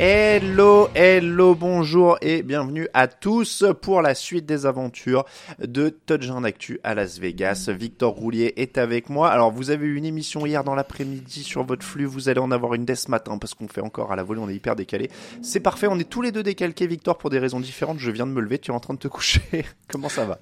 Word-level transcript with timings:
Hello, 0.00 0.88
hello, 0.94 1.56
bonjour 1.56 2.18
et 2.20 2.44
bienvenue 2.44 2.86
à 2.94 3.08
tous 3.08 3.64
pour 3.82 4.00
la 4.00 4.14
suite 4.14 4.46
des 4.46 4.64
aventures 4.64 5.24
de 5.58 5.88
Touchdown 5.88 6.44
Actu 6.44 6.78
à 6.84 6.94
Las 6.94 7.18
Vegas. 7.18 7.68
Victor 7.76 8.14
Roulier 8.14 8.52
est 8.58 8.78
avec 8.78 9.10
moi. 9.10 9.28
Alors, 9.28 9.50
vous 9.50 9.70
avez 9.70 9.86
eu 9.86 9.96
une 9.96 10.04
émission 10.04 10.46
hier 10.46 10.62
dans 10.62 10.76
l'après-midi 10.76 11.42
sur 11.42 11.64
votre 11.64 11.84
flux. 11.84 12.04
Vous 12.04 12.28
allez 12.28 12.38
en 12.38 12.52
avoir 12.52 12.74
une 12.74 12.84
dès 12.84 12.94
ce 12.94 13.10
matin 13.10 13.38
parce 13.38 13.54
qu'on 13.54 13.66
fait 13.66 13.80
encore 13.80 14.12
à 14.12 14.14
la 14.14 14.22
volée. 14.22 14.40
On 14.40 14.48
est 14.48 14.54
hyper 14.54 14.76
décalé. 14.76 15.10
C'est 15.42 15.58
parfait. 15.58 15.88
On 15.90 15.98
est 15.98 16.08
tous 16.08 16.22
les 16.22 16.30
deux 16.30 16.44
décalqués, 16.44 16.86
Victor, 16.86 17.18
pour 17.18 17.30
des 17.30 17.40
raisons 17.40 17.58
différentes. 17.58 17.98
Je 17.98 18.12
viens 18.12 18.28
de 18.28 18.30
me 18.30 18.40
lever. 18.40 18.60
Tu 18.60 18.70
es 18.70 18.74
en 18.74 18.78
train 18.78 18.94
de 18.94 19.00
te 19.00 19.08
coucher. 19.08 19.64
Comment 19.88 20.08
ça 20.08 20.24
va? 20.24 20.38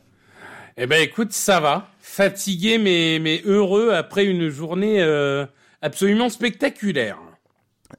Eh 0.76 0.86
ben 0.86 1.00
écoute, 1.00 1.32
ça 1.32 1.60
va. 1.60 1.88
Fatigué 1.98 2.76
mais, 2.76 3.18
mais 3.22 3.41
heureux 3.46 3.92
après 3.94 4.26
une 4.26 4.50
journée 4.50 5.00
euh, 5.00 5.46
absolument 5.80 6.28
spectaculaire. 6.28 7.16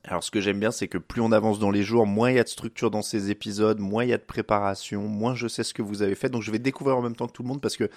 Alors 0.03 0.23
ce 0.23 0.31
que 0.31 0.41
j'aime 0.41 0.59
bien, 0.59 0.71
c'est 0.71 0.87
que 0.87 0.97
plus 0.97 1.21
on 1.21 1.31
avance 1.31 1.59
dans 1.59 1.71
les 1.71 1.83
jours, 1.83 2.05
moins 2.05 2.29
il 2.31 2.35
y 2.35 2.39
a 2.39 2.43
de 2.43 2.49
structure 2.49 2.91
dans 2.91 3.01
ces 3.01 3.31
épisodes, 3.31 3.79
moins 3.79 4.03
il 4.03 4.09
y 4.09 4.13
a 4.13 4.17
de 4.17 4.23
préparation, 4.23 5.03
moins 5.03 5.33
je 5.35 5.47
sais 5.47 5.63
ce 5.63 5.73
que 5.73 5.81
vous 5.81 6.01
avez 6.01 6.15
fait. 6.15 6.29
Donc 6.29 6.41
je 6.41 6.51
vais 6.51 6.59
découvrir 6.59 6.97
en 6.97 7.01
même 7.01 7.15
temps 7.15 7.27
que 7.27 7.31
tout 7.31 7.43
le 7.43 7.47
monde 7.47 7.61
parce 7.61 7.77
que 7.77 7.89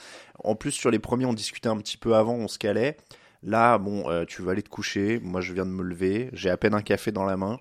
en 0.45 0.55
plus 0.55 0.71
sur 0.73 0.91
les 0.91 0.99
premiers 1.01 1.27
on 1.27 1.35
discutait 1.35 1.69
un 1.69 1.77
petit 1.79 1.97
peu 1.97 2.15
avant, 2.15 2.35
on 2.35 2.49
se 2.49 2.59
calait. 2.59 2.97
Là, 3.43 3.79
bon, 3.79 4.09
euh, 4.11 4.25
tu 4.27 4.43
vas 4.43 4.53
aller 4.53 4.63
te 4.63 4.69
coucher. 4.69 5.19
Moi, 5.23 5.41
je 5.41 5.55
viens 5.55 5.65
de 5.65 5.71
me 5.71 5.83
lever. 5.83 6.29
J'ai 6.35 6.51
à 6.51 6.59
peine 6.59 6.75
un 6.75 6.83
café 6.83 7.11
dans 7.11 7.25
la 7.25 7.39
main. 7.39 7.59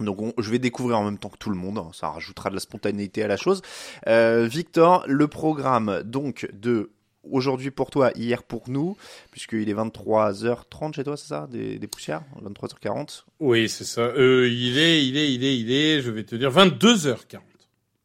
Donc 0.00 0.20
on- 0.20 0.34
je 0.38 0.50
vais 0.50 0.58
découvrir 0.58 0.98
en 0.98 1.04
même 1.04 1.18
temps 1.18 1.30
que 1.30 1.38
tout 1.38 1.50
le 1.50 1.56
monde, 1.56 1.82
ça 1.94 2.10
rajoutera 2.10 2.50
de 2.50 2.54
la 2.54 2.60
spontanéité 2.60 3.22
à 3.22 3.26
la 3.28 3.36
chose. 3.36 3.62
Euh, 4.06 4.46
Victor, 4.46 5.04
le 5.06 5.28
programme 5.28 6.02
donc 6.04 6.48
de 6.52 6.90
aujourd'hui 7.30 7.70
pour 7.70 7.90
toi, 7.90 8.10
hier 8.14 8.42
pour 8.42 8.68
nous, 8.68 8.96
puisqu'il 9.30 9.68
est 9.68 9.74
23h30 9.74 10.94
chez 10.94 11.04
toi, 11.04 11.16
c'est 11.16 11.28
ça 11.28 11.48
des, 11.50 11.78
des 11.78 11.86
poussières 11.86 12.22
23h40 12.42 13.24
Oui, 13.40 13.68
c'est 13.68 13.84
ça. 13.84 14.02
Euh, 14.02 14.48
il 14.50 14.78
est, 14.78 15.06
il 15.06 15.16
est, 15.16 15.32
il 15.32 15.44
est, 15.44 15.58
il 15.58 15.72
est, 15.72 16.00
je 16.02 16.10
vais 16.10 16.24
te 16.24 16.34
dire, 16.34 16.50
22h40. 16.50 17.38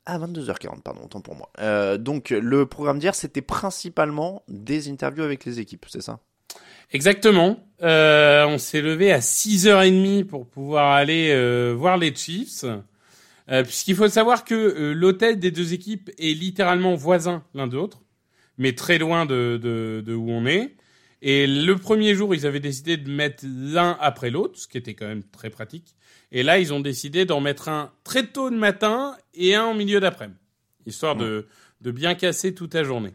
Ah, 0.06 0.19
22h40, 0.19 0.81
pardon, 0.83 1.01
autant 1.03 1.19
pour 1.19 1.35
moi. 1.35 1.50
Euh, 1.59 1.97
donc 1.97 2.29
le 2.29 2.66
programme 2.66 3.00
d'hier, 3.00 3.13
c'était 3.13 3.41
principalement 3.41 4.44
des 4.47 4.89
interviews 4.89 5.23
avec 5.23 5.44
les 5.44 5.59
équipes, 5.59 5.85
c'est 5.89 6.01
ça? 6.01 6.19
Exactement. 6.91 7.59
Euh, 7.83 8.45
on 8.47 8.57
s'est 8.57 8.81
levé 8.81 9.11
à 9.11 9.19
6h30 9.19 10.23
pour 10.25 10.47
pouvoir 10.47 10.94
aller 10.94 11.31
euh, 11.31 11.73
voir 11.77 11.97
les 11.97 12.16
Chiefs. 12.16 12.63
Euh, 13.50 13.63
Puisqu'il 13.63 13.95
faut 13.95 14.07
savoir 14.07 14.44
que 14.44 14.56
euh, 14.56 14.94
l'hôtel 14.94 15.39
des 15.39 15.51
deux 15.51 15.73
équipes 15.73 16.09
est 16.17 16.33
littéralement 16.33 16.95
voisin 16.95 17.44
l'un 17.53 17.67
de 17.67 17.75
l'autre, 17.75 18.01
mais 18.57 18.73
très 18.73 18.97
loin 18.97 19.25
de, 19.25 19.59
de, 19.62 20.03
de 20.06 20.13
où 20.13 20.29
on 20.29 20.45
est. 20.45 20.75
Et 21.22 21.47
le 21.47 21.75
premier 21.75 22.13
jour, 22.13 22.35
ils 22.35 22.45
avaient 22.45 22.59
décidé 22.59 22.97
de 22.97 23.09
mettre 23.09 23.44
l'un 23.47 23.97
après 24.00 24.29
l'autre, 24.29 24.59
ce 24.59 24.68
qui 24.68 24.78
était 24.78 24.94
quand 24.94 25.07
même 25.07 25.23
très 25.23 25.50
pratique. 25.50 25.95
Et 26.31 26.44
là, 26.44 26.59
ils 26.59 26.73
ont 26.73 26.79
décidé 26.79 27.25
d'en 27.25 27.40
mettre 27.40 27.69
un 27.69 27.91
très 28.03 28.28
tôt 28.28 28.50
le 28.50 28.57
matin 28.57 29.16
et 29.34 29.56
un 29.56 29.63
en 29.63 29.73
milieu 29.73 30.00
d'après-midi, 30.00 30.38
histoire 30.85 31.16
de, 31.16 31.47
de 31.81 31.91
bien 31.91 32.16
casser 32.16 32.53
toute 32.53 32.73
la 32.73 32.84
journée. 32.84 33.13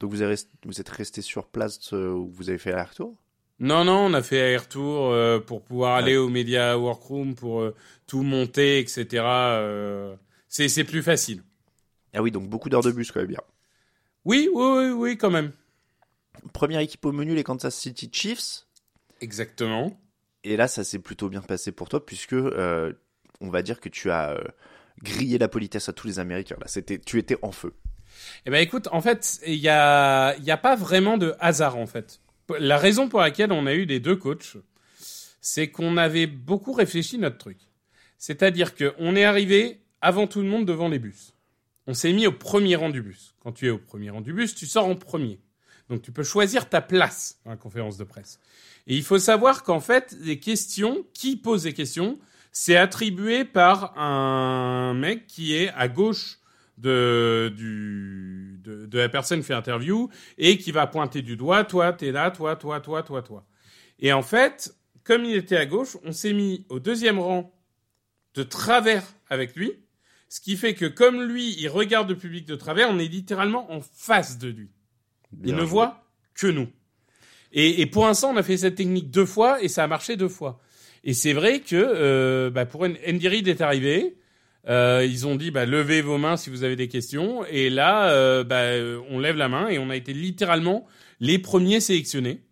Donc 0.00 0.10
vous, 0.10 0.22
avez, 0.22 0.36
vous 0.64 0.80
êtes 0.80 0.88
resté 0.88 1.22
sur 1.22 1.46
place 1.46 1.92
euh, 1.92 2.10
où 2.10 2.30
vous 2.32 2.48
avez 2.48 2.58
fait 2.58 2.70
l'aller-retour 2.70 3.14
Non, 3.60 3.84
non, 3.84 4.06
on 4.06 4.14
a 4.14 4.22
fait 4.22 4.40
aller-retour 4.40 5.10
euh, 5.10 5.40
pour 5.40 5.62
pouvoir 5.62 5.96
aller 5.96 6.16
au 6.16 6.28
Media 6.28 6.78
Workroom, 6.78 7.34
pour 7.34 7.60
euh, 7.60 7.74
tout 8.06 8.22
monter, 8.22 8.78
etc. 8.78 9.06
euh, 9.24 10.14
c'est 10.48 10.68
c'est 10.68 10.84
plus 10.84 11.02
facile. 11.02 11.42
Ah 12.14 12.22
oui, 12.22 12.30
donc 12.30 12.48
beaucoup 12.48 12.68
d'heures 12.68 12.82
de 12.82 12.92
bus 12.92 13.12
quand 13.12 13.20
même 13.20 13.28
bien. 13.28 13.40
Oui, 14.28 14.46
oui, 14.52 14.62
oui, 14.62 14.90
oui, 14.90 15.16
quand 15.16 15.30
même. 15.30 15.52
Première 16.52 16.80
équipe 16.80 17.02
au 17.06 17.12
menu, 17.12 17.34
les 17.34 17.44
Kansas 17.44 17.74
City 17.74 18.10
Chiefs. 18.12 18.66
Exactement. 19.22 19.98
Et 20.44 20.58
là, 20.58 20.68
ça 20.68 20.84
s'est 20.84 20.98
plutôt 20.98 21.30
bien 21.30 21.40
passé 21.40 21.72
pour 21.72 21.88
toi, 21.88 22.04
puisque 22.04 22.34
euh, 22.34 22.92
on 23.40 23.48
va 23.48 23.62
dire 23.62 23.80
que 23.80 23.88
tu 23.88 24.10
as 24.10 24.32
euh, 24.32 24.44
grillé 25.02 25.38
la 25.38 25.48
politesse 25.48 25.88
à 25.88 25.94
tous 25.94 26.06
les 26.06 26.18
Américains. 26.18 26.58
Là, 26.60 26.66
c'était, 26.68 26.98
tu 26.98 27.18
étais 27.18 27.38
en 27.40 27.52
feu. 27.52 27.72
Eh 28.44 28.50
ben 28.50 28.60
écoute, 28.60 28.86
en 28.92 29.00
fait, 29.00 29.40
il 29.46 29.54
y 29.54 29.70
a, 29.70 30.36
il 30.36 30.44
y 30.44 30.50
a 30.50 30.58
pas 30.58 30.76
vraiment 30.76 31.16
de 31.16 31.34
hasard 31.40 31.78
en 31.78 31.86
fait. 31.86 32.20
La 32.58 32.76
raison 32.76 33.08
pour 33.08 33.20
laquelle 33.20 33.50
on 33.50 33.64
a 33.64 33.72
eu 33.72 33.86
les 33.86 33.98
deux 33.98 34.16
coachs, 34.16 34.58
c'est 35.40 35.70
qu'on 35.70 35.96
avait 35.96 36.26
beaucoup 36.26 36.74
réfléchi 36.74 37.16
notre 37.16 37.38
truc. 37.38 37.60
C'est-à-dire 38.18 38.74
que 38.74 38.94
on 38.98 39.16
est 39.16 39.24
arrivé 39.24 39.80
avant 40.02 40.26
tout 40.26 40.42
le 40.42 40.48
monde 40.48 40.66
devant 40.66 40.90
les 40.90 40.98
bus. 40.98 41.32
On 41.88 41.94
s'est 41.94 42.12
mis 42.12 42.26
au 42.26 42.32
premier 42.32 42.76
rang 42.76 42.90
du 42.90 43.00
bus. 43.00 43.34
Quand 43.40 43.52
tu 43.52 43.66
es 43.66 43.70
au 43.70 43.78
premier 43.78 44.10
rang 44.10 44.20
du 44.20 44.34
bus, 44.34 44.54
tu 44.54 44.66
sors 44.66 44.84
en 44.84 44.94
premier. 44.94 45.40
Donc 45.88 46.02
tu 46.02 46.12
peux 46.12 46.22
choisir 46.22 46.68
ta 46.68 46.82
place 46.82 47.40
dans 47.46 47.50
la 47.50 47.56
conférence 47.56 47.96
de 47.96 48.04
presse. 48.04 48.40
Et 48.86 48.94
il 48.94 49.02
faut 49.02 49.18
savoir 49.18 49.62
qu'en 49.62 49.80
fait, 49.80 50.14
les 50.20 50.38
questions, 50.38 51.06
qui 51.14 51.36
pose 51.36 51.64
les 51.64 51.72
questions, 51.72 52.18
c'est 52.52 52.76
attribué 52.76 53.46
par 53.46 53.98
un 53.98 54.92
mec 54.92 55.26
qui 55.26 55.54
est 55.54 55.70
à 55.70 55.88
gauche 55.88 56.40
de, 56.76 57.50
du, 57.56 58.60
de, 58.62 58.84
de 58.84 58.98
la 58.98 59.08
personne 59.08 59.40
qui 59.40 59.46
fait 59.46 59.54
interview 59.54 60.10
et 60.36 60.58
qui 60.58 60.72
va 60.72 60.86
pointer 60.86 61.22
du 61.22 61.38
doigt, 61.38 61.64
toi, 61.64 61.94
t'es 61.94 62.12
là, 62.12 62.30
toi, 62.30 62.54
toi, 62.56 62.80
toi, 62.80 63.02
toi, 63.02 63.22
toi. 63.22 63.46
Et 63.98 64.12
en 64.12 64.22
fait, 64.22 64.74
comme 65.04 65.24
il 65.24 65.36
était 65.36 65.56
à 65.56 65.64
gauche, 65.64 65.96
on 66.04 66.12
s'est 66.12 66.34
mis 66.34 66.66
au 66.68 66.80
deuxième 66.80 67.18
rang 67.18 67.50
de 68.34 68.42
travers 68.42 69.04
avec 69.30 69.56
lui, 69.56 69.72
ce 70.28 70.40
qui 70.40 70.56
fait 70.56 70.74
que 70.74 70.86
comme 70.86 71.22
lui, 71.22 71.56
il 71.58 71.68
regarde 71.68 72.08
le 72.08 72.16
public 72.16 72.46
de 72.46 72.54
travers, 72.54 72.90
on 72.90 72.98
est 72.98 73.08
littéralement 73.08 73.72
en 73.72 73.80
face 73.80 74.38
de 74.38 74.48
lui. 74.48 74.70
Bien 75.32 75.54
il 75.54 75.60
ne 75.60 75.64
voit 75.64 76.04
que 76.34 76.46
nous. 76.46 76.68
Et, 77.52 77.80
et 77.80 77.86
pour 77.86 78.06
l'instant, 78.06 78.30
on 78.30 78.36
a 78.36 78.42
fait 78.42 78.58
cette 78.58 78.74
technique 78.74 79.10
deux 79.10 79.26
fois 79.26 79.62
et 79.62 79.68
ça 79.68 79.84
a 79.84 79.86
marché 79.86 80.16
deux 80.16 80.28
fois. 80.28 80.60
Et 81.04 81.14
c'est 81.14 81.32
vrai 81.32 81.60
que 81.60 81.76
euh, 81.76 82.50
bah, 82.50 82.66
pour 82.66 82.82
Andy 82.82 83.28
Reid 83.28 83.48
est 83.48 83.60
arrivé, 83.60 84.18
euh, 84.68 85.06
ils 85.08 85.26
ont 85.26 85.36
dit 85.36 85.50
bah, 85.50 85.64
levez 85.64 86.02
vos 86.02 86.18
mains 86.18 86.36
si 86.36 86.50
vous 86.50 86.64
avez 86.64 86.76
des 86.76 86.88
questions. 86.88 87.44
Et 87.46 87.70
là, 87.70 88.10
euh, 88.10 88.44
bah, 88.44 88.62
euh, 88.62 89.00
on 89.08 89.18
lève 89.18 89.36
la 89.36 89.48
main 89.48 89.68
et 89.68 89.78
on 89.78 89.90
a 89.90 89.96
été 89.96 90.12
littéralement 90.12 90.86
les 91.20 91.38
premiers 91.38 91.80
sélectionnés. 91.80 92.42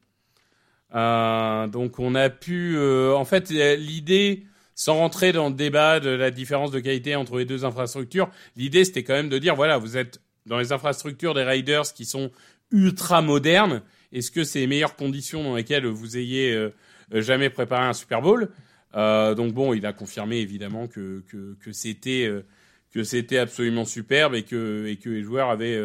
Euh, 0.95 1.67
donc 1.67 1.99
on 1.99 2.15
a 2.15 2.31
pu, 2.31 2.77
euh, 2.77 3.15
en 3.15 3.25
fait, 3.25 3.51
l'idée, 3.51 4.45
sans 4.77 4.97
rentrer 4.99 5.33
dans 5.33 5.49
le 5.49 5.55
débat 5.55 5.99
de 6.01 6.11
la 6.11 6.31
différence 6.31 6.71
de 6.71 6.79
qualité 6.79 7.17
entre 7.17 7.39
les 7.39 7.47
deux 7.47 7.65
infrastructures, 7.65 8.31
l'idée 8.57 8.85
c'était 8.85 9.03
quand 9.03 9.15
même 9.15 9.31
de 9.31 9.39
dire 9.39 9.57
voilà, 9.57 9.79
vous 9.79 9.97
êtes 9.97 10.21
dans 10.45 10.59
les 10.59 10.71
infrastructures 10.71 11.35
des 11.35 11.43
Raiders 11.43 11.93
qui 11.93 12.05
sont 12.05 12.31
ultra 12.71 13.23
modernes. 13.23 13.83
Est-ce 14.13 14.31
que 14.31 14.45
c'est 14.45 14.61
les 14.61 14.67
meilleures 14.67 14.95
conditions 14.95 15.43
dans 15.43 15.57
lesquelles 15.57 15.87
vous 15.87 16.17
ayez 16.19 16.55
euh, 16.55 16.71
jamais 17.11 17.51
préparé 17.51 17.87
un 17.87 17.95
Super 17.95 18.21
Bowl? 18.21 18.51
Euh, 18.95 19.35
Donc 19.35 19.55
bon, 19.55 19.73
il 19.73 19.85
a 19.87 19.95
confirmé 19.95 20.37
évidemment 20.37 20.87
que 20.87 21.25
que, 21.29 21.57
que 21.59 21.73
c'était 21.73 22.27
euh, 22.27 22.45
que 22.93 23.03
c'était 23.03 23.39
absolument 23.39 23.87
superbe 23.87 24.35
et 24.35 24.43
que, 24.43 24.87
et 24.87 24.97
que 24.97 25.11
les 25.11 25.23
joueurs 25.23 25.51
avaient 25.51 25.79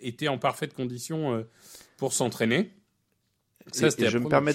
été 0.00 0.28
en 0.28 0.38
parfaite 0.38 0.72
condition 0.72 1.44
pour 1.98 2.14
s'entraîner. 2.14 2.70
Ça, 3.72 3.90
c'était 3.90 4.08
je 4.08 4.16
me 4.16 4.28
permets, 4.28 4.54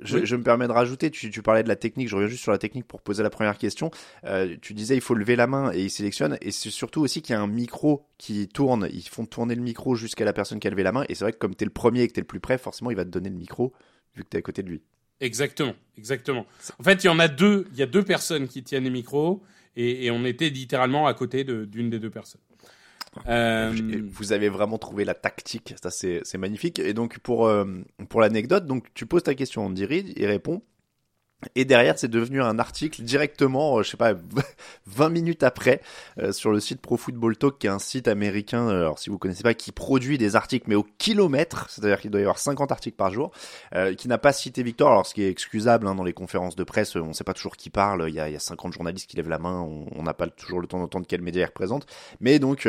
je, 0.00 0.36
me 0.36 0.42
permets 0.42 0.66
de 0.66 0.72
rajouter, 0.72 1.10
tu, 1.10 1.30
tu, 1.30 1.42
parlais 1.42 1.62
de 1.62 1.68
la 1.68 1.76
technique, 1.76 2.08
je 2.08 2.16
reviens 2.16 2.28
juste 2.28 2.42
sur 2.42 2.52
la 2.52 2.58
technique 2.58 2.86
pour 2.86 3.00
poser 3.02 3.22
la 3.22 3.30
première 3.30 3.58
question. 3.58 3.90
Euh, 4.24 4.56
tu 4.60 4.74
disais 4.74 4.94
il 4.94 5.00
faut 5.00 5.14
lever 5.14 5.36
la 5.36 5.46
main 5.46 5.72
et 5.72 5.84
il 5.84 5.90
sélectionne, 5.90 6.38
et 6.40 6.50
c'est 6.50 6.70
surtout 6.70 7.00
aussi 7.00 7.22
qu'il 7.22 7.34
y 7.34 7.36
a 7.36 7.40
un 7.40 7.46
micro 7.46 8.06
qui 8.18 8.48
tourne, 8.48 8.88
ils 8.92 9.06
font 9.08 9.26
tourner 9.26 9.54
le 9.54 9.62
micro 9.62 9.94
jusqu'à 9.94 10.24
la 10.24 10.32
personne 10.32 10.60
qui 10.60 10.66
a 10.66 10.70
levé 10.70 10.82
la 10.82 10.92
main, 10.92 11.04
et 11.08 11.14
c'est 11.14 11.24
vrai 11.24 11.32
que 11.32 11.38
comme 11.38 11.54
tu 11.54 11.64
es 11.64 11.66
le 11.66 11.72
premier 11.72 12.02
et 12.02 12.08
que 12.08 12.12
tu 12.12 12.20
es 12.20 12.22
le 12.22 12.26
plus 12.26 12.40
près, 12.40 12.58
forcément 12.58 12.90
il 12.90 12.96
va 12.96 13.04
te 13.04 13.10
donner 13.10 13.30
le 13.30 13.36
micro 13.36 13.72
vu 14.14 14.24
que 14.24 14.28
tu 14.30 14.36
es 14.36 14.38
à 14.38 14.42
côté 14.42 14.62
de 14.62 14.68
lui. 14.68 14.82
Exactement, 15.20 15.74
exactement. 15.96 16.46
En 16.78 16.82
fait, 16.82 17.04
il 17.04 17.06
y 17.06 17.10
en 17.10 17.18
a 17.18 17.28
deux, 17.28 17.66
il 17.72 17.78
y 17.78 17.82
a 17.82 17.86
deux 17.86 18.02
personnes 18.02 18.48
qui 18.48 18.62
tiennent 18.62 18.84
les 18.84 18.90
micros, 18.90 19.42
et, 19.76 20.06
et 20.06 20.10
on 20.10 20.24
était 20.24 20.50
littéralement 20.50 21.06
à 21.06 21.14
côté 21.14 21.44
d'une 21.44 21.90
des 21.90 21.98
deux 21.98 22.10
personnes. 22.10 22.40
Euh... 23.28 23.74
Vous 24.10 24.32
avez 24.32 24.48
vraiment 24.48 24.78
trouvé 24.78 25.04
la 25.04 25.14
tactique, 25.14 25.74
ça 25.82 25.90
c'est 25.90 26.38
magnifique. 26.38 26.78
Et 26.78 26.94
donc 26.94 27.18
pour 27.18 27.46
euh, 27.46 27.64
pour 28.08 28.20
l'anecdote, 28.20 28.66
donc 28.66 28.86
tu 28.94 29.06
poses 29.06 29.24
ta 29.24 29.34
question 29.34 29.66
Andy 29.66 29.84
Reid, 29.84 30.12
il 30.16 30.26
répond. 30.26 30.62
Et 31.54 31.66
derrière, 31.66 31.98
c'est 31.98 32.08
devenu 32.08 32.42
un 32.42 32.58
article 32.58 33.02
directement, 33.02 33.78
euh, 33.78 33.82
je 33.82 33.90
sais 33.90 33.98
pas, 33.98 34.14
20 34.86 35.10
minutes 35.10 35.42
après, 35.42 35.82
euh, 36.18 36.32
sur 36.32 36.50
le 36.50 36.60
site 36.60 36.80
Pro 36.80 36.96
Football 36.96 37.36
Talk, 37.36 37.58
qui 37.58 37.66
est 37.66 37.70
un 37.70 37.78
site 37.78 38.08
américain, 38.08 38.68
euh, 38.68 38.80
alors 38.80 38.98
si 38.98 39.10
vous 39.10 39.18
connaissez 39.18 39.42
pas, 39.42 39.52
qui 39.52 39.70
produit 39.70 40.16
des 40.16 40.34
articles, 40.34 40.64
mais 40.66 40.76
au 40.76 40.86
kilomètre, 40.96 41.68
c'est-à-dire 41.68 42.00
qu'il 42.00 42.10
doit 42.10 42.20
y 42.20 42.24
avoir 42.24 42.38
50 42.38 42.72
articles 42.72 42.96
par 42.96 43.12
jour, 43.12 43.32
qui 43.98 44.08
n'a 44.08 44.18
pas 44.18 44.32
cité 44.32 44.62
Victor, 44.62 44.90
alors 44.90 45.06
ce 45.06 45.12
qui 45.12 45.22
est 45.22 45.30
excusable 45.30 45.86
hein, 45.86 45.94
dans 45.94 46.04
les 46.04 46.12
conférences 46.14 46.56
de 46.56 46.64
presse, 46.64 46.96
on 46.96 47.12
sait 47.12 47.24
pas 47.24 47.34
toujours 47.34 47.56
qui 47.56 47.68
parle, 47.68 48.06
il 48.08 48.14
y 48.14 48.20
a, 48.20 48.28
il 48.28 48.32
y 48.32 48.36
a 48.36 48.40
50 48.40 48.72
journalistes 48.72 49.08
qui 49.08 49.16
lèvent 49.16 49.28
la 49.28 49.38
main, 49.38 49.60
on 49.60 50.02
n'a 50.02 50.14
pas 50.14 50.26
toujours 50.28 50.60
le 50.60 50.66
temps 50.66 50.78
d'entendre 50.78 51.06
quel 51.06 51.20
média 51.20 51.42
il 51.42 51.46
représente, 51.46 51.86
mais 52.20 52.38
donc 52.38 52.66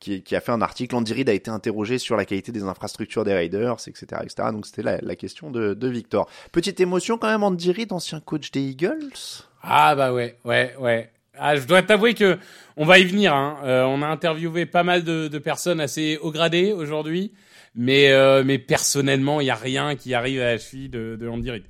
qui, 0.00 0.22
qui, 0.22 0.36
a 0.36 0.40
fait 0.40 0.52
un 0.52 0.62
article. 0.62 0.94
Andy 0.94 1.12
Reid 1.12 1.28
a 1.28 1.32
été 1.32 1.50
interrogé 1.50 1.98
sur 1.98 2.16
la 2.16 2.24
qualité 2.24 2.52
des 2.52 2.62
infrastructures 2.62 3.24
des 3.24 3.34
Raiders, 3.34 3.76
etc., 3.86 4.22
etc. 4.22 4.48
Donc 4.52 4.66
c'était 4.66 4.82
la, 4.82 4.98
la, 5.00 5.16
question 5.16 5.50
de, 5.50 5.74
de, 5.74 5.88
Victor. 5.88 6.28
Petite 6.52 6.80
émotion 6.80 7.18
quand 7.18 7.28
même, 7.28 7.42
Andy 7.42 7.72
Reid, 7.72 7.92
ancien 7.92 8.15
coach 8.20 8.50
des 8.50 8.62
Eagles? 8.62 9.44
Ah 9.62 9.94
bah 9.94 10.12
ouais, 10.12 10.38
ouais, 10.44 10.74
ouais. 10.78 11.10
Ah, 11.38 11.56
je 11.56 11.66
dois 11.66 11.82
t'avouer 11.82 12.14
que 12.14 12.38
on 12.76 12.84
va 12.84 12.98
y 12.98 13.04
venir. 13.04 13.34
Hein. 13.34 13.58
Euh, 13.64 13.84
on 13.84 14.02
a 14.02 14.06
interviewé 14.06 14.64
pas 14.66 14.82
mal 14.82 15.04
de, 15.04 15.28
de 15.28 15.38
personnes 15.38 15.80
assez 15.80 16.18
haut 16.22 16.30
gradées 16.30 16.72
aujourd'hui, 16.72 17.32
mais 17.74 18.10
euh, 18.10 18.42
mais 18.44 18.58
personnellement, 18.58 19.40
il 19.40 19.46
y 19.46 19.50
a 19.50 19.54
rien 19.54 19.96
qui 19.96 20.14
arrive 20.14 20.40
à 20.40 20.52
la 20.52 20.58
cheville 20.58 20.88
de, 20.88 21.16
de 21.20 21.28
Andy 21.28 21.50
Reid. 21.50 21.64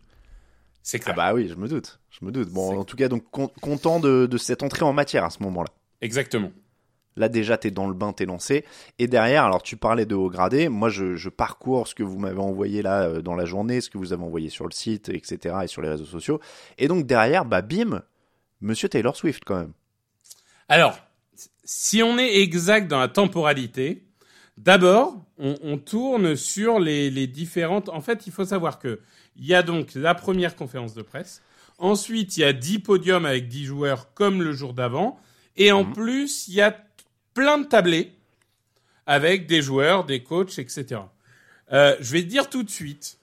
C'est 0.83 1.01
clair. 1.01 1.17
Ah 1.19 1.31
bah 1.31 1.35
oui, 1.35 1.49
je 1.49 1.55
me 1.55 1.67
doute, 1.67 1.99
je 2.11 2.25
me 2.25 2.31
doute. 2.31 2.49
Bon, 2.51 2.79
en 2.79 2.85
tout 2.85 2.97
cas, 2.97 3.09
donc 3.09 3.25
content 3.31 3.99
de, 3.99 4.27
de 4.27 4.39
cette 4.39 4.63
entrée 4.63 4.85
en 4.85 4.93
matière 4.93 5.25
à 5.25 5.31
ce 5.31 5.43
moment-là. 5.43 5.71
Exactement. 6.01 6.53
Là 7.17 7.29
déjà, 7.29 7.57
t'es 7.57 7.71
dans 7.71 7.89
le 7.89 7.95
bain, 7.95 8.13
t'es 8.13 8.27
lancé. 8.27 8.65
Et 8.99 9.07
derrière, 9.07 9.45
alors 9.45 9.63
tu 9.63 9.77
parlais 9.77 10.07
de 10.07 10.15
haut 10.15 10.31
gradé. 10.31 10.69
Moi, 10.69 10.89
je, 10.89 11.17
je 11.17 11.29
parcours 11.29 11.89
ce 11.89 11.95
que 11.95 12.03
vous 12.03 12.19
m'avez 12.19 12.41
envoyé 12.41 12.83
là 12.83 13.05
euh, 13.05 13.23
dans 13.23 13.35
la 13.35 13.45
journée, 13.45 13.81
ce 13.81 13.91
que 13.91 13.99
vous 13.99 14.13
avez 14.13 14.23
envoyé 14.23 14.51
sur 14.51 14.67
le 14.67 14.73
site, 14.73 15.09
etc. 15.09 15.57
et 15.65 15.67
sur 15.67 15.83
les 15.83 15.89
réseaux 15.89 16.05
sociaux. 16.05 16.41
Et 16.79 16.89
donc 16.89 17.07
derrière, 17.07 17.45
bah 17.45 17.63
bim, 17.63 18.03
Monsieur 18.61 18.89
Taylor 18.89 19.17
Swift 19.17 19.43
quand 19.45 19.59
même. 19.59 19.73
Alors, 20.69 20.99
si 21.65 22.03
on 22.03 22.19
est 22.19 22.41
exact 22.41 22.89
dans 22.89 22.99
la 22.99 23.09
temporalité, 23.09 24.05
d'abord, 24.57 25.25
on, 25.39 25.55
on, 25.63 25.79
tourne 25.79 26.37
sur 26.37 26.81
les, 26.81 27.11
les 27.11 27.27
différentes. 27.27 27.89
En 27.91 28.01
fait, 28.01 28.27
il 28.27 28.33
faut 28.33 28.45
savoir 28.45 28.79
que 28.79 29.01
il 29.37 29.47
y 29.47 29.55
a 29.55 29.63
donc 29.63 29.95
la 29.95 30.15
première 30.15 30.57
conférence 30.57 30.95
de 30.95 31.03
presse. 31.03 31.43
Ensuite, 31.79 32.39
il 32.39 32.41
y 32.41 32.45
a 32.45 32.55
10 32.55 32.79
podiums 32.79 33.27
avec 33.27 33.49
10 33.49 33.67
joueurs 33.67 34.15
comme 34.15 34.43
le 34.43 34.53
jour 34.53 34.73
d'avant. 34.73 35.21
Et 35.57 35.73
en 35.73 35.85
mmh. 35.85 35.93
plus, 35.93 36.49
il 36.49 36.55
y 36.55 36.63
a 36.63 36.86
plein 37.37 37.59
de 37.59 37.67
tablés 37.67 38.13
avec 39.05 39.47
des 39.47 39.63
joueurs, 39.63 40.05
des 40.05 40.23
coachs, 40.25 40.59
etc. 40.59 41.03
Euh, 41.73 41.95
je 42.01 42.13
vais 42.13 42.23
te 42.23 42.29
dire 42.29 42.49
tout 42.49 42.63
de 42.63 42.71
suite, 42.71 43.19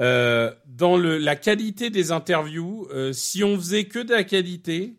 euh, 0.00 0.52
dans 0.66 0.96
le, 0.96 1.18
la 1.18 1.36
qualité 1.36 1.88
des 1.88 2.10
interviews, 2.10 2.88
euh, 2.92 3.12
si 3.12 3.44
on 3.44 3.56
faisait 3.56 3.84
que 3.84 4.00
de 4.00 4.12
la 4.12 4.24
qualité, 4.24 4.96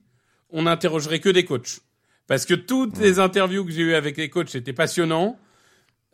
on 0.49 0.63
n'interrogerait 0.63 1.19
que 1.19 1.29
des 1.29 1.43
coachs. 1.43 1.81
Parce 2.25 2.45
que 2.45 2.53
toutes 2.53 2.97
les 2.97 3.19
interviews 3.19 3.65
que 3.65 3.71
j'ai 3.71 3.81
eues 3.81 3.93
avec 3.93 4.17
les 4.17 4.29
coachs 4.29 4.55
étaient 4.55 4.73
passionnants. 4.73 5.37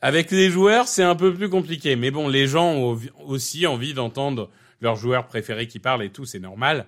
Avec 0.01 0.31
les 0.31 0.49
joueurs, 0.49 0.87
c'est 0.87 1.03
un 1.03 1.15
peu 1.15 1.33
plus 1.33 1.49
compliqué. 1.49 1.95
Mais 1.95 2.09
bon, 2.09 2.27
les 2.27 2.47
gens 2.47 2.73
ont 2.73 2.99
aussi 3.27 3.67
envie 3.67 3.93
d'entendre 3.93 4.49
leurs 4.81 4.95
joueurs 4.95 5.27
préférés 5.27 5.67
qui 5.67 5.77
parlent 5.77 6.03
et 6.03 6.09
tout, 6.09 6.25
c'est 6.25 6.39
normal. 6.39 6.87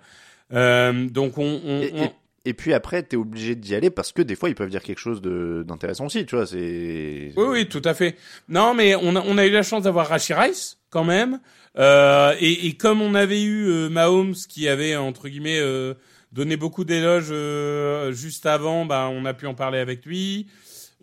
Euh, 0.54 1.08
donc 1.10 1.38
on, 1.38 1.62
on, 1.64 1.82
et 1.84 2.12
puis 2.54 2.74
après, 2.74 3.04
t'es 3.04 3.18
obligé 3.18 3.56
d'y 3.56 3.76
aller 3.76 3.90
parce 3.90 4.12
que 4.12 4.22
des 4.22 4.36
fois, 4.36 4.50
ils 4.50 4.56
peuvent 4.56 4.70
dire 4.70 4.82
quelque 4.82 5.00
chose 5.00 5.22
d'intéressant 5.22 6.08
aussi, 6.08 6.26
tu 6.26 6.36
vois. 6.36 6.48
C'est. 6.48 7.34
Oui, 7.38 7.46
oui, 7.48 7.70
tout 7.70 7.82
à 7.86 7.94
fait. 7.94 8.16
Non, 8.50 8.74
mais 8.74 8.96
on 8.96 9.16
a, 9.16 9.22
on 9.22 9.38
a 9.38 9.46
eu 9.46 9.52
la 9.52 9.64
chance 9.64 9.84
d'avoir 9.84 10.08
Rashi 10.08 10.34
Rice 10.34 10.80
quand 10.90 11.04
même. 11.04 11.40
Euh, 11.78 12.36
et, 12.40 12.68
et, 12.68 12.74
comme 12.74 13.02
on 13.02 13.14
avait 13.16 13.44
eu 13.44 13.68
euh, 13.68 13.90
Mahomes 13.90 14.34
qui 14.50 14.68
avait 14.68 14.96
entre 14.96 15.30
guillemets 15.30 15.60
euh, 15.60 15.94
donné 16.32 16.58
beaucoup 16.58 16.84
d'éloges 16.84 17.30
euh, 17.32 18.12
juste 18.12 18.46
avant, 18.46 18.86
bah 18.86 19.08
on 19.12 19.24
a 19.26 19.34
pu 19.34 19.48
en 19.48 19.54
parler 19.54 19.80
avec 19.80 20.06
lui. 20.06 20.48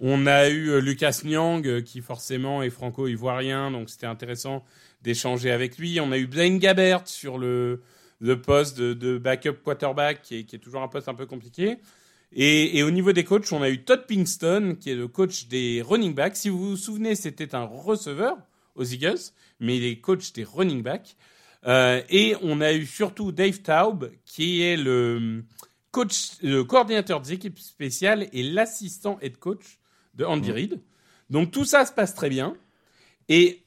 On 0.01 0.27
a 0.27 0.49
eu 0.49 0.69
euh, 0.71 0.81
Lucas 0.81 1.21
Nyang 1.25 1.83
qui 1.83 2.01
forcément 2.03 2.63
est 2.63 2.71
franco-ivoirien, 2.71 3.71
donc 3.71 3.89
c'était 3.91 4.07
intéressant 4.07 4.65
d'échanger 5.03 5.51
avec 5.51 5.79
lui. 5.79 6.01
On 6.01 6.13
a 6.13 6.19
eu 6.19 6.27
Blaine 6.27 6.59
Gabbert 6.59 7.07
sur 7.07 7.39
le 7.39 7.81
le 8.21 8.41
poste 8.41 8.79
de, 8.79 9.19
backup 9.19 9.63
quarterback 9.65 10.23
qui 10.23 10.39
est, 10.39 10.59
toujours 10.59 10.83
un 10.83 10.89
poste 10.89 11.09
un 11.09 11.15
peu 11.15 11.27
compliqué. 11.27 11.79
Et, 12.33 12.83
au 12.83 12.91
niveau 12.91 13.13
des 13.13 13.25
coachs, 13.25 13.51
on 13.53 13.63
a 13.63 13.71
eu 13.71 13.85
Todd 13.85 14.05
Pinkston, 14.07 14.77
qui 14.79 14.91
est 14.91 14.95
le 14.95 15.09
coach 15.09 15.47
des 15.49 15.83
running 15.83 16.15
backs. 16.15 16.37
Si 16.37 16.49
vous 16.49 16.71
vous 16.71 16.77
souvenez, 16.77 17.15
c'était 17.15 17.55
un 17.55 17.65
receveur 17.65 18.37
aux 18.75 18.85
Eagles, 18.85 19.33
mais 19.61 19.79
il 19.79 19.85
est 19.85 20.01
coach 20.01 20.33
des 20.33 20.45
running 20.45 20.83
backs. 20.83 21.17
Euh, 21.67 22.03
et 22.09 22.37
on 22.43 22.61
a 22.61 22.73
eu 22.73 22.87
surtout 22.87 23.33
Dave 23.33 23.61
Taub, 23.61 24.11
qui 24.25 24.63
est 24.63 24.77
le 24.77 25.43
coach, 25.91 26.33
le 26.43 26.65
coordinateur 26.65 27.21
des 27.21 27.33
équipes 27.33 27.59
spéciales 27.59 28.29
et 28.33 28.43
l'assistant 28.43 29.19
head 29.21 29.39
coach 29.39 29.79
de 30.15 30.25
Andy 30.25 30.53
Reid. 30.53 30.81
Donc 31.31 31.51
tout 31.51 31.65
ça 31.65 31.85
se 31.85 31.93
passe 31.93 32.15
très 32.15 32.29
bien. 32.29 32.55
Et 33.29 33.63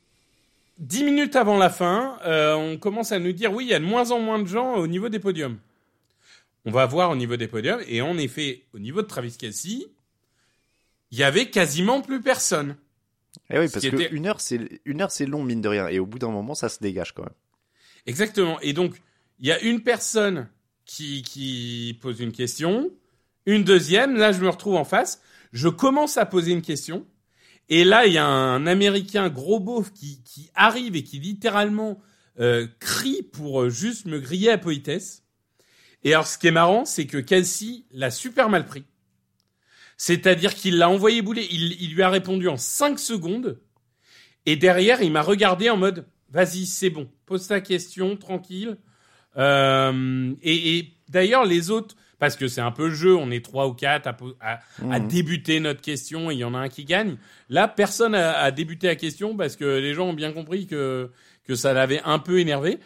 dix 0.81 1.03
minutes 1.03 1.37
avant 1.37 1.57
la 1.57 1.69
fin, 1.69 2.17
euh, 2.25 2.55
on 2.55 2.77
commence 2.77 3.13
à 3.13 3.19
nous 3.19 3.31
dire 3.31 3.53
oui, 3.53 3.65
il 3.65 3.69
y 3.69 3.73
a 3.73 3.79
de 3.79 3.85
moins 3.85 4.11
en 4.11 4.19
moins 4.19 4.39
de 4.39 4.47
gens 4.47 4.75
au 4.75 4.87
niveau 4.87 5.07
des 5.07 5.19
podiums. 5.19 5.57
On 6.65 6.71
va 6.71 6.85
voir 6.85 7.09
au 7.09 7.15
niveau 7.15 7.37
des 7.37 7.47
podiums, 7.47 7.81
et 7.87 8.01
en 8.01 8.17
effet, 8.17 8.63
au 8.73 8.79
niveau 8.79 9.01
de 9.01 9.07
Travis 9.07 9.35
Kelsey, 9.37 9.87
il 11.11 11.17
y 11.17 11.23
avait 11.23 11.49
quasiment 11.49 12.01
plus 12.01 12.21
personne. 12.21 12.75
Eh 13.49 13.57
oui, 13.57 13.67
parce 13.71 13.87
que 13.87 14.13
une 14.13 14.27
heure, 14.27 14.41
c'est 14.41 14.81
une 14.85 15.01
heure, 15.01 15.11
c'est 15.11 15.25
long 15.25 15.43
mine 15.43 15.61
de 15.61 15.69
rien, 15.69 15.87
et 15.87 15.99
au 15.99 16.05
bout 16.05 16.19
d'un 16.19 16.29
moment, 16.29 16.53
ça 16.53 16.69
se 16.69 16.79
dégage 16.79 17.13
quand 17.13 17.23
même. 17.23 17.33
Exactement. 18.05 18.59
Et 18.61 18.73
donc, 18.73 19.01
il 19.39 19.47
y 19.47 19.51
a 19.51 19.59
une 19.61 19.81
personne 19.81 20.49
qui 20.85 21.21
qui 21.23 21.97
pose 22.01 22.19
une 22.19 22.31
question, 22.31 22.91
une 23.45 23.63
deuxième. 23.63 24.15
Là, 24.17 24.31
je 24.31 24.39
me 24.39 24.49
retrouve 24.49 24.75
en 24.75 24.83
face. 24.83 25.21
Je 25.53 25.67
commence 25.67 26.17
à 26.17 26.25
poser 26.25 26.51
une 26.51 26.61
question. 26.61 27.05
Et 27.71 27.85
là, 27.85 28.05
il 28.05 28.11
y 28.11 28.17
a 28.17 28.27
un 28.27 28.67
Américain 28.67 29.29
gros 29.29 29.61
beauf 29.61 29.93
qui, 29.93 30.21
qui 30.23 30.51
arrive 30.55 30.97
et 30.97 31.03
qui 31.03 31.19
littéralement 31.19 32.01
euh, 32.37 32.67
crie 32.81 33.23
pour 33.23 33.61
euh, 33.61 33.69
juste 33.69 34.05
me 34.05 34.19
griller 34.19 34.49
à 34.49 34.57
politesse. 34.57 35.23
Et 36.03 36.13
alors, 36.13 36.27
ce 36.27 36.37
qui 36.37 36.47
est 36.47 36.51
marrant, 36.51 36.83
c'est 36.83 37.07
que 37.07 37.17
Kelsey 37.17 37.85
l'a 37.91 38.11
super 38.11 38.49
mal 38.49 38.65
pris. 38.65 38.83
C'est-à-dire 39.95 40.53
qu'il 40.53 40.79
l'a 40.79 40.89
envoyé 40.89 41.21
bouler. 41.21 41.47
Il, 41.49 41.81
il, 41.81 41.95
lui 41.95 42.01
a 42.01 42.09
répondu 42.09 42.49
en 42.49 42.57
5 42.57 42.99
secondes. 42.99 43.57
Et 44.45 44.57
derrière, 44.57 45.01
il 45.01 45.13
m'a 45.13 45.21
regardé 45.21 45.69
en 45.69 45.77
mode, 45.77 46.05
vas-y, 46.29 46.65
c'est 46.65 46.89
bon, 46.89 47.09
pose 47.25 47.47
ta 47.47 47.61
question, 47.61 48.17
tranquille. 48.17 48.79
Euh, 49.37 50.33
et, 50.41 50.77
et 50.77 50.93
d'ailleurs, 51.07 51.45
les 51.45 51.71
autres, 51.71 51.95
parce 52.21 52.35
que 52.35 52.47
c'est 52.47 52.61
un 52.61 52.69
peu 52.69 52.89
le 52.89 52.93
jeu, 52.93 53.15
on 53.15 53.31
est 53.31 53.43
trois 53.43 53.67
ou 53.67 53.73
quatre 53.73 54.05
à, 54.05 54.15
à, 54.41 54.99
mhm. 54.99 55.07
débuter 55.07 55.59
notre 55.59 55.81
question 55.81 56.29
et 56.29 56.35
il 56.35 56.37
y 56.37 56.43
en 56.43 56.53
a 56.53 56.59
un 56.59 56.69
qui 56.69 56.85
gagne. 56.85 57.17
Là, 57.49 57.67
personne 57.67 58.13
a, 58.13 58.37
a, 58.37 58.51
débuté 58.51 58.85
la 58.85 58.95
question 58.95 59.35
parce 59.35 59.55
que 59.55 59.65
les 59.65 59.95
gens 59.95 60.09
ont 60.09 60.13
bien 60.13 60.31
compris 60.31 60.67
que, 60.67 61.09
que 61.47 61.55
ça 61.55 61.73
l'avait 61.73 61.99
un 62.05 62.19
peu 62.19 62.39
énervé. 62.39 62.77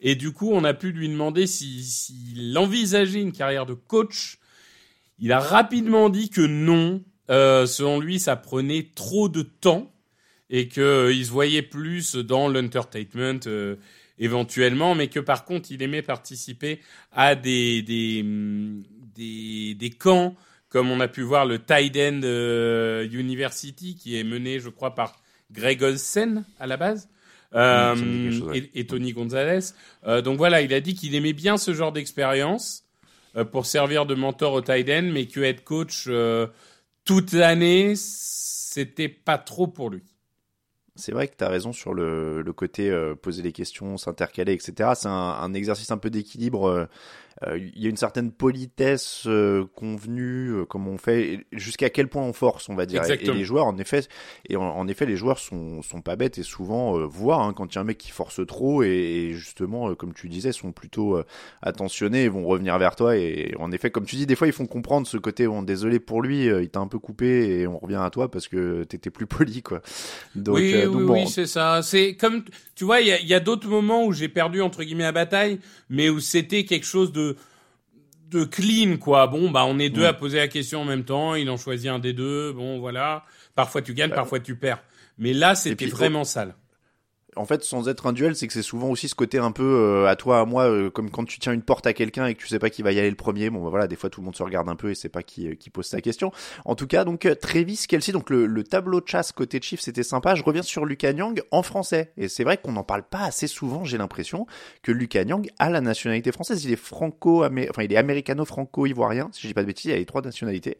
Et 0.00 0.16
du 0.16 0.32
coup, 0.32 0.50
on 0.52 0.64
a 0.64 0.74
pu 0.74 0.90
lui 0.90 1.08
demander 1.08 1.46
s'il 1.46 1.84
si, 1.84 2.52
envisageait 2.56 3.20
une 3.20 3.30
carrière 3.30 3.64
de 3.64 3.74
coach. 3.74 4.38
Il 5.20 5.30
a 5.30 5.38
rapidement 5.38 6.08
dit 6.08 6.28
que 6.28 6.40
non. 6.40 7.04
Euh, 7.30 7.66
selon 7.66 8.00
lui, 8.00 8.18
ça 8.18 8.34
prenait 8.34 8.88
trop 8.96 9.28
de 9.28 9.42
temps 9.42 9.94
et 10.48 10.66
qu'il 10.66 10.82
euh, 10.82 11.24
se 11.24 11.30
voyait 11.30 11.62
plus 11.62 12.16
dans 12.16 12.48
l'entertainment. 12.48 13.38
Euh, 13.46 13.76
éventuellement, 14.20 14.94
mais 14.94 15.08
que 15.08 15.18
par 15.18 15.44
contre, 15.44 15.72
il 15.72 15.82
aimait 15.82 16.02
participer 16.02 16.80
à 17.10 17.34
des, 17.34 17.82
des, 17.82 18.24
des, 19.16 19.74
des 19.74 19.90
camps, 19.90 20.36
comme 20.68 20.90
on 20.90 21.00
a 21.00 21.08
pu 21.08 21.22
voir 21.22 21.46
le 21.46 21.58
Tide 21.58 21.96
End 21.96 22.20
euh, 22.22 23.08
University, 23.10 23.96
qui 23.96 24.18
est 24.18 24.24
mené, 24.24 24.60
je 24.60 24.68
crois, 24.68 24.94
par 24.94 25.16
Greg 25.50 25.82
Olsen 25.82 26.44
à 26.60 26.66
la 26.66 26.76
base. 26.76 27.08
Euh, 27.54 28.52
et, 28.52 28.86
Tony 28.86 29.12
Gonzalez. 29.12 29.72
Euh, 30.06 30.22
donc 30.22 30.38
voilà, 30.38 30.60
il 30.60 30.72
a 30.72 30.80
dit 30.80 30.94
qu'il 30.94 31.16
aimait 31.16 31.32
bien 31.32 31.56
ce 31.56 31.74
genre 31.74 31.90
d'expérience. 31.90 32.84
pour 33.50 33.66
servir 33.66 34.06
de 34.06 34.14
mentor 34.14 34.52
au 34.52 34.60
tight 34.60 34.88
end, 34.88 35.10
mais 35.12 35.26
que 35.26 35.40
être 35.40 35.64
coach 35.64 36.08
toute 37.04 37.32
l'année, 37.32 37.94
c'était 37.96 39.08
pas 39.08 39.38
trop 39.38 39.66
pour 39.66 39.90
lui. 39.90 40.02
C'est 41.00 41.12
vrai 41.12 41.28
que 41.28 41.34
tu 41.36 41.44
raison 41.44 41.72
sur 41.72 41.94
le, 41.94 42.44
côté 42.54 42.90
euh, 42.90 43.14
poser 43.14 43.42
des 43.42 43.52
questions, 43.52 43.96
s'intercaler, 43.96 44.52
etc. 44.52 44.90
C'est 44.94 45.08
un, 45.08 45.54
exercice 45.54 45.90
un 45.90 45.96
peu 45.98 46.10
d'équilibre 46.10 46.68
euh, 46.68 46.86
il 47.56 47.82
y 47.82 47.86
a 47.86 47.88
une 47.88 47.96
certaine 47.96 48.32
politesse 48.32 49.24
euh, 49.26 49.64
convenue, 49.74 50.50
euh, 50.50 50.64
comme 50.66 50.86
on 50.86 50.98
fait, 50.98 51.46
jusqu'à 51.52 51.88
quel 51.88 52.08
point 52.08 52.22
on 52.22 52.34
force, 52.34 52.68
on 52.68 52.74
va 52.74 52.84
dire. 52.84 53.02
Et, 53.10 53.16
les 53.16 53.44
joueurs, 53.44 53.66
en 53.66 53.78
effet, 53.78 54.02
et 54.48 54.56
en, 54.56 54.86
effet, 54.88 55.06
les 55.06 55.16
joueurs 55.16 55.38
sont, 55.38 55.80
sont 55.82 56.02
pas 56.02 56.16
bêtes 56.16 56.36
et 56.38 56.42
souvent 56.42 57.06
voient 57.06 57.42
hein, 57.42 57.52
quand 57.54 57.72
il 57.72 57.76
y 57.76 57.78
a 57.78 57.80
un 57.80 57.84
mec 57.84 57.96
qui 57.96 58.10
force 58.10 58.44
trop 58.46 58.82
et, 58.82 59.30
justement, 59.32 59.94
comme 59.94 60.12
tu 60.12 60.28
disais, 60.28 60.52
sont 60.52 60.72
plutôt 60.72 61.18
attentionnés 61.62 62.24
et 62.24 62.28
vont 62.28 62.46
revenir 62.46 62.78
vers 62.78 62.94
toi. 62.94 63.16
Et 63.16 63.54
en 63.58 63.72
effet, 63.72 63.90
comme 63.90 64.04
tu 64.04 64.16
dis, 64.16 64.26
des 64.26 64.36
fois, 64.36 64.46
ils 64.46 64.52
font 64.52 64.66
comprendre 64.66 65.06
ce 65.06 65.16
côté, 65.16 65.46
on 65.46 65.62
désolé 65.62 65.98
pour 65.98 66.22
lui, 66.22 66.46
il 66.46 66.68
t'a 66.68 66.80
un 66.80 66.88
peu 66.88 66.98
coupé 66.98 67.60
et 67.60 67.66
on 67.66 67.78
revient 67.78 68.00
à 68.02 68.10
toi 68.10 68.30
parce 68.30 68.48
que 68.48 68.84
t'étais 68.84 69.10
plus 69.10 69.26
poli, 69.26 69.62
quoi. 69.62 69.80
Donc, 70.34 70.56
oui, 70.56 70.74
oui, 70.86 71.02
oui 71.04 71.28
c'est 71.28 71.46
ça. 71.46 71.80
C'est 71.82 72.16
comme, 72.16 72.44
tu 72.74 72.84
vois, 72.84 73.00
il 73.00 73.06
y 73.06 73.12
a, 73.12 73.20
y 73.20 73.34
a 73.34 73.40
d'autres 73.40 73.68
moments 73.68 74.04
où 74.04 74.12
j'ai 74.12 74.28
perdu 74.28 74.60
entre 74.60 74.82
guillemets 74.82 75.04
la 75.04 75.12
bataille, 75.12 75.58
mais 75.88 76.08
où 76.10 76.20
c'était 76.20 76.64
quelque 76.64 76.86
chose 76.86 77.12
de 77.12 77.29
de 78.30 78.44
clean 78.44 78.96
quoi. 78.96 79.26
Bon 79.26 79.50
bah 79.50 79.64
on 79.66 79.78
est 79.78 79.90
deux 79.90 80.06
à 80.06 80.12
poser 80.12 80.38
la 80.38 80.48
question 80.48 80.82
en 80.82 80.84
même 80.84 81.04
temps, 81.04 81.34
il 81.34 81.50
en 81.50 81.56
choisit 81.56 81.90
un 81.90 81.98
des 81.98 82.12
deux. 82.12 82.52
Bon 82.52 82.78
voilà. 82.78 83.24
Parfois 83.54 83.82
tu 83.82 83.94
gagnes, 83.94 84.10
bah, 84.10 84.16
parfois 84.16 84.40
tu 84.40 84.56
perds. 84.56 84.82
Mais 85.18 85.32
là 85.32 85.54
c'était 85.54 85.86
vraiment 85.86 86.24
sale 86.24 86.54
en 87.36 87.44
fait, 87.44 87.62
sans 87.62 87.88
être 87.88 88.06
un 88.06 88.12
duel, 88.12 88.34
c'est 88.34 88.46
que 88.46 88.52
c'est 88.52 88.62
souvent 88.62 88.88
aussi 88.88 89.08
ce 89.08 89.14
côté 89.14 89.38
un 89.38 89.52
peu 89.52 89.62
euh, 89.62 90.06
à 90.08 90.16
toi, 90.16 90.40
à 90.40 90.44
moi, 90.44 90.68
euh, 90.68 90.90
comme 90.90 91.10
quand 91.10 91.24
tu 91.24 91.38
tiens 91.38 91.52
une 91.52 91.62
porte 91.62 91.86
à 91.86 91.92
quelqu'un 91.92 92.26
et 92.26 92.34
que 92.34 92.40
tu 92.40 92.48
sais 92.48 92.58
pas 92.58 92.70
qui 92.70 92.82
va 92.82 92.92
y 92.92 92.98
aller 92.98 93.10
le 93.10 93.16
premier. 93.16 93.50
Bon, 93.50 93.62
bah, 93.62 93.70
voilà, 93.70 93.86
des 93.86 93.96
fois 93.96 94.10
tout 94.10 94.20
le 94.20 94.24
monde 94.24 94.36
se 94.36 94.42
regarde 94.42 94.68
un 94.68 94.76
peu 94.76 94.90
et 94.90 94.94
c'est 94.94 95.08
pas 95.08 95.22
qui, 95.22 95.48
euh, 95.48 95.54
qui 95.54 95.70
pose 95.70 95.86
sa 95.86 96.00
question. 96.00 96.32
En 96.64 96.74
tout 96.74 96.86
cas, 96.86 97.04
donc 97.04 97.28
Travis 97.40 97.86
Kelsey, 97.88 98.12
donc 98.12 98.30
le, 98.30 98.46
le 98.46 98.64
tableau 98.64 99.00
de 99.00 99.08
chasse 99.08 99.32
côté 99.32 99.60
Chief, 99.62 99.80
c'était 99.80 100.02
sympa. 100.02 100.34
Je 100.34 100.42
reviens 100.42 100.62
sur 100.62 100.84
Lucas 100.84 101.12
Nyang 101.12 101.40
en 101.50 101.62
français 101.62 102.12
et 102.16 102.28
c'est 102.28 102.44
vrai 102.44 102.56
qu'on 102.56 102.72
n'en 102.72 102.84
parle 102.84 103.04
pas 103.04 103.20
assez 103.20 103.46
souvent. 103.46 103.84
J'ai 103.84 103.98
l'impression 103.98 104.46
que 104.82 104.92
Lucas 104.92 105.24
Nyang 105.24 105.48
a 105.58 105.70
la 105.70 105.80
nationalité 105.80 106.32
française. 106.32 106.64
Il 106.64 106.72
est 106.72 106.76
franco, 106.76 107.44
enfin 107.44 107.82
il 107.82 107.92
est 107.92 107.96
américano-franco-ivoirien. 107.96 109.30
Si 109.32 109.42
je 109.42 109.48
dis 109.48 109.54
pas 109.54 109.62
de 109.62 109.66
bêtises, 109.66 109.90
il 109.90 109.94
a 109.94 109.96
les 109.96 110.06
trois 110.06 110.22
nationalités. 110.22 110.78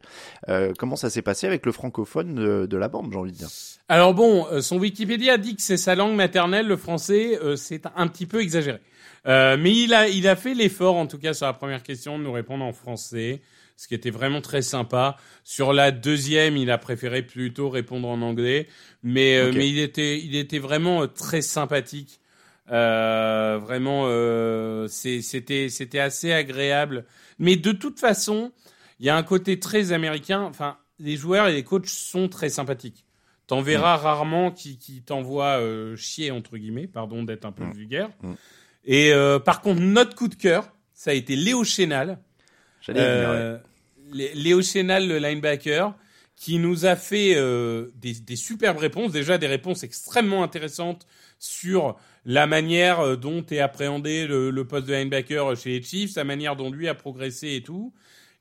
comment 0.79 0.97
ça 0.97 1.11
s'est 1.11 1.23
passé 1.23 1.47
avec 1.47 1.65
le 1.67 1.73
francophone 1.73 2.35
de, 2.35 2.67
de 2.67 2.77
la 2.77 2.89
bande, 2.89 3.11
j'ai 3.13 3.19
envie 3.19 3.33
de 3.33 3.37
dire? 3.37 3.49
Alors 3.91 4.15
bon, 4.15 4.47
son 4.63 4.79
Wikipédia 4.79 5.37
dit 5.37 5.57
que 5.57 5.63
c'est 5.63 5.77
sa 5.77 5.97
langue 5.97 6.15
maternelle 6.15 6.69
le 6.69 6.77
français, 6.77 7.37
euh, 7.43 7.57
c'est 7.57 7.87
un 7.97 8.07
petit 8.07 8.25
peu 8.25 8.41
exagéré. 8.41 8.79
Euh, 9.27 9.57
mais 9.59 9.75
il 9.75 9.95
a, 9.95 10.07
il 10.09 10.29
a 10.29 10.37
fait 10.37 10.55
l'effort, 10.55 10.95
en 10.95 11.09
tout 11.09 11.19
cas 11.19 11.35
sur 11.35 11.47
la 11.47 11.55
première 11.55 11.83
question, 11.83 12.17
de 12.17 12.23
nous 12.23 12.31
répondre 12.31 12.65
en 12.65 12.73
français, 12.73 13.43
ce 13.77 13.89
qui 13.89 13.97
était 13.97 14.11
vraiment 14.11 14.43
très 14.43 14.63
sympa. 14.63 15.17
Sur 15.43 15.73
la 15.73 15.91
deuxième, 15.91 16.57
il 16.57 16.71
a 16.71 16.79
préféré 16.79 17.23
plutôt 17.23 17.69
répondre 17.69 18.07
en 18.07 18.23
anglais, 18.23 18.69
mais, 19.03 19.39
euh, 19.39 19.51
mais 19.53 19.69
il 19.69 19.81
était, 19.81 20.21
il 20.21 20.37
était 20.37 20.61
vraiment 20.61 21.09
très 21.09 21.43
sympathique. 21.43 22.21
vraiment, 22.69 24.07
c'était, 24.87 25.69
c'était 25.69 25.99
assez 25.99 26.33
agréable. 26.33 27.07
Mais 27.41 27.57
de 27.57 27.73
toute 27.73 27.99
façon, 27.99 28.53
il 29.01 29.07
y 29.07 29.09
a 29.09 29.17
un 29.17 29.25
côté 29.25 29.59
très 29.59 29.91
américain. 29.91 30.43
Enfin, 30.43 30.77
les 31.01 31.17
joueurs 31.17 31.49
et 31.49 31.53
les 31.53 31.65
coachs 31.65 31.89
sont 31.89 32.29
très 32.29 32.51
sympathiques. 32.51 33.05
T'en 33.51 33.63
verras 33.63 33.99
mm. 33.99 34.03
rarement 34.03 34.51
qui, 34.53 34.79
qui 34.79 35.03
t'envoie 35.03 35.59
euh, 35.59 35.97
chier, 35.97 36.31
entre 36.31 36.57
guillemets, 36.57 36.87
pardon 36.87 37.25
d'être 37.25 37.45
un 37.45 37.51
peu 37.51 37.65
mm. 37.65 37.73
vulgaire. 37.73 38.11
Mm. 38.23 38.33
Et 38.85 39.13
euh, 39.13 39.41
par 39.41 39.61
contre, 39.61 39.81
notre 39.81 40.15
coup 40.15 40.29
de 40.29 40.37
cœur, 40.37 40.73
ça 40.95 41.11
a 41.11 41.15
été 41.15 41.35
Léo 41.35 41.65
Chénal. 41.65 42.21
Euh, 42.91 43.59
Léo 44.13 44.63
Chénal, 44.63 45.09
le 45.09 45.19
linebacker, 45.19 45.97
qui 46.37 46.61
nous 46.61 46.87
a 46.87 46.95
fait 46.95 47.33
euh, 47.35 47.89
des, 47.97 48.13
des 48.13 48.37
superbes 48.37 48.79
réponses, 48.79 49.11
déjà 49.11 49.37
des 49.37 49.49
réponses 49.49 49.83
extrêmement 49.83 50.45
intéressantes 50.45 51.09
sur 51.41 51.97
la 52.25 52.47
manière 52.47 53.19
dont 53.19 53.45
est 53.51 53.59
appréhendé 53.59 54.29
le, 54.29 54.53
le, 54.53 54.65
poste 54.65 54.87
de 54.87 54.95
linebacker 54.95 55.57
chez 55.57 55.71
les 55.71 55.83
Chiefs, 55.83 56.13
sa 56.13 56.23
manière 56.23 56.55
dont 56.55 56.71
lui 56.71 56.87
a 56.87 56.95
progressé 56.95 57.57
et 57.57 57.63
tout. 57.65 57.93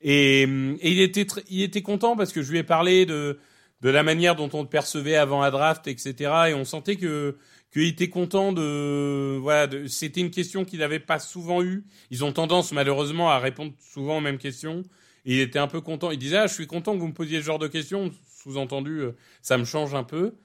Et, 0.03 0.43
et 0.43 0.91
il 0.91 1.01
était 1.01 1.25
il 1.49 1.63
était 1.63 1.81
content 1.81 2.15
parce 2.15 2.31
que 2.31 2.43
je 2.43 2.51
lui 2.51 2.59
ai 2.59 2.63
parlé 2.63 3.07
de 3.07 3.39
de 3.81 3.89
la 3.89 4.03
manière 4.03 4.35
dont 4.35 4.49
on 4.53 4.61
le 4.61 4.67
percevait 4.67 5.15
avant 5.15 5.41
la 5.41 5.51
draft, 5.51 5.87
etc. 5.87 6.13
Et 6.49 6.53
on 6.53 6.65
sentait 6.65 6.95
que 6.95 7.37
qu'il 7.71 7.83
était 7.83 8.09
content 8.09 8.51
de 8.51 9.37
voilà. 9.37 9.69
C'était 9.87 10.21
une 10.21 10.31
question 10.31 10.65
qu'il 10.65 10.79
n'avait 10.79 10.99
pas 10.99 11.19
souvent 11.19 11.63
eue. 11.63 11.85
Ils 12.11 12.25
ont 12.25 12.33
tendance 12.33 12.71
malheureusement 12.71 13.29
à 13.29 13.39
répondre 13.39 13.73
souvent 13.79 14.17
aux 14.17 14.21
mêmes 14.21 14.39
questions. 14.39 14.83
Il 15.25 15.39
était 15.39 15.59
un 15.59 15.67
peu 15.67 15.81
content. 15.81 16.11
Il 16.11 16.19
disait 16.19 16.37
ah 16.37 16.47
je 16.47 16.53
suis 16.53 16.67
content 16.67 16.93
que 16.93 16.99
vous 16.99 17.07
me 17.07 17.13
posiez 17.13 17.39
ce 17.39 17.45
genre 17.45 17.59
de 17.59 17.67
questions. 17.67 18.11
Sous-entendu 18.43 18.99
euh, 18.99 19.11
ça 19.41 19.57
me 19.57 19.65
change 19.65 19.93
un 19.93 20.03
peu. 20.03 20.35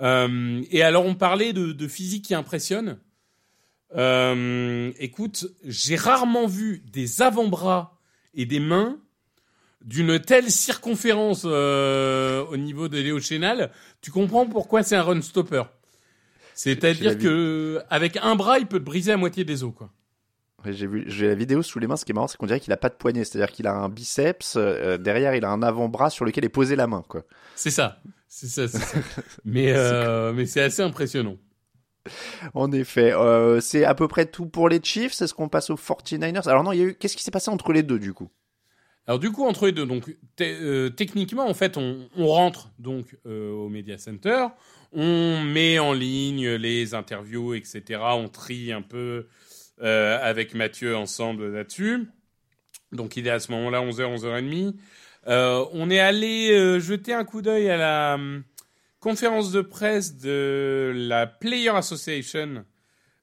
Euh, 0.00 0.62
et 0.70 0.82
alors 0.82 1.04
on 1.04 1.14
parlait 1.14 1.52
de, 1.52 1.72
de 1.72 1.88
physique 1.88 2.24
qui 2.24 2.34
impressionne. 2.34 2.98
Euh, 3.96 4.92
écoute, 4.98 5.46
j'ai 5.64 5.96
rarement 5.96 6.46
vu 6.46 6.82
des 6.92 7.22
avant-bras 7.22 7.98
et 8.34 8.46
des 8.46 8.60
mains 8.60 9.00
d'une 9.84 10.18
telle 10.20 10.50
circonférence 10.50 11.42
euh, 11.44 12.44
au 12.46 12.56
niveau 12.56 12.88
de 12.88 12.98
Léo 12.98 13.20
Chénal, 13.20 13.70
tu 14.00 14.10
comprends 14.10 14.46
pourquoi 14.46 14.82
c'est 14.82 14.96
un 14.96 15.02
run 15.02 15.22
stopper. 15.22 15.62
C'est-à-dire 16.54 17.16
que 17.16 17.80
avec 17.88 18.18
un 18.20 18.36
bras, 18.36 18.58
il 18.58 18.66
peut 18.66 18.78
te 18.78 18.84
briser 18.84 19.12
à 19.12 19.16
moitié 19.16 19.44
des 19.44 19.64
os, 19.64 19.72
quoi. 19.74 19.90
J'ai 20.66 20.86
vu, 20.86 21.04
j'ai 21.06 21.28
la 21.28 21.34
vidéo 21.34 21.62
sous 21.62 21.78
les 21.78 21.86
mains. 21.86 21.96
Ce 21.96 22.04
qui 22.04 22.12
est 22.12 22.14
marrant, 22.14 22.28
c'est 22.28 22.36
qu'on 22.36 22.44
dirait 22.44 22.60
qu'il 22.60 22.72
a 22.74 22.76
pas 22.76 22.90
de 22.90 22.94
poignet. 22.94 23.24
C'est-à-dire 23.24 23.50
qu'il 23.50 23.66
a 23.66 23.72
un 23.72 23.88
biceps 23.88 24.56
euh, 24.56 24.98
derrière, 24.98 25.34
il 25.34 25.42
a 25.46 25.50
un 25.50 25.62
avant-bras 25.62 26.10
sur 26.10 26.26
lequel 26.26 26.44
est 26.44 26.50
posée 26.50 26.76
la 26.76 26.86
main, 26.86 27.02
quoi. 27.08 27.22
C'est 27.56 27.70
ça, 27.70 28.02
c'est 28.28 28.46
ça, 28.46 28.68
ça. 28.68 28.78
mais 29.46 29.72
euh, 29.74 30.34
mais 30.34 30.44
c'est 30.44 30.60
assez 30.60 30.82
impressionnant. 30.82 31.38
En 32.52 32.72
effet, 32.72 33.14
c'est 33.62 33.84
à 33.84 33.94
peu 33.94 34.06
près 34.06 34.26
tout 34.26 34.44
pour 34.44 34.68
les 34.68 34.80
Chiefs. 34.82 35.14
C'est 35.14 35.26
ce 35.26 35.32
qu'on 35.32 35.48
passe 35.48 35.70
aux 35.70 35.76
49ers. 35.76 36.46
Alors 36.46 36.62
non, 36.62 36.72
il 36.72 36.78
y 36.78 36.82
a 36.82 36.84
eu. 36.84 36.94
Qu'est-ce 36.94 37.16
qui 37.16 37.24
s'est 37.24 37.30
passé 37.30 37.50
entre 37.50 37.72
les 37.72 37.82
deux 37.82 37.98
du 37.98 38.12
coup? 38.12 38.30
Alors 39.06 39.18
du 39.18 39.32
coup, 39.32 39.44
entre 39.44 39.66
les 39.66 39.72
deux, 39.72 39.86
donc 39.86 40.14
euh, 40.40 40.90
techniquement, 40.90 41.48
en 41.48 41.54
fait, 41.54 41.76
on, 41.76 42.08
rentre 42.16 42.70
donc 42.78 43.16
euh, 43.26 43.50
au 43.50 43.68
Media 43.68 43.98
Center, 43.98 44.46
on 44.92 45.40
met 45.42 45.78
en 45.78 45.92
ligne 45.92 46.50
les 46.50 46.94
interviews, 46.94 47.54
etc. 47.54 48.00
On 48.00 48.28
trie 48.28 48.72
un 48.72 48.82
peu 48.82 49.26
euh, 49.82 50.18
avec 50.22 50.54
Mathieu 50.54 50.96
ensemble 50.96 51.52
là-dessus. 51.52 52.08
Donc 52.92 53.16
il 53.16 53.26
est 53.26 53.30
à 53.30 53.40
ce 53.40 53.50
moment-là 53.52 53.80
11h, 53.80 54.16
11h30. 54.18 54.74
on 55.26 55.90
est 55.90 56.00
allé 56.00 56.78
jeter 56.80 57.12
un 57.12 57.24
coup 57.24 57.40
d'œil 57.40 57.70
à 57.70 57.76
la 57.76 58.18
conférence 59.00 59.50
de 59.50 59.60
presse 59.60 60.18
de 60.18 60.92
la 60.94 61.26
Player 61.26 61.70
Association, 61.70 62.64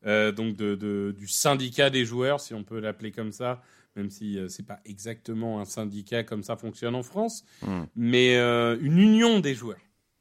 donc 0.04 0.56
de, 0.56 1.14
du 1.18 1.28
syndicat 1.28 1.90
des 1.90 2.06
joueurs, 2.06 2.40
si 2.40 2.54
on 2.54 2.64
peut 2.64 2.80
l'appeler 2.80 3.12
comme 3.12 3.32
ça, 3.32 3.62
même 3.98 4.10
si 4.10 4.38
euh, 4.38 4.48
c'est 4.48 4.66
pas 4.66 4.80
exactement 4.86 5.60
un 5.60 5.66
syndicat 5.66 6.24
comme 6.24 6.44
ça 6.44 6.56
fonctionne 6.56 6.96
en 6.96 7.04
France, 7.04 7.44
hmm. 7.62 7.84
mais 7.96 8.38
euh, 8.38 8.77
une 8.82 9.00
union 9.00 9.39
des 9.39 9.56
joueurs. 9.56 9.80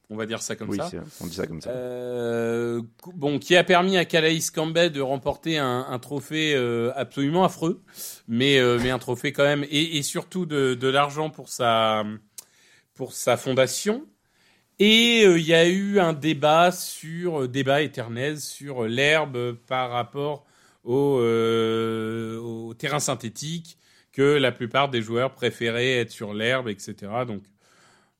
On 0.08 0.16
va 0.16 0.26
dire 0.26 0.40
ça 0.40 0.54
comme 0.54 0.72
ça. 0.72 0.88
Oui, 0.92 1.00
on 1.20 1.26
dit 1.26 1.34
ça 1.34 1.48
comme 1.48 1.60
ça. 1.60 1.70
Euh, 1.70 2.80
bon, 3.14 3.40
qui 3.40 3.56
a 3.56 3.64
permis 3.64 3.96
à 3.96 4.04
Calais 4.04 4.38
Campbell 4.54 4.92
de 4.92 5.00
remporter 5.00 5.58
un, 5.58 5.84
un 5.88 5.98
trophée 5.98 6.54
euh, 6.54 6.92
absolument 6.94 7.44
affreux, 7.44 7.82
mais 8.28 8.60
mais 8.78 8.90
un 8.90 9.00
trophée 9.00 9.32
quand 9.32 9.42
même, 9.42 9.64
et, 9.64 9.96
et 9.96 10.02
surtout 10.02 10.46
de, 10.46 10.74
de 10.74 10.88
l'argent 10.88 11.28
pour 11.28 11.48
sa 11.48 12.04
pour 12.94 13.12
sa 13.12 13.36
fondation. 13.36 14.06
Et 14.78 15.22
il 15.24 15.46
y 15.46 15.54
a 15.54 15.66
eu 15.66 15.98
un 15.98 16.12
débat 16.12 16.70
sur 16.70 17.48
débat 17.48 17.82
éternel 17.82 18.38
sur 18.38 18.84
l'herbe 18.84 19.54
par 19.66 19.90
rapport 19.90 20.46
au, 20.86 21.18
euh, 21.20 22.38
au 22.38 22.72
terrain 22.72 23.00
synthétique, 23.00 23.76
que 24.12 24.22
la 24.22 24.52
plupart 24.52 24.88
des 24.88 25.02
joueurs 25.02 25.34
préféraient 25.34 25.98
être 25.98 26.10
sur 26.10 26.32
l'herbe, 26.32 26.68
etc. 26.68 26.94
Donc, 27.26 27.42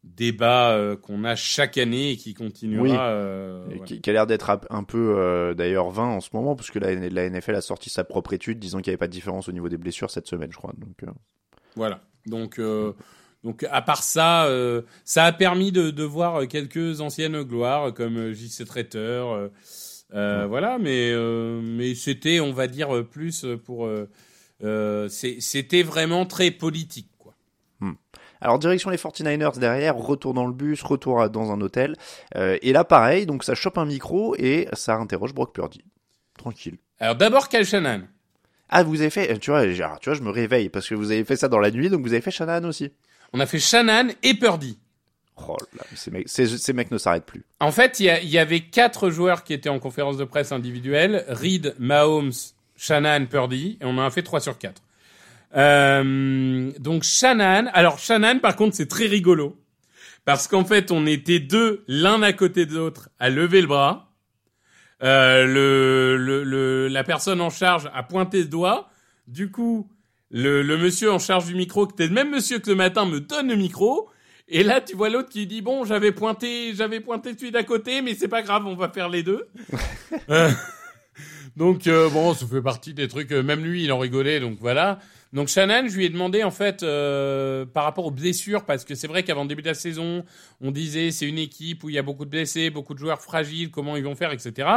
débat 0.02 0.72
euh, 0.72 0.96
qu'on 0.96 1.24
a 1.24 1.34
chaque 1.36 1.78
année 1.78 2.10
et 2.10 2.16
qui 2.16 2.34
continuera. 2.34 3.08
Euh, 3.08 3.66
qui, 3.86 4.10
a 4.10 4.12
l'air 4.12 4.26
d'être 4.26 4.60
un 4.68 4.84
peu 4.84 5.54
d'ailleurs 5.56 5.90
vain 5.90 6.08
en 6.08 6.20
ce 6.20 6.30
moment, 6.34 6.54
parce 6.54 6.70
que 6.70 6.78
la, 6.78 6.94
la, 6.94 7.30
NFL 7.30 7.54
a 7.54 7.60
sorti 7.60 7.88
sa 7.88 8.04
propre 8.04 8.34
étude 8.34 8.58
disant 8.58 8.78
qu'il 8.78 8.90
n'y 8.90 8.94
avait 8.94 8.98
pas 8.98 9.08
de 9.08 9.12
différence 9.12 9.48
au 9.48 9.52
niveau 9.52 9.68
des 9.68 9.78
blessures 9.78 10.10
cette 10.10 10.26
semaine, 10.26 10.50
je 10.52 10.58
crois. 10.58 10.74
Donc, 10.76 11.14
Voilà. 11.76 12.02
Donc, 12.26 12.60
donc 13.44 13.64
à 13.70 13.80
part 13.80 14.02
ça, 14.02 14.50
ça 15.04 15.24
a 15.24 15.32
permis 15.32 15.70
de, 15.72 15.90
de, 15.90 16.02
voir 16.02 16.46
quelques 16.48 17.00
anciennes 17.00 17.42
gloires 17.42 17.94
comme 17.94 18.32
JC 18.32 18.64
Traiteur. 18.66 19.50
Euh, 20.14 20.46
voilà, 20.46 20.78
mais 20.78 21.10
euh, 21.12 21.60
mais 21.62 21.94
c'était, 21.94 22.40
on 22.40 22.52
va 22.52 22.66
dire, 22.66 23.04
plus 23.10 23.46
pour. 23.64 23.88
Euh, 24.62 25.08
c'était 25.08 25.82
vraiment 25.82 26.26
très 26.26 26.50
politique, 26.50 27.10
quoi. 27.18 27.34
Hmm. 27.80 27.94
Alors 28.40 28.58
direction 28.58 28.90
les 28.90 28.96
49ers 28.96 29.58
derrière, 29.58 29.96
retour 29.96 30.34
dans 30.34 30.46
le 30.46 30.52
bus, 30.52 30.82
retour 30.82 31.28
dans 31.30 31.52
un 31.52 31.60
hôtel. 31.60 31.96
et 32.34 32.72
là 32.72 32.84
pareil, 32.84 33.26
donc 33.26 33.44
ça 33.44 33.54
chope 33.54 33.78
un 33.78 33.86
micro 33.86 34.34
et 34.36 34.68
ça 34.74 34.96
interroge 34.96 35.34
Brock 35.34 35.54
Purdy. 35.54 35.82
Tranquille. 36.38 36.78
Alors 37.00 37.16
d'abord 37.16 37.48
Kyle 37.48 37.64
Shannon. 37.64 38.02
Ah, 38.68 38.82
vous 38.82 39.00
avez 39.00 39.10
fait, 39.10 39.38
tu 39.38 39.50
vois, 39.50 39.68
genre, 39.70 39.98
tu 40.00 40.10
vois, 40.10 40.18
je 40.18 40.22
me 40.22 40.30
réveille 40.30 40.68
parce 40.68 40.88
que 40.88 40.94
vous 40.94 41.12
avez 41.12 41.24
fait 41.24 41.36
ça 41.36 41.48
dans 41.48 41.60
la 41.60 41.70
nuit, 41.70 41.88
donc 41.88 42.02
vous 42.02 42.12
avez 42.12 42.20
fait 42.20 42.30
Shannon 42.30 42.68
aussi. 42.68 42.90
On 43.32 43.40
a 43.40 43.46
fait 43.46 43.58
Shannon 43.58 44.08
et 44.22 44.34
Purdy. 44.34 44.78
Oh 45.36 45.56
là, 45.76 45.84
ces 45.94 46.10
mecs, 46.10 46.28
ces, 46.28 46.46
ces 46.46 46.72
mecs 46.72 46.90
ne 46.90 46.98
s'arrêtent 46.98 47.26
plus. 47.26 47.44
En 47.60 47.70
fait, 47.70 48.00
il 48.00 48.04
y, 48.22 48.26
y 48.28 48.38
avait 48.38 48.60
quatre 48.60 49.10
joueurs 49.10 49.44
qui 49.44 49.52
étaient 49.52 49.68
en 49.68 49.78
conférence 49.78 50.16
de 50.16 50.24
presse 50.24 50.50
individuelle. 50.50 51.24
Reed, 51.28 51.74
Mahomes, 51.78 52.32
Shannon, 52.76 53.26
Purdy. 53.26 53.76
Et 53.80 53.84
on 53.84 53.98
en 53.98 54.06
a 54.06 54.10
fait 54.10 54.22
trois 54.22 54.40
sur 54.40 54.56
quatre. 54.58 54.82
Euh, 55.56 56.70
donc 56.78 57.02
Shannon. 57.02 57.66
Alors 57.72 57.98
Shannon, 57.98 58.38
par 58.40 58.56
contre, 58.56 58.76
c'est 58.76 58.88
très 58.88 59.06
rigolo. 59.06 59.56
Parce 60.24 60.48
qu'en 60.48 60.64
fait, 60.64 60.90
on 60.90 61.06
était 61.06 61.38
deux, 61.38 61.84
l'un 61.86 62.22
à 62.22 62.32
côté 62.32 62.66
de 62.66 62.74
l'autre, 62.74 63.10
à 63.18 63.30
lever 63.30 63.60
le 63.60 63.68
bras. 63.68 64.10
Euh, 65.02 65.44
le, 65.46 66.16
le, 66.16 66.42
le- 66.42 66.88
la 66.88 67.04
personne 67.04 67.40
en 67.40 67.50
charge 67.50 67.88
a 67.94 68.02
pointé 68.02 68.38
le 68.38 68.46
doigt. 68.48 68.88
Du 69.28 69.50
coup, 69.50 69.88
le, 70.30 70.62
le 70.62 70.78
monsieur 70.78 71.12
en 71.12 71.18
charge 71.18 71.46
du 71.46 71.54
micro, 71.54 71.86
qui 71.86 71.92
était 71.92 72.06
le 72.08 72.14
même 72.14 72.30
monsieur 72.30 72.58
que 72.58 72.70
le 72.70 72.76
matin, 72.76 73.04
me 73.04 73.20
donne 73.20 73.48
le 73.48 73.56
micro. 73.56 74.08
Et 74.48 74.62
là, 74.62 74.80
tu 74.80 74.94
vois 74.94 75.08
l'autre 75.10 75.28
qui 75.28 75.46
dit 75.46 75.60
bon, 75.60 75.84
j'avais 75.84 76.12
pointé, 76.12 76.72
j'avais 76.74 77.00
pointé 77.00 77.34
celui 77.36 77.50
d'à 77.50 77.64
côté, 77.64 78.00
mais 78.02 78.14
c'est 78.14 78.28
pas 78.28 78.42
grave, 78.42 78.64
on 78.66 78.76
va 78.76 78.88
faire 78.88 79.08
les 79.08 79.22
deux. 79.22 79.48
Euh, 80.30 80.50
donc 81.56 81.86
euh, 81.86 82.08
bon, 82.10 82.32
ça 82.34 82.46
fait 82.46 82.62
partie 82.62 82.94
des 82.94 83.08
trucs. 83.08 83.32
euh, 83.32 83.42
même 83.42 83.64
lui, 83.64 83.84
il 83.84 83.92
en 83.92 83.98
rigolait, 83.98 84.38
donc 84.40 84.58
voilà. 84.60 85.00
Donc 85.32 85.48
Shannon, 85.48 85.88
je 85.88 85.96
lui 85.96 86.04
ai 86.04 86.08
demandé 86.08 86.44
en 86.44 86.52
fait 86.52 86.82
euh, 86.84 87.66
par 87.66 87.84
rapport 87.84 88.06
aux 88.06 88.10
blessures, 88.12 88.64
parce 88.64 88.84
que 88.84 88.94
c'est 88.94 89.08
vrai 89.08 89.24
qu'avant 89.24 89.42
le 89.42 89.48
début 89.48 89.62
de 89.62 89.68
la 89.68 89.74
saison, 89.74 90.24
on 90.60 90.70
disait 90.70 91.10
c'est 91.10 91.26
une 91.26 91.38
équipe 91.38 91.82
où 91.82 91.90
il 91.90 91.96
y 91.96 91.98
a 91.98 92.02
beaucoup 92.02 92.24
de 92.24 92.30
blessés, 92.30 92.70
beaucoup 92.70 92.94
de 92.94 93.00
joueurs 93.00 93.20
fragiles, 93.20 93.70
comment 93.70 93.96
ils 93.96 94.04
vont 94.04 94.14
faire, 94.14 94.30
etc. 94.32 94.68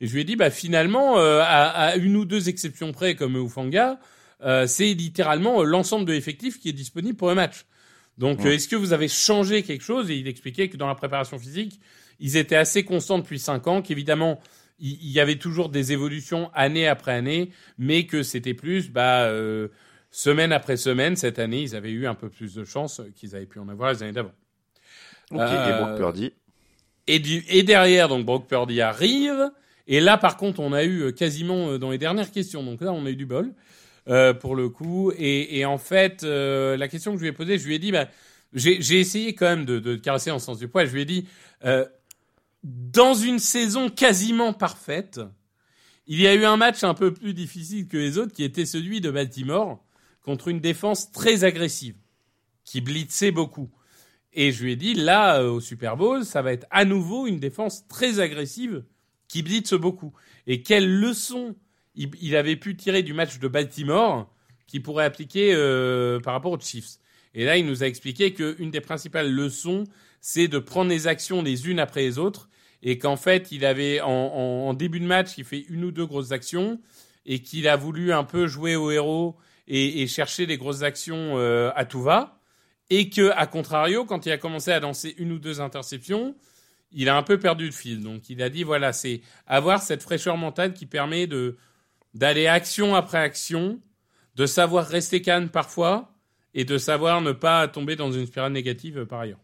Et 0.00 0.08
je 0.08 0.12
lui 0.12 0.22
ai 0.22 0.24
dit 0.24 0.34
bah 0.34 0.50
finalement, 0.50 1.18
euh, 1.18 1.40
à, 1.40 1.68
à 1.68 1.96
une 1.96 2.16
ou 2.16 2.24
deux 2.24 2.48
exceptions 2.48 2.90
près, 2.90 3.14
comme 3.14 3.36
Ufanga, 3.36 4.00
euh, 4.42 4.66
c'est 4.66 4.92
littéralement 4.92 5.62
l'ensemble 5.62 6.04
de 6.04 6.12
l'effectif 6.12 6.58
qui 6.58 6.68
est 6.68 6.72
disponible 6.72 7.16
pour 7.16 7.28
le 7.28 7.36
match. 7.36 7.64
Donc, 8.18 8.40
Ouais. 8.40 8.46
euh, 8.46 8.54
est-ce 8.54 8.68
que 8.68 8.76
vous 8.76 8.92
avez 8.92 9.08
changé 9.08 9.62
quelque 9.62 9.82
chose? 9.82 10.10
Et 10.10 10.16
il 10.16 10.28
expliquait 10.28 10.68
que 10.68 10.76
dans 10.76 10.86
la 10.88 10.94
préparation 10.94 11.38
physique, 11.38 11.80
ils 12.20 12.36
étaient 12.36 12.56
assez 12.56 12.84
constants 12.84 13.18
depuis 13.18 13.38
cinq 13.38 13.66
ans, 13.66 13.82
qu'évidemment, 13.82 14.40
il 14.78 15.10
y 15.10 15.20
avait 15.20 15.36
toujours 15.36 15.68
des 15.68 15.92
évolutions 15.92 16.50
année 16.54 16.86
après 16.88 17.12
année, 17.12 17.50
mais 17.78 18.06
que 18.06 18.22
c'était 18.22 18.54
plus, 18.54 18.90
bah, 18.90 19.22
euh, 19.24 19.68
semaine 20.10 20.52
après 20.52 20.76
semaine, 20.76 21.16
cette 21.16 21.38
année, 21.38 21.62
ils 21.62 21.74
avaient 21.76 21.90
eu 21.90 22.06
un 22.06 22.14
peu 22.14 22.28
plus 22.28 22.54
de 22.54 22.64
chance 22.64 23.00
qu'ils 23.16 23.34
avaient 23.36 23.46
pu 23.46 23.58
en 23.58 23.68
avoir 23.68 23.92
les 23.92 24.02
années 24.02 24.12
d'avant. 24.12 24.32
Ok, 25.30 25.40
Euh, 25.40 25.68
et 25.68 25.72
Brock 25.72 25.96
Purdy? 25.96 26.32
Et, 27.06 27.18
du, 27.18 27.44
et 27.48 27.62
derrière, 27.62 28.08
donc 28.08 28.24
Brock 28.24 28.46
Purdy 28.48 28.80
arrive. 28.80 29.50
Et 29.86 30.00
là, 30.00 30.16
par 30.16 30.36
contre, 30.36 30.60
on 30.60 30.72
a 30.72 30.84
eu 30.84 31.02
euh, 31.02 31.12
quasiment 31.12 31.70
euh, 31.70 31.78
dans 31.78 31.90
les 31.90 31.98
dernières 31.98 32.30
questions. 32.30 32.62
Donc 32.62 32.80
là, 32.80 32.92
on 32.92 33.04
a 33.06 33.10
eu 33.10 33.16
du 33.16 33.26
bol 33.26 33.52
euh, 34.08 34.34
pour 34.34 34.54
le 34.54 34.68
coup. 34.68 35.12
Et, 35.16 35.64
en 35.64 35.78
fait, 35.78 36.24
euh, 36.24 36.76
la 36.76 36.88
question 36.88 37.12
que 37.12 37.18
je 37.18 37.22
lui 37.22 37.30
ai 37.30 37.32
posée, 37.32 37.58
je 37.58 37.66
lui 37.66 37.74
ai 37.74 37.78
dit, 37.78 37.90
bah, 37.90 38.08
j'ai 38.52 39.00
essayé 39.00 39.34
quand 39.34 39.46
même 39.46 39.64
de, 39.64 39.96
caresser 39.96 40.30
en 40.30 40.38
sens 40.38 40.58
du 40.58 40.68
poil. 40.68 40.86
Je 40.86 40.92
lui 40.92 41.02
ai 41.02 41.06
dit, 41.06 41.26
euh, 41.64 41.86
dans 42.62 43.14
une 43.14 43.38
saison 43.38 43.88
quasiment 43.88 44.52
parfaite, 44.52 45.20
il 46.06 46.20
y 46.20 46.26
a 46.26 46.34
eu 46.34 46.44
un 46.44 46.56
match 46.56 46.84
un 46.84 46.94
peu 46.94 47.14
plus 47.14 47.32
difficile 47.32 47.88
que 47.88 47.96
les 47.96 48.18
autres, 48.18 48.32
qui 48.32 48.44
était 48.44 48.66
celui 48.66 49.00
de 49.00 49.10
Baltimore 49.10 49.82
contre 50.22 50.48
une 50.48 50.60
défense 50.60 51.10
très 51.10 51.44
agressive, 51.44 51.96
qui 52.64 52.80
blitzait 52.80 53.30
beaucoup. 53.30 53.70
Et 54.34 54.52
je 54.52 54.64
lui 54.64 54.72
ai 54.72 54.76
dit, 54.76 54.94
là, 54.94 55.42
au 55.42 55.60
Super 55.60 55.96
Bowl, 55.96 56.24
ça 56.24 56.42
va 56.42 56.52
être 56.52 56.66
à 56.70 56.84
nouveau 56.84 57.26
une 57.26 57.38
défense 57.38 57.88
très 57.88 58.20
agressive 58.20 58.84
qui 59.28 59.42
blitze 59.42 59.74
beaucoup. 59.74 60.12
Et 60.46 60.62
quelle 60.62 61.00
leçon 61.00 61.56
il, 61.94 62.36
avait 62.36 62.56
pu 62.56 62.76
tirer 62.76 63.02
du 63.02 63.12
match 63.12 63.38
de 63.38 63.48
Baltimore 63.48 64.28
qu'il 64.66 64.82
pourrait 64.82 65.04
appliquer 65.04 65.52
euh, 65.54 66.20
par 66.20 66.32
rapport 66.34 66.52
aux 66.52 66.60
Chiefs. 66.60 66.98
Et 67.34 67.44
là, 67.44 67.56
il 67.56 67.66
nous 67.66 67.82
a 67.82 67.86
expliqué 67.86 68.32
qu'une 68.32 68.70
des 68.70 68.80
principales 68.80 69.30
leçons, 69.30 69.84
c'est 70.20 70.48
de 70.48 70.58
prendre 70.58 70.90
les 70.90 71.06
actions 71.06 71.42
les 71.42 71.68
unes 71.68 71.78
après 71.78 72.02
les 72.02 72.18
autres. 72.18 72.48
Et 72.82 72.98
qu'en 72.98 73.16
fait, 73.16 73.50
il 73.50 73.64
avait, 73.64 74.00
en, 74.02 74.74
début 74.74 75.00
de 75.00 75.06
match, 75.06 75.38
il 75.38 75.44
fait 75.44 75.64
une 75.68 75.84
ou 75.84 75.90
deux 75.90 76.04
grosses 76.04 76.32
actions 76.32 76.80
et 77.24 77.40
qu'il 77.40 77.66
a 77.66 77.76
voulu 77.76 78.12
un 78.12 78.24
peu 78.24 78.46
jouer 78.46 78.76
au 78.76 78.90
héros 78.90 79.36
et, 79.66 80.02
et 80.02 80.06
chercher 80.06 80.46
des 80.46 80.58
grosses 80.58 80.82
actions 80.82 81.38
euh, 81.38 81.70
à 81.74 81.86
tout 81.86 82.02
va 82.02 82.40
et 82.90 83.08
que, 83.08 83.30
à 83.30 83.46
contrario, 83.46 84.04
quand 84.04 84.26
il 84.26 84.32
a 84.32 84.38
commencé 84.38 84.70
à 84.70 84.80
lancer 84.80 85.14
une 85.18 85.32
ou 85.32 85.38
deux 85.38 85.60
interceptions, 85.60 86.34
il 86.92 87.08
a 87.08 87.16
un 87.16 87.22
peu 87.22 87.38
perdu 87.38 87.66
le 87.66 87.72
fil. 87.72 88.02
Donc, 88.02 88.28
il 88.30 88.42
a 88.42 88.50
dit 88.50 88.62
voilà, 88.62 88.92
c'est 88.92 89.20
avoir 89.46 89.82
cette 89.82 90.02
fraîcheur 90.02 90.36
mentale 90.36 90.74
qui 90.74 90.86
permet 90.86 91.26
de 91.26 91.56
d'aller 92.14 92.46
action 92.46 92.94
après 92.94 93.18
action, 93.18 93.80
de 94.36 94.46
savoir 94.46 94.86
rester 94.86 95.20
calme 95.22 95.48
parfois 95.48 96.10
et 96.54 96.64
de 96.64 96.78
savoir 96.78 97.20
ne 97.20 97.32
pas 97.32 97.68
tomber 97.68 97.96
dans 97.96 98.12
une 98.12 98.26
spirale 98.26 98.52
négative 98.52 99.04
par 99.06 99.20
ailleurs. 99.20 99.40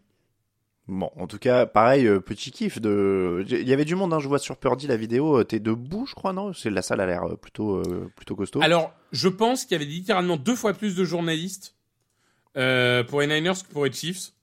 Bon, 0.87 1.09
en 1.15 1.27
tout 1.27 1.37
cas, 1.37 1.65
pareil, 1.67 2.07
euh, 2.07 2.19
petit 2.19 2.51
kiff 2.51 2.81
de. 2.81 3.45
Il 3.47 3.67
y 3.67 3.71
avait 3.71 3.85
du 3.85 3.95
monde, 3.95 4.13
hein, 4.13 4.19
je 4.19 4.27
vois 4.27 4.39
sur 4.39 4.57
Purdy 4.57 4.87
la 4.87 4.97
vidéo. 4.97 5.39
euh, 5.39 5.43
T'es 5.43 5.59
debout, 5.59 6.05
je 6.05 6.15
crois, 6.15 6.33
non? 6.33 6.53
C'est 6.53 6.69
la 6.69 6.81
salle 6.81 6.99
a 6.99 7.05
l'air 7.05 7.23
euh, 7.23 7.35
plutôt, 7.37 7.77
euh, 7.77 8.11
plutôt 8.15 8.35
costaud. 8.35 8.61
Alors, 8.61 8.91
je 9.11 9.29
pense 9.29 9.63
qu'il 9.63 9.73
y 9.73 9.81
avait 9.81 9.89
littéralement 9.89 10.37
deux 10.37 10.55
fois 10.55 10.73
plus 10.73 10.95
de 10.95 11.05
journalistes 11.05 11.75
euh, 12.57 13.03
pour 13.03 13.21
les 13.21 13.27
Niners 13.27 13.53
que 13.65 13.71
pour 13.71 13.85
les 13.85 13.91
Chiefs. 13.93 14.33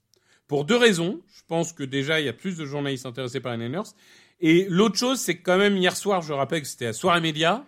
Pour 0.47 0.65
deux 0.65 0.77
raisons. 0.77 1.19
Je 1.27 1.41
pense 1.47 1.73
que 1.73 1.83
déjà, 1.83 2.19
il 2.19 2.25
y 2.25 2.29
a 2.29 2.33
plus 2.33 2.57
de 2.57 2.65
journalistes 2.65 3.05
intéressés 3.05 3.41
par 3.41 3.55
les 3.55 3.65
Niners. 3.65 3.89
Et 4.39 4.65
l'autre 4.69 4.97
chose, 4.97 5.19
c'est 5.19 5.35
que 5.37 5.43
quand 5.43 5.57
même, 5.57 5.77
hier 5.77 5.95
soir, 5.95 6.21
je 6.21 6.33
rappelle 6.33 6.61
que 6.61 6.67
c'était 6.67 6.87
à 6.87 6.93
Soirée 6.93 7.21
Média. 7.21 7.65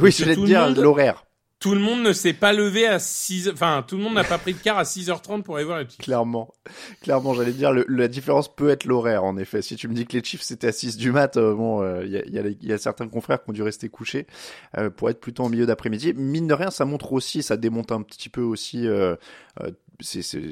Oui, 0.00 0.10
je 0.10 0.22
voulais 0.24 0.34
tout 0.34 0.42
te 0.42 0.46
dire 0.46 0.62
monde- 0.66 0.78
l'horaire. 0.78 1.24
Tout 1.60 1.74
le 1.74 1.80
monde 1.80 2.02
ne 2.04 2.12
s'est 2.12 2.34
pas 2.34 2.52
levé 2.52 2.86
à 2.86 3.00
6 3.00 3.48
Enfin, 3.52 3.84
tout 3.86 3.96
le 3.96 4.02
monde 4.04 4.14
n'a 4.14 4.22
pas 4.22 4.38
pris 4.38 4.54
de 4.54 4.58
car 4.60 4.78
à 4.78 4.84
6h30 4.84 5.42
pour 5.42 5.56
aller 5.56 5.64
voir 5.64 5.78
les 5.80 5.86
Chiefs. 5.88 5.98
Clairement, 5.98 6.54
clairement, 7.02 7.34
j'allais 7.34 7.50
dire, 7.50 7.72
le- 7.72 7.84
la 7.88 8.06
différence 8.06 8.54
peut 8.54 8.68
être 8.68 8.84
l'horaire, 8.84 9.24
en 9.24 9.36
effet. 9.36 9.60
Si 9.60 9.74
tu 9.74 9.88
me 9.88 9.92
dis 9.94 10.06
que 10.06 10.16
les 10.16 10.22
Chiefs 10.22 10.42
c'était 10.42 10.68
à 10.68 10.72
6 10.72 10.96
du 10.96 11.10
mat, 11.10 11.36
euh, 11.36 11.52
bon, 11.56 11.82
euh, 11.82 12.04
il 12.04 12.12
y, 12.12 12.16
a, 12.16 12.22
il 12.26 12.32
y, 12.32 12.38
a, 12.38 12.42
y 12.62 12.72
a 12.72 12.78
certains 12.78 13.08
confrères 13.08 13.42
qui 13.42 13.50
ont 13.50 13.54
dû 13.54 13.62
rester 13.64 13.88
couchés 13.88 14.28
euh, 14.76 14.88
pour 14.88 15.10
être 15.10 15.18
plutôt 15.20 15.42
en 15.42 15.48
milieu 15.48 15.66
d'après-midi. 15.66 16.12
Mine 16.14 16.46
de 16.46 16.54
rien, 16.54 16.70
ça 16.70 16.84
montre 16.84 17.12
aussi, 17.12 17.42
ça 17.42 17.56
démonte 17.56 17.90
un 17.90 18.02
petit 18.02 18.28
peu 18.28 18.42
aussi 18.42 18.86
euh, 18.86 19.16
euh, 19.60 19.72
c'est 20.00 20.22
ce 20.22 20.46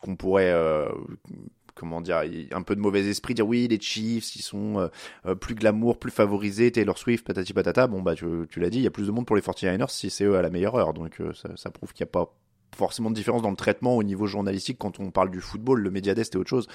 qu'on 0.00 0.14
pourrait 0.14 0.52
euh, 0.52 0.88
comment 1.80 2.02
dire, 2.02 2.22
un 2.52 2.62
peu 2.62 2.76
de 2.76 2.80
mauvais 2.80 3.06
esprit, 3.06 3.32
dire 3.32 3.46
oui, 3.46 3.66
les 3.66 3.80
Chiefs, 3.80 4.36
ils 4.36 4.42
sont 4.42 4.78
euh, 4.78 4.88
euh, 5.24 5.34
plus 5.34 5.54
glamour, 5.54 5.98
plus 5.98 6.10
favorisés, 6.10 6.70
Taylor 6.70 6.98
Swift, 6.98 7.26
patati 7.26 7.54
patata. 7.54 7.86
Bon, 7.86 8.02
bah, 8.02 8.14
tu, 8.14 8.26
tu 8.50 8.60
l'as 8.60 8.68
dit, 8.68 8.78
il 8.78 8.84
y 8.84 8.86
a 8.86 8.90
plus 8.90 9.06
de 9.06 9.12
monde 9.12 9.24
pour 9.24 9.34
les 9.34 9.42
49ers 9.42 9.88
si 9.88 10.10
c'est 10.10 10.24
eux 10.24 10.36
à 10.36 10.42
la 10.42 10.50
meilleure 10.50 10.74
heure. 10.76 10.92
Donc, 10.92 11.20
euh, 11.20 11.32
ça, 11.32 11.48
ça 11.56 11.70
prouve 11.70 11.94
qu'il 11.94 12.04
n'y 12.04 12.10
a 12.10 12.12
pas 12.12 12.34
forcément 12.76 13.10
de 13.10 13.14
différence 13.14 13.42
dans 13.42 13.50
le 13.50 13.56
traitement 13.56 13.96
au 13.96 14.02
niveau 14.02 14.26
journalistique 14.26 14.78
quand 14.78 15.00
on 15.00 15.10
parle 15.10 15.30
du 15.30 15.40
football. 15.40 15.80
Le 15.80 15.90
Mediadest 15.90 16.34
est 16.34 16.38
autre 16.38 16.50
chose. 16.50 16.68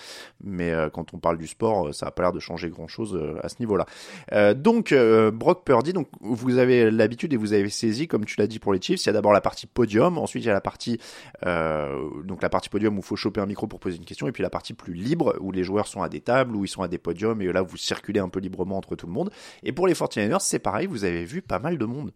Mais 0.43 0.71
euh, 0.71 0.89
quand 0.89 1.13
on 1.13 1.19
parle 1.19 1.37
du 1.37 1.47
sport, 1.47 1.87
euh, 1.87 1.91
ça 1.91 2.07
n'a 2.07 2.11
pas 2.11 2.23
l'air 2.23 2.33
de 2.33 2.39
changer 2.39 2.69
grand-chose 2.69 3.15
euh, 3.15 3.39
à 3.43 3.49
ce 3.49 3.55
niveau-là. 3.59 3.85
Euh, 4.31 4.53
donc, 4.53 4.91
euh, 4.91 5.31
Brock 5.31 5.63
Purdy, 5.65 5.93
donc, 5.93 6.07
vous 6.21 6.57
avez 6.57 6.91
l'habitude 6.91 7.33
et 7.33 7.37
vous 7.37 7.53
avez 7.53 7.69
saisi, 7.69 8.07
comme 8.07 8.25
tu 8.25 8.39
l'as 8.39 8.47
dit 8.47 8.59
pour 8.59 8.73
les 8.73 8.81
Chiefs, 8.81 9.03
il 9.03 9.07
y 9.07 9.09
a 9.09 9.13
d'abord 9.13 9.33
la 9.33 9.41
partie 9.41 9.67
podium, 9.67 10.17
ensuite 10.17 10.43
il 10.43 10.47
y 10.47 10.49
a 10.49 10.53
la 10.53 10.61
partie, 10.61 10.99
euh, 11.45 12.23
donc 12.23 12.41
la 12.41 12.49
partie 12.49 12.69
podium 12.69 12.95
où 12.95 12.99
il 12.99 13.05
faut 13.05 13.15
choper 13.15 13.41
un 13.41 13.45
micro 13.45 13.67
pour 13.67 13.79
poser 13.79 13.97
une 13.97 14.05
question, 14.05 14.27
et 14.27 14.31
puis 14.31 14.43
la 14.43 14.49
partie 14.49 14.73
plus 14.73 14.93
libre 14.93 15.35
où 15.39 15.51
les 15.51 15.63
joueurs 15.63 15.87
sont 15.87 16.01
à 16.01 16.09
des 16.09 16.21
tables, 16.21 16.55
où 16.55 16.65
ils 16.65 16.69
sont 16.69 16.81
à 16.81 16.87
des 16.87 16.97
podiums, 16.97 17.41
et 17.41 17.51
là 17.51 17.61
vous 17.61 17.77
circulez 17.77 18.19
un 18.19 18.29
peu 18.29 18.39
librement 18.39 18.77
entre 18.77 18.95
tout 18.95 19.07
le 19.07 19.13
monde. 19.13 19.31
Et 19.63 19.71
pour 19.71 19.87
les 19.87 19.93
49ers, 19.93 20.39
c'est 20.39 20.59
pareil, 20.59 20.87
vous 20.87 21.03
avez 21.03 21.25
vu 21.25 21.41
pas 21.41 21.59
mal 21.59 21.77
de 21.77 21.85
monde. 21.85 22.11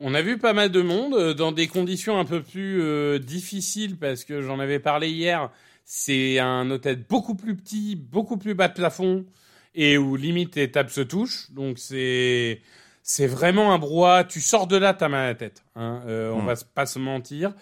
On 0.00 0.14
a 0.14 0.22
vu 0.22 0.38
pas 0.38 0.52
mal 0.52 0.70
de 0.70 0.82
monde 0.82 1.14
euh, 1.14 1.34
dans 1.34 1.52
des 1.52 1.68
conditions 1.68 2.18
un 2.18 2.24
peu 2.24 2.42
plus 2.42 2.82
euh, 2.82 3.18
difficiles 3.18 3.98
parce 3.98 4.24
que 4.24 4.42
j'en 4.42 4.58
avais 4.58 4.78
parlé 4.78 5.10
hier. 5.10 5.50
C'est 5.84 6.38
un 6.38 6.70
hôtel 6.70 7.04
beaucoup 7.08 7.34
plus 7.34 7.54
petit, 7.54 7.96
beaucoup 7.96 8.36
plus 8.36 8.54
bas 8.54 8.68
de 8.68 8.74
plafond 8.74 9.26
et 9.74 9.98
où 9.98 10.16
limite 10.16 10.56
les 10.56 10.70
tables 10.70 10.90
se 10.90 11.00
touchent. 11.00 11.50
Donc 11.50 11.78
c'est 11.78 12.62
c'est 13.02 13.26
vraiment 13.26 13.72
un 13.72 13.78
brouhaha. 13.78 14.24
Tu 14.24 14.40
sors 14.40 14.66
de 14.66 14.76
là, 14.76 14.94
t'as 14.94 15.08
mal 15.08 15.24
à 15.24 15.26
la 15.28 15.34
tête. 15.34 15.64
Hein. 15.74 16.02
Euh, 16.06 16.30
On 16.32 16.42
va 16.42 16.54
pas 16.74 16.86
se 16.86 16.98
mentir. 16.98 17.52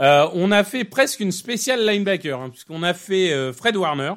Euh, 0.00 0.28
on 0.32 0.52
a 0.52 0.62
fait 0.64 0.84
presque 0.84 1.20
une 1.20 1.32
spéciale 1.32 1.84
linebacker 1.84 2.40
hein, 2.40 2.50
puisqu'on 2.50 2.82
a 2.82 2.94
fait 2.94 3.32
euh, 3.32 3.52
Fred 3.52 3.76
Warner, 3.76 4.12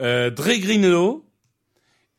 euh, 0.00 0.30
Dre 0.30 0.58
Greenlow 0.58 1.24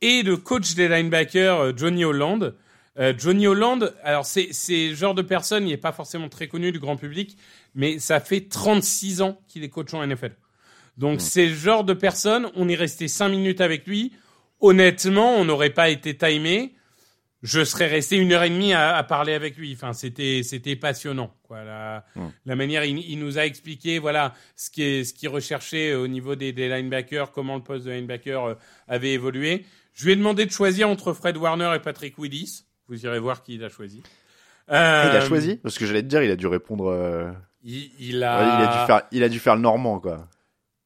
et 0.02 0.24
le 0.24 0.38
coach 0.38 0.74
des 0.74 0.88
linebackers 0.88 1.78
Johnny 1.78 2.04
Holland. 2.04 2.56
Euh, 3.00 3.14
Johnny 3.18 3.48
Holland, 3.48 3.94
alors 4.04 4.26
c'est 4.26 4.50
c'est 4.52 4.90
le 4.90 4.96
genre 4.96 5.16
de 5.16 5.22
personne, 5.22 5.66
il 5.66 5.70
n'est 5.72 5.78
pas 5.78 5.94
forcément 5.94 6.28
très 6.28 6.48
connu 6.48 6.72
du 6.74 6.80
grand 6.80 6.98
public, 6.98 7.38
mais 7.74 8.00
ça 8.00 8.20
fait 8.20 8.42
36 8.50 9.22
ans 9.22 9.40
qu'il 9.48 9.64
est 9.64 9.70
coach 9.70 9.94
en 9.94 10.06
NFL. 10.06 10.36
Donc 10.98 11.22
c'est 11.22 11.48
le 11.48 11.56
genre 11.56 11.86
de 11.86 11.94
personne, 11.94 12.50
on 12.56 12.68
est 12.68 12.76
resté 12.76 13.08
5 13.08 13.30
minutes 13.30 13.62
avec 13.62 13.88
lui. 13.88 14.12
Honnêtement, 14.60 15.36
on 15.38 15.46
n'aurait 15.46 15.70
pas 15.72 15.90
été 15.90 16.16
timé. 16.18 16.76
Je 17.42 17.64
serais 17.64 17.88
resté 17.88 18.18
une 18.18 18.34
heure 18.34 18.44
et 18.44 18.50
demie 18.52 18.74
à, 18.74 18.96
à 18.96 19.04
parler 19.04 19.34
avec 19.34 19.58
lui. 19.58 19.74
Enfin, 19.74 19.94
c'était 19.94 20.42
c'était 20.44 20.76
passionnant. 20.76 21.34
Quoi. 21.44 21.64
La, 21.64 22.06
Mm. 22.16 22.28
la 22.46 22.56
manière, 22.56 22.84
il, 22.84 23.00
il 23.00 23.18
nous 23.20 23.40
a 23.40 23.46
expliqué 23.46 23.98
voilà 24.00 24.34
ce 24.56 24.70
qui 24.70 24.84
est 24.84 25.04
ce 25.06 25.14
qu'il 25.14 25.30
recherchait 25.30 25.94
au 25.96 26.08
niveau 26.08 26.36
des, 26.36 26.52
des 26.52 26.68
linebackers, 26.70 27.32
comment 27.32 27.56
le 27.56 27.64
poste 27.64 27.86
de 27.86 27.92
linebacker 27.92 28.46
euh, 28.46 28.54
avait 28.88 29.14
évolué. 29.14 29.66
Je 29.94 30.06
lui 30.06 30.12
ai 30.12 30.16
demandé 30.18 30.46
de 30.46 30.52
choisir 30.52 30.90
entre 30.90 31.14
Fred 31.14 31.38
Warner 31.38 31.72
et 31.76 31.80
Patrick 31.80 32.18
Willis. 32.20 32.66
Vous 32.92 33.06
irez 33.06 33.20
voir 33.20 33.42
qui 33.42 33.56
il 33.56 33.64
a 33.64 33.70
choisi. 33.70 34.04
Ah, 34.68 35.08
il 35.10 35.16
a 35.18 35.22
Euh, 35.22 35.28
choisi 35.28 35.56
Parce 35.58 35.78
que 35.78 35.86
j'allais 35.86 36.02
te 36.04 36.08
dire, 36.08 36.22
il 36.24 36.30
a 36.32 36.36
dû 36.36 36.46
répondre. 36.48 36.88
euh, 36.92 37.32
Il, 37.64 37.90
il 38.00 38.18
ouais, 38.18 38.24
a. 38.26 38.60
il, 38.60 38.64
a 38.64 38.68
dû 38.68 38.86
faire, 38.88 39.02
il 39.12 39.24
a 39.24 39.30
dû 39.30 39.40
faire 39.40 39.56
le 39.56 39.62
normand, 39.62 40.00
quoi. 40.00 40.28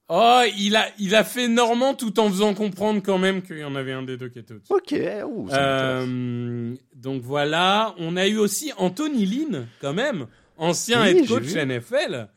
Oh, 0.08 0.44
il 0.56 0.76
a, 0.76 0.86
il 1.00 1.16
a 1.16 1.24
fait 1.24 1.48
Normand 1.48 1.96
tout 1.96 2.20
en 2.20 2.30
faisant 2.30 2.54
comprendre 2.54 3.02
quand 3.04 3.18
même 3.18 3.42
qu'il 3.42 3.58
y 3.58 3.64
en 3.64 3.74
avait 3.74 3.92
un 3.92 4.04
des 4.04 4.18
deux 4.18 4.30
qui 4.30 4.38
était 4.38 4.54
au-dessus. 4.54 4.72
Ok, 4.72 4.94
ouh, 5.28 5.50
ça. 5.50 5.58
Euh, 5.60 6.76
donc 6.94 7.24
voilà, 7.24 7.96
on 7.98 8.16
a 8.16 8.28
eu 8.28 8.38
aussi 8.38 8.72
Anthony 8.78 9.26
Lynn, 9.26 9.68
quand 9.82 9.94
même, 9.94 10.28
ancien 10.58 11.02
Oui, 11.02 11.08
head 11.18 11.28
coach. 11.28 11.56
NFL, 11.56 12.28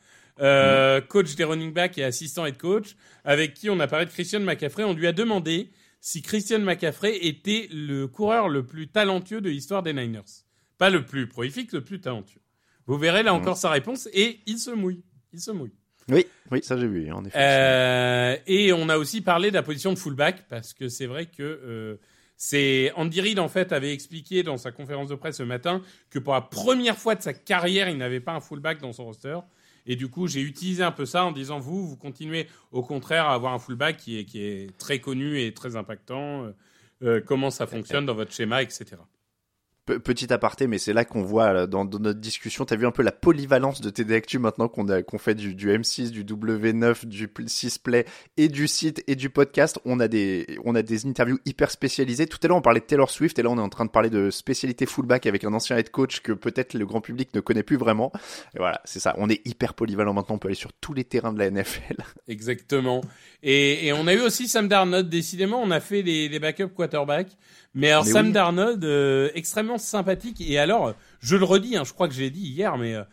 euh, 0.40 1.02
coach 1.02 1.34
des 1.34 1.44
running 1.44 1.74
backs 1.74 1.98
et 1.98 2.04
assistant 2.04 2.46
head 2.46 2.56
coach, 2.56 2.96
avec 3.22 3.52
qui 3.52 3.68
on 3.68 3.78
a 3.80 3.86
parlé 3.86 4.06
de 4.06 4.10
Christian 4.12 4.40
McCaffrey. 4.40 4.84
On 4.84 4.94
lui 4.94 5.06
a 5.06 5.12
demandé 5.12 5.68
si 6.00 6.22
Christian 6.22 6.60
McCaffrey 6.60 7.26
était 7.26 7.68
le 7.72 8.06
coureur 8.06 8.48
le 8.48 8.64
plus 8.64 8.88
talentueux 8.88 9.40
de 9.40 9.50
l'histoire 9.50 9.82
des 9.82 9.92
Niners. 9.92 10.44
Pas 10.78 10.90
le 10.90 11.04
plus 11.04 11.26
prolifique, 11.26 11.72
le 11.72 11.82
plus 11.82 12.00
talentueux. 12.00 12.40
Vous 12.86 12.96
verrez 12.96 13.22
là 13.22 13.34
encore 13.34 13.56
sa 13.56 13.70
réponse 13.70 14.08
et 14.12 14.40
il 14.46 14.58
se 14.58 14.70
mouille. 14.70 15.02
Il 15.32 15.40
se 15.40 15.50
mouille. 15.50 15.74
Oui, 16.10 16.24
oui, 16.50 16.60
ça 16.62 16.78
j'ai 16.78 16.86
vu, 16.86 17.12
en 17.12 17.24
effet. 17.24 17.36
Euh, 17.38 18.36
et 18.46 18.72
on 18.72 18.88
a 18.88 18.96
aussi 18.96 19.20
parlé 19.20 19.50
de 19.50 19.54
la 19.54 19.62
position 19.62 19.92
de 19.92 19.98
fullback 19.98 20.48
parce 20.48 20.72
que 20.72 20.88
c'est 20.88 21.06
vrai 21.06 21.26
que 21.26 21.42
euh, 21.42 21.96
c'est 22.36 22.92
Andy 22.94 23.20
Reid 23.20 23.38
en 23.40 23.48
fait 23.48 23.72
avait 23.72 23.92
expliqué 23.92 24.42
dans 24.42 24.56
sa 24.56 24.70
conférence 24.70 25.08
de 25.08 25.16
presse 25.16 25.36
ce 25.36 25.42
matin 25.42 25.82
que 26.08 26.18
pour 26.18 26.32
la 26.32 26.40
première 26.40 26.96
fois 26.96 27.14
de 27.14 27.22
sa 27.22 27.34
carrière, 27.34 27.88
il 27.88 27.98
n'avait 27.98 28.20
pas 28.20 28.32
un 28.32 28.40
fullback 28.40 28.80
dans 28.80 28.92
son 28.92 29.04
roster. 29.04 29.38
Et 29.88 29.96
du 29.96 30.08
coup, 30.08 30.28
j'ai 30.28 30.42
utilisé 30.42 30.84
un 30.84 30.92
peu 30.92 31.06
ça 31.06 31.24
en 31.24 31.32
disant 31.32 31.58
vous, 31.58 31.88
vous 31.88 31.96
continuez 31.96 32.46
au 32.70 32.82
contraire 32.82 33.26
à 33.26 33.34
avoir 33.34 33.54
un 33.54 33.58
fullback 33.58 33.96
qui 33.96 34.18
est, 34.18 34.78
très 34.78 35.00
connu 35.00 35.40
et 35.40 35.52
très 35.52 35.74
impactant. 35.74 36.44
euh, 36.44 36.52
euh, 37.02 37.20
comment 37.24 37.50
ça 37.50 37.66
fonctionne 37.66 38.06
dans 38.06 38.14
votre 38.14 38.32
schéma, 38.32 38.62
etc. 38.62 38.96
Pe- 39.88 39.98
Petit 39.98 40.30
aparté, 40.34 40.66
mais 40.66 40.76
c'est 40.76 40.92
là 40.92 41.06
qu'on 41.06 41.22
voit 41.22 41.54
là, 41.54 41.66
dans, 41.66 41.86
notre 41.86 42.20
discussion, 42.20 42.66
t'as 42.66 42.76
vu 42.76 42.86
un 42.86 42.90
peu 42.90 43.02
la 43.02 43.10
polyvalence 43.10 43.80
de 43.80 43.88
TD 43.88 44.14
Actu 44.16 44.38
maintenant 44.38 44.68
qu'on 44.68 44.84
qu'on 45.02 45.16
fait 45.18 45.34
du, 45.34 45.54
du 45.54 45.70
M6, 45.70 46.10
du 46.10 46.24
W9, 46.24 47.06
du 47.06 47.30
6 47.46 47.78
Play 47.78 48.04
et 48.36 48.48
du 48.48 48.68
site 48.68 49.02
et 49.06 49.16
du 49.16 49.30
podcast. 49.30 49.78
On 49.86 49.98
a 49.98 50.06
des 50.06 50.58
on 50.66 50.74
a 50.74 50.82
des 50.82 51.06
interviews 51.06 51.38
hyper 51.46 51.70
spécialisées. 51.70 52.26
Tout 52.26 52.38
à 52.42 52.48
l'heure 52.48 52.58
on 52.58 52.62
parlait 52.62 52.80
de 52.80 52.84
Taylor 52.84 53.10
Swift 53.10 53.38
et 53.38 53.42
là 53.42 53.48
on 53.48 53.56
est 53.56 53.62
en 53.62 53.70
train 53.70 53.86
de 53.86 53.90
parler 53.90 54.10
de 54.10 54.28
spécialité 54.30 54.84
fullback 54.84 55.24
avec 55.24 55.44
un 55.44 55.54
ancien 55.54 55.78
head 55.78 55.88
coach 55.90 56.20
que 56.20 56.32
peut-être 56.32 56.74
le 56.74 56.84
grand 56.84 57.00
public 57.00 57.34
ne 57.34 57.40
connaît 57.40 57.62
plus 57.62 57.76
vraiment. 57.78 58.12
Et 58.54 58.58
voilà, 58.58 58.82
c'est 58.84 59.00
ça. 59.00 59.14
On 59.16 59.30
est 59.30 59.40
hyper 59.46 59.72
polyvalent 59.72 60.12
maintenant. 60.12 60.34
On 60.34 60.38
peut 60.38 60.48
aller 60.48 60.54
sur 60.54 60.74
tous 60.74 60.92
les 60.92 61.04
terrains 61.04 61.32
de 61.32 61.38
la 61.38 61.50
NFL. 61.50 61.96
Exactement. 62.28 63.00
Et, 63.42 63.86
et 63.86 63.92
on 63.94 64.06
a 64.06 64.12
eu 64.12 64.20
aussi 64.20 64.48
Sam 64.48 64.68
Darnold. 64.68 65.08
Décidément, 65.08 65.62
on 65.62 65.70
a 65.70 65.80
fait 65.80 66.02
les, 66.02 66.28
les 66.28 66.38
backup 66.38 66.68
quarterbacks. 66.76 67.32
Mais 67.74 67.90
alors 67.90 68.04
Mais 68.04 68.12
Sam 68.12 68.26
oui. 68.26 68.32
Darnold, 68.32 68.84
euh, 68.84 69.30
extrêmement 69.34 69.78
sympathique. 69.78 70.40
Et 70.40 70.58
alors, 70.58 70.94
je 71.20 71.36
le 71.36 71.44
redis, 71.44 71.76
hein, 71.76 71.84
je 71.84 71.92
crois 71.92 72.08
que 72.08 72.14
je 72.14 72.20
l'ai 72.20 72.30
dit 72.30 72.48
hier, 72.48 72.76
mais 72.78 72.94
euh, 72.94 73.04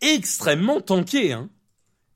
extrêmement 0.00 0.80
tanké. 0.80 1.32
Hein. 1.32 1.50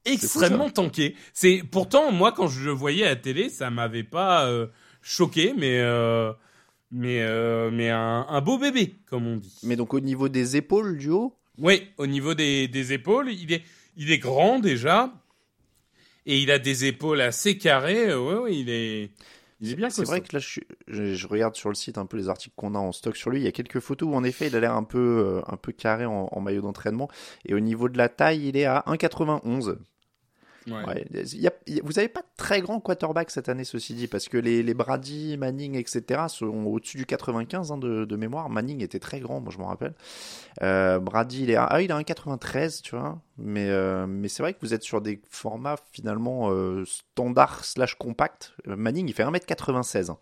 Extrêmement 0.04 0.70
tanké. 0.70 1.16
C'est 1.34 1.62
pourtant 1.70 2.12
moi 2.12 2.32
quand 2.32 2.48
je 2.48 2.64
le 2.64 2.70
voyais 2.72 3.04
à 3.04 3.11
la 3.11 3.16
télé, 3.16 3.50
ça 3.50 3.68
m'avait 3.70 4.04
pas 4.04 4.46
euh, 4.46 4.68
choqué, 5.02 5.52
mais 5.58 5.80
euh, 5.80 6.32
mais 6.90 7.20
euh, 7.20 7.70
mais 7.70 7.90
un, 7.90 8.24
un 8.28 8.40
beau 8.40 8.56
bébé, 8.58 8.94
comme 9.06 9.26
on 9.26 9.37
dit. 9.37 9.58
Mais 9.64 9.76
donc 9.76 9.92
au 9.92 10.00
niveau 10.00 10.28
des 10.30 10.56
épaules 10.56 10.96
du 10.96 11.11
haut, 11.11 11.37
Oui, 11.58 11.88
au 11.98 12.06
niveau 12.06 12.34
des, 12.34 12.68
des 12.68 12.92
épaules, 12.92 13.30
il 13.30 13.52
est, 13.52 13.62
il 13.96 14.11
est 14.11 14.18
grand 14.18 14.61
déjà. 14.61 15.12
Et 16.24 16.38
il 16.38 16.50
a 16.50 16.58
des 16.58 16.84
épaules 16.84 17.20
assez 17.20 17.58
carrées. 17.58 18.14
Oui, 18.14 18.34
oui, 18.42 18.61
il 18.61 18.70
est, 18.70 19.11
il 19.61 19.73
est 19.73 19.75
bien 19.75 19.90
C'est 19.90 20.05
vrai 20.05 20.21
que 20.21 20.37
là, 20.37 20.38
je, 20.38 20.61
je, 20.87 21.14
je 21.14 21.27
regarde 21.27 21.55
sur 21.57 21.68
le 21.68 21.75
site 21.75 21.99
un 21.99 22.07
peu 22.07 22.16
les 22.16 22.29
articles 22.29 22.55
qu'on 22.57 22.75
a 22.75 22.79
en 22.79 22.92
stock 22.92 23.16
sur 23.16 23.31
lui. 23.31 23.40
Il 23.40 23.44
y 23.44 23.49
a 23.49 23.53
quelques 23.53 23.81
photos 23.81 24.09
où, 24.09 24.14
en 24.14 24.23
effet, 24.25 24.47
il 24.47 24.57
a 24.57 24.61
l'air 24.61 24.75
un 24.75 24.85
peu, 24.85 24.99
euh, 24.99 25.53
un 25.53 25.57
peu 25.57 25.73
carré 25.73 26.05
en, 26.07 26.29
en 26.31 26.40
maillot 26.40 26.62
d'entraînement. 26.62 27.09
Et 27.44 27.55
au 27.55 27.61
niveau 27.61 27.88
de 27.88 27.99
la 27.99 28.09
taille, 28.09 28.49
il 28.49 28.57
est 28.57 28.66
à 28.66 28.85
1,91. 28.87 29.77
Vous 30.68 31.92
n'avez 31.92 32.09
pas 32.09 32.20
de 32.20 32.26
très 32.37 32.61
grand 32.61 32.81
quarterback 32.81 33.31
cette 33.31 33.48
année, 33.48 33.64
ceci 33.64 33.94
dit, 33.94 34.07
parce 34.07 34.28
que 34.28 34.37
les, 34.37 34.74
Brady, 34.74 35.37
Manning, 35.37 35.76
etc. 35.76 36.22
sont 36.28 36.46
au-dessus 36.46 36.96
du 36.96 37.07
95 37.07 37.72
hein, 37.72 37.78
de, 37.78 38.16
mémoire. 38.16 38.48
Manning 38.48 38.83
était 38.83 38.98
très 38.98 39.20
grand, 39.20 39.40
moi 39.40 39.52
je 39.52 39.59
m'en 39.59 39.66
rappelle. 39.66 39.94
Euh, 40.62 40.98
Brady, 40.98 41.44
il 41.44 41.50
est 41.50 41.57
ah, 41.57 41.81
il 41.81 41.92
a 41.92 41.96
un 41.96 42.02
93, 42.02 42.83
tu 42.83 42.96
vois. 42.96 43.20
Mais, 43.37 43.68
euh, 43.68 44.07
mais 44.07 44.28
c'est 44.28 44.42
vrai 44.42 44.54
que 44.54 44.59
vous 44.61 44.74
êtes 44.74 44.83
sur 44.83 45.00
des 45.00 45.20
formats 45.28 45.76
finalement 45.92 46.50
euh, 46.50 46.85
standard 46.85 47.64
slash 47.64 47.94
compact. 47.94 48.54
Manning, 48.66 49.09
il 49.09 49.14
fait 49.14 49.24
1m96. 49.24 50.11
hein, 50.11 50.18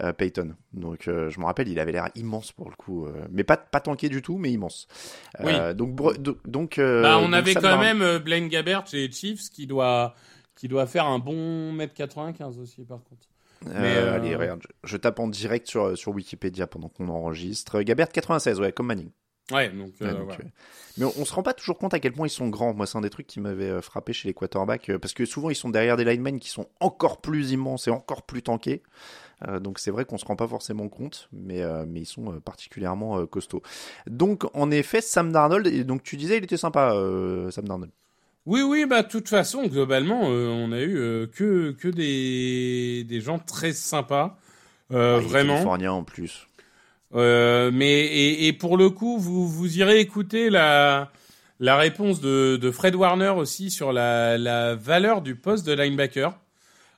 euh, 0.00 0.12
Peyton. 0.12 0.54
Donc 0.72 1.08
euh, 1.08 1.28
je 1.30 1.40
me 1.40 1.44
rappelle, 1.44 1.68
il 1.68 1.78
avait 1.80 1.92
l'air 1.92 2.08
immense 2.14 2.52
pour 2.52 2.70
le 2.70 2.76
coup, 2.76 3.06
euh, 3.06 3.26
mais 3.30 3.44
pas 3.44 3.56
pas 3.56 3.80
tanké 3.80 4.08
du 4.08 4.22
tout, 4.22 4.38
mais 4.38 4.50
immense. 4.52 4.86
Euh, 5.40 5.74
Donc 5.74 5.94
Bah, 5.96 6.12
on 6.14 6.44
donc 6.46 6.78
avait 6.78 7.54
quand 7.54 7.78
me- 7.78 7.94
même 7.94 8.18
Blaine 8.18 8.48
Gabbert 8.48 8.86
chez 8.86 9.06
les 9.08 9.12
Chiefs 9.12 9.50
qui 9.50 9.66
doit, 9.66 10.14
qui 10.56 10.68
doit 10.68 10.86
faire 10.86 11.06
un 11.06 11.18
bon 11.18 11.72
mètre 11.72 11.94
95 11.94 12.58
aussi, 12.58 12.84
par 12.84 12.98
contre. 13.04 13.26
Mais, 13.66 13.96
euh, 13.96 14.14
Allez, 14.14 14.36
regarde, 14.36 14.60
je, 14.62 14.88
je 14.88 14.96
tape 14.96 15.18
en 15.18 15.26
direct 15.26 15.66
sur, 15.66 15.98
sur 15.98 16.12
Wikipédia 16.12 16.68
pendant 16.68 16.88
qu'on 16.88 17.08
enregistre. 17.08 17.82
Gabert 17.82 18.08
96, 18.08 18.60
ouais, 18.60 18.70
comme 18.70 18.86
Manning. 18.86 19.10
Ouais, 19.50 19.68
donc, 19.70 19.94
euh, 20.00 20.06
Ouais, 20.06 20.12
donc, 20.14 20.24
voilà. 20.26 20.44
Mais 20.96 21.04
on, 21.06 21.12
on 21.18 21.24
se 21.24 21.32
rend 21.34 21.42
pas 21.42 21.54
toujours 21.54 21.76
compte 21.78 21.92
à 21.92 21.98
quel 21.98 22.12
point 22.12 22.26
ils 22.28 22.30
sont 22.30 22.48
grands. 22.48 22.72
Moi, 22.72 22.86
c'est 22.86 22.98
un 22.98 23.00
des 23.00 23.10
trucs 23.10 23.26
qui 23.26 23.40
m'avait 23.40 23.82
frappé 23.82 24.12
chez 24.12 24.28
les 24.28 24.34
quarterbacks, 24.34 24.92
parce 24.98 25.12
que 25.12 25.24
souvent 25.24 25.50
ils 25.50 25.56
sont 25.56 25.70
derrière 25.70 25.96
des 25.96 26.04
linemen 26.04 26.38
qui 26.38 26.50
sont 26.50 26.66
encore 26.80 27.20
plus 27.20 27.50
immenses 27.50 27.88
et 27.88 27.90
encore 27.90 28.22
plus 28.22 28.42
tankés. 28.42 28.82
Euh, 29.46 29.60
donc 29.60 29.78
c'est 29.78 29.90
vrai 29.92 30.04
qu'on 30.04 30.18
se 30.18 30.24
rend 30.24 30.34
pas 30.34 30.48
forcément 30.48 30.88
compte, 30.88 31.28
mais, 31.32 31.62
euh, 31.62 31.84
mais 31.86 32.00
ils 32.00 32.06
sont 32.06 32.32
euh, 32.32 32.40
particulièrement 32.40 33.20
euh, 33.20 33.26
costauds. 33.26 33.62
Donc 34.08 34.44
en 34.54 34.70
effet, 34.70 35.00
Sam 35.00 35.30
Darnold, 35.30 35.66
et 35.68 35.84
donc 35.84 36.02
tu 36.02 36.16
disais 36.16 36.38
il 36.38 36.44
était 36.44 36.56
sympa, 36.56 36.92
euh, 36.94 37.50
Sam 37.50 37.68
Darnold. 37.68 37.92
Oui, 38.46 38.62
oui, 38.62 38.86
bah, 38.86 39.02
de 39.02 39.08
toute 39.08 39.28
façon, 39.28 39.66
globalement, 39.66 40.22
euh, 40.30 40.48
on 40.48 40.72
a 40.72 40.80
eu 40.80 40.96
euh, 40.96 41.26
que, 41.26 41.72
que 41.72 41.88
des, 41.88 43.04
des 43.04 43.20
gens 43.20 43.38
très 43.38 43.72
sympas. 43.72 44.38
Euh, 44.90 45.16
Ah, 45.16 45.20
il 45.20 45.24
est 45.24 45.28
vraiment. 45.28 45.52
Californien 45.54 45.92
en 45.92 46.02
plus. 46.02 46.46
Euh, 47.14 47.70
mais 47.72 48.06
et, 48.06 48.46
et 48.48 48.52
pour 48.52 48.76
le 48.76 48.90
coup, 48.90 49.18
vous 49.18 49.46
vous 49.46 49.78
irez 49.78 50.00
écouter 50.00 50.50
la 50.50 51.10
la 51.60 51.76
réponse 51.76 52.20
de, 52.20 52.56
de 52.56 52.70
Fred 52.70 52.94
Warner 52.94 53.30
aussi 53.30 53.70
sur 53.70 53.92
la, 53.92 54.38
la 54.38 54.76
valeur 54.76 55.22
du 55.22 55.34
poste 55.34 55.66
de 55.66 55.72
linebacker, 55.72 56.38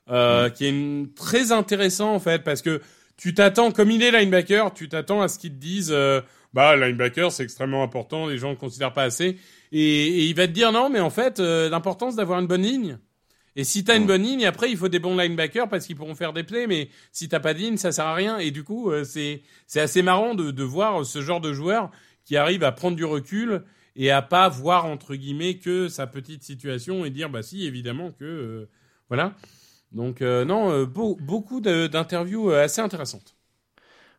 euh, 0.09 0.49
qui 0.49 0.65
est 0.65 0.69
une, 0.69 1.13
très 1.13 1.51
intéressant 1.51 2.13
en 2.13 2.19
fait 2.19 2.43
parce 2.43 2.61
que 2.61 2.81
tu 3.17 3.33
t'attends 3.33 3.71
comme 3.71 3.91
il 3.91 4.01
est 4.03 4.11
linebacker, 4.11 4.73
tu 4.73 4.89
t'attends 4.89 5.21
à 5.21 5.27
ce 5.27 5.37
qu'ils 5.37 5.51
te 5.51 5.59
disent 5.59 5.91
euh, 5.91 6.21
bah 6.53 6.75
linebacker 6.75 7.31
c'est 7.31 7.43
extrêmement 7.43 7.83
important, 7.83 8.27
les 8.27 8.37
gens 8.37 8.49
ne 8.49 8.53
le 8.53 8.59
considèrent 8.59 8.93
pas 8.93 9.03
assez 9.03 9.37
et, 9.71 10.07
et 10.07 10.25
il 10.25 10.35
va 10.35 10.47
te 10.47 10.51
dire 10.51 10.71
non 10.71 10.89
mais 10.89 10.99
en 10.99 11.09
fait 11.09 11.39
euh, 11.39 11.69
l'importance 11.69 12.15
d'avoir 12.15 12.39
une 12.39 12.47
bonne 12.47 12.63
ligne. 12.63 12.97
Et 13.57 13.65
si 13.65 13.83
t'as 13.83 13.97
une 13.97 14.05
bonne 14.05 14.23
ligne, 14.23 14.45
après 14.45 14.71
il 14.71 14.77
faut 14.77 14.87
des 14.87 14.99
bons 14.99 15.17
linebackers 15.17 15.67
parce 15.67 15.85
qu'ils 15.85 15.97
pourront 15.97 16.15
faire 16.15 16.31
des 16.31 16.43
plays, 16.43 16.67
mais 16.67 16.89
si 17.11 17.27
t'as 17.27 17.41
pas 17.41 17.53
de 17.53 17.59
ligne, 17.59 17.75
ça 17.75 17.91
sert 17.91 18.05
à 18.05 18.13
rien. 18.13 18.37
Et 18.37 18.49
du 18.49 18.63
coup, 18.63 18.89
euh, 18.91 19.03
c'est 19.03 19.41
c'est 19.67 19.81
assez 19.81 20.01
marrant 20.01 20.35
de, 20.35 20.51
de 20.51 20.63
voir 20.63 21.05
ce 21.05 21.21
genre 21.21 21.41
de 21.41 21.51
joueur 21.51 21.91
qui 22.23 22.37
arrive 22.37 22.63
à 22.63 22.71
prendre 22.71 22.95
du 22.95 23.03
recul 23.03 23.63
et 23.95 24.09
à 24.09 24.21
pas 24.21 24.47
voir 24.47 24.85
entre 24.85 25.15
guillemets 25.15 25.57
que 25.57 25.89
sa 25.89 26.07
petite 26.07 26.43
situation 26.43 27.03
et 27.03 27.09
dire 27.09 27.29
bah 27.29 27.43
si 27.43 27.65
évidemment 27.65 28.11
que 28.11 28.23
euh, 28.23 28.69
voilà. 29.09 29.35
Donc 29.91 30.21
euh, 30.21 30.45
non, 30.45 30.71
euh, 30.71 30.85
beau- 30.85 31.17
beaucoup 31.19 31.59
d'interviews 31.61 32.51
euh, 32.51 32.63
assez 32.63 32.81
intéressantes. 32.81 33.35